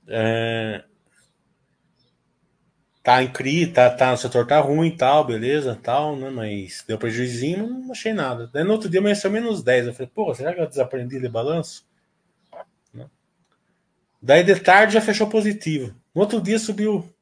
É, 0.06 0.84
tá 3.02 3.22
em 3.22 3.32
CRI, 3.32 3.68
tá, 3.68 3.88
tá, 3.88 4.12
o 4.12 4.18
setor 4.18 4.46
tá 4.46 4.60
ruim 4.60 4.88
e 4.88 4.96
tal, 4.96 5.24
beleza, 5.24 5.80
tal, 5.82 6.14
né? 6.14 6.28
Mas 6.28 6.84
deu 6.86 6.98
prejuízo, 6.98 7.56
não 7.56 7.90
achei 7.90 8.12
nada. 8.12 8.50
Daí 8.52 8.64
no 8.64 8.72
outro 8.72 8.90
dia 8.90 9.00
amanheceu 9.00 9.30
menos 9.30 9.62
10. 9.62 9.86
Eu 9.86 9.94
falei, 9.94 10.12
pô, 10.14 10.34
será 10.34 10.52
que 10.52 10.60
eu 10.60 10.68
desaprendi 10.68 11.18
de 11.18 11.28
balanço? 11.30 11.86
Né? 12.92 13.08
Daí 14.20 14.44
de 14.44 14.60
tarde 14.60 14.92
já 14.92 15.00
fechou 15.00 15.26
positivo. 15.26 15.94
No 16.14 16.20
outro 16.20 16.38
dia 16.38 16.58
subiu 16.58 17.15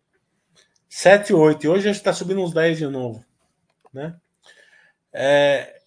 7, 0.94 1.34
8. 1.34 1.64
E 1.64 1.68
hoje 1.68 1.88
está 1.90 2.12
subindo 2.12 2.40
uns 2.40 2.54
10 2.54 2.78
de 2.78 2.86
novo. 2.86 3.24
Né? 3.92 4.14
É, 5.12 5.80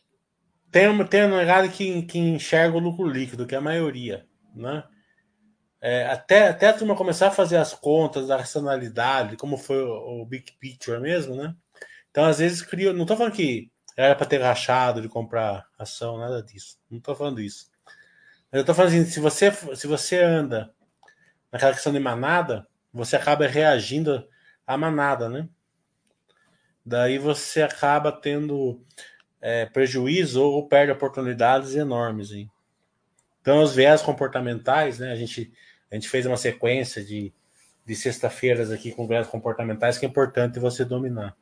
tem, 0.70 1.06
tem 1.06 1.24
um 1.24 1.38
negado 1.38 1.70
que, 1.70 2.02
que 2.02 2.20
enxerga 2.20 2.76
o 2.76 2.80
lucro 2.82 3.08
líquido, 3.08 3.48
que 3.48 3.56
é 3.56 3.58
a 3.58 3.62
maioria. 3.62 4.28
Né? 4.54 4.84
É, 5.80 6.08
até, 6.08 6.50
até 6.50 6.68
a 6.68 6.74
turma 6.74 6.94
começar 6.94 7.30
a 7.30 7.32
fazer 7.32 7.56
as 7.56 7.74
contas 7.74 8.28
da 8.28 8.36
racionalidade, 8.36 9.38
como 9.38 9.56
foi 9.56 9.82
o, 9.82 10.24
o 10.24 10.26
Big 10.26 10.52
Picture 10.60 11.00
mesmo, 11.00 11.38
né? 11.38 11.56
Então, 12.12 12.26
às 12.26 12.40
vezes, 12.40 12.62
cria. 12.62 12.92
Não 12.92 13.04
estou 13.04 13.16
falando 13.16 13.34
que 13.34 13.72
era 13.96 14.14
para 14.14 14.28
ter 14.28 14.42
rachado 14.42 15.02
de 15.02 15.08
comprar 15.08 15.66
ação, 15.80 16.18
nada 16.18 16.44
disso. 16.44 16.80
Não 16.92 16.98
estou 16.98 17.16
falando 17.16 17.40
isso. 17.40 17.72
Mas 18.52 18.60
eu 18.60 18.62
estou 18.62 18.76
falando 18.76 18.92
assim, 18.92 19.06
se 19.06 19.22
você, 19.22 19.52
se 19.74 19.88
você 19.88 20.22
anda 20.22 20.70
naquela 21.50 21.72
questão 21.72 21.94
de 21.94 22.00
manada, 22.00 22.68
você 22.92 23.16
acaba 23.16 23.48
reagindo 23.48 24.28
a 24.68 24.78
manada, 24.78 25.30
né? 25.30 25.48
Daí 26.86 27.18
você 27.18 27.62
acaba 27.62 28.12
tendo 28.12 28.86
é, 29.42 29.66
prejuízo 29.66 30.44
ou 30.44 30.68
perde 30.68 30.92
oportunidades 30.92 31.74
enormes. 31.76 32.32
Hein? 32.32 32.52
Então, 33.42 33.64
os 33.64 33.74
viés 33.74 34.02
comportamentais, 34.02 35.00
né? 35.00 35.12
A 35.12 35.16
gente, 35.16 35.52
a 35.90 35.96
gente 35.96 36.10
fez 36.10 36.26
uma 36.26 36.38
sequência 36.38 37.04
de, 37.04 37.34
de 37.86 37.96
sexta-feiras 37.96 38.72
aqui 38.72 38.92
com 38.92 39.08
viés 39.08 39.28
comportamentais 39.28 39.98
que 39.98 40.06
é 40.06 40.10
importante 40.10 40.60
você 40.60 40.84
dominar. 40.84 41.36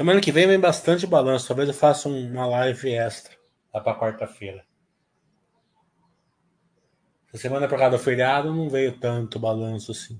Semana 0.00 0.18
que 0.18 0.32
vem 0.32 0.46
vem 0.46 0.58
bastante 0.58 1.06
balanço. 1.06 1.46
Talvez 1.46 1.68
eu 1.68 1.74
faça 1.74 2.08
uma 2.08 2.46
live 2.46 2.90
extra 2.90 3.36
lá 3.70 3.82
para 3.82 3.98
quarta-feira. 4.00 4.64
Essa 7.28 7.42
semana 7.42 7.68
por 7.68 7.76
causa 7.78 7.98
do 7.98 8.02
feriado 8.02 8.50
não 8.50 8.70
veio 8.70 8.98
tanto 8.98 9.38
balanço 9.38 9.92
assim. 9.92 10.18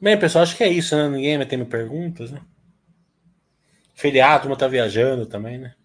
Bem, 0.00 0.18
pessoal, 0.18 0.42
acho 0.42 0.56
que 0.56 0.64
é 0.64 0.68
isso, 0.68 0.96
né? 0.96 1.08
Ninguém 1.08 1.36
vai 1.36 1.46
ter 1.46 1.56
me 1.56 1.64
perguntas, 1.64 2.32
né? 2.32 2.44
Feriado, 3.94 4.48
uma 4.48 4.56
tá 4.56 4.66
viajando 4.66 5.26
também, 5.26 5.58
né? 5.58 5.76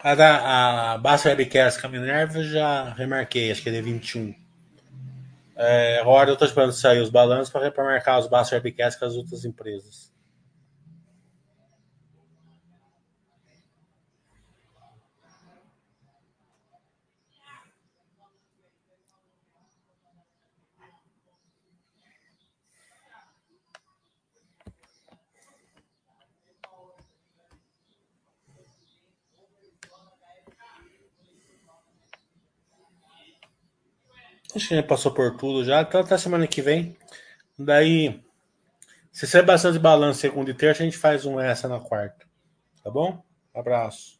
A 0.00 0.14
da 0.14 0.94
a 0.94 0.98
Basta 0.98 1.28
Webcast 1.28 1.80
com 1.80 1.88
a 1.88 1.90
Minerva 1.90 2.42
já 2.42 2.90
remarquei, 2.90 3.50
acho 3.50 3.62
que 3.62 3.68
é 3.68 3.72
de 3.72 3.82
21. 3.82 4.32
É, 5.56 5.98
agora 5.98 6.30
eu 6.30 6.34
estou 6.34 6.46
esperando 6.46 6.72
sair 6.72 7.00
os 7.00 7.10
balanços 7.10 7.50
para 7.50 7.72
marcar 7.84 8.18
os 8.20 8.28
Basta 8.28 8.54
Webcast 8.54 8.98
com 8.98 9.06
as 9.06 9.16
outras 9.16 9.44
empresas. 9.44 10.07
Acho 34.54 34.68
que 34.68 34.74
já 34.76 34.82
passou 34.82 35.12
por 35.12 35.36
tudo 35.36 35.64
já. 35.64 35.82
Então 35.82 36.00
até 36.00 36.16
semana 36.16 36.46
que 36.46 36.62
vem. 36.62 36.96
Daí, 37.58 38.22
se 39.12 39.26
sair 39.26 39.44
bastante 39.44 39.78
balanço 39.78 40.20
segunda 40.20 40.50
e 40.50 40.54
terça, 40.54 40.82
a 40.82 40.86
gente 40.86 40.96
faz 40.96 41.26
um 41.26 41.40
essa 41.40 41.68
na 41.68 41.80
quarta. 41.80 42.26
Tá 42.82 42.90
bom? 42.90 43.22
Abraço. 43.54 44.17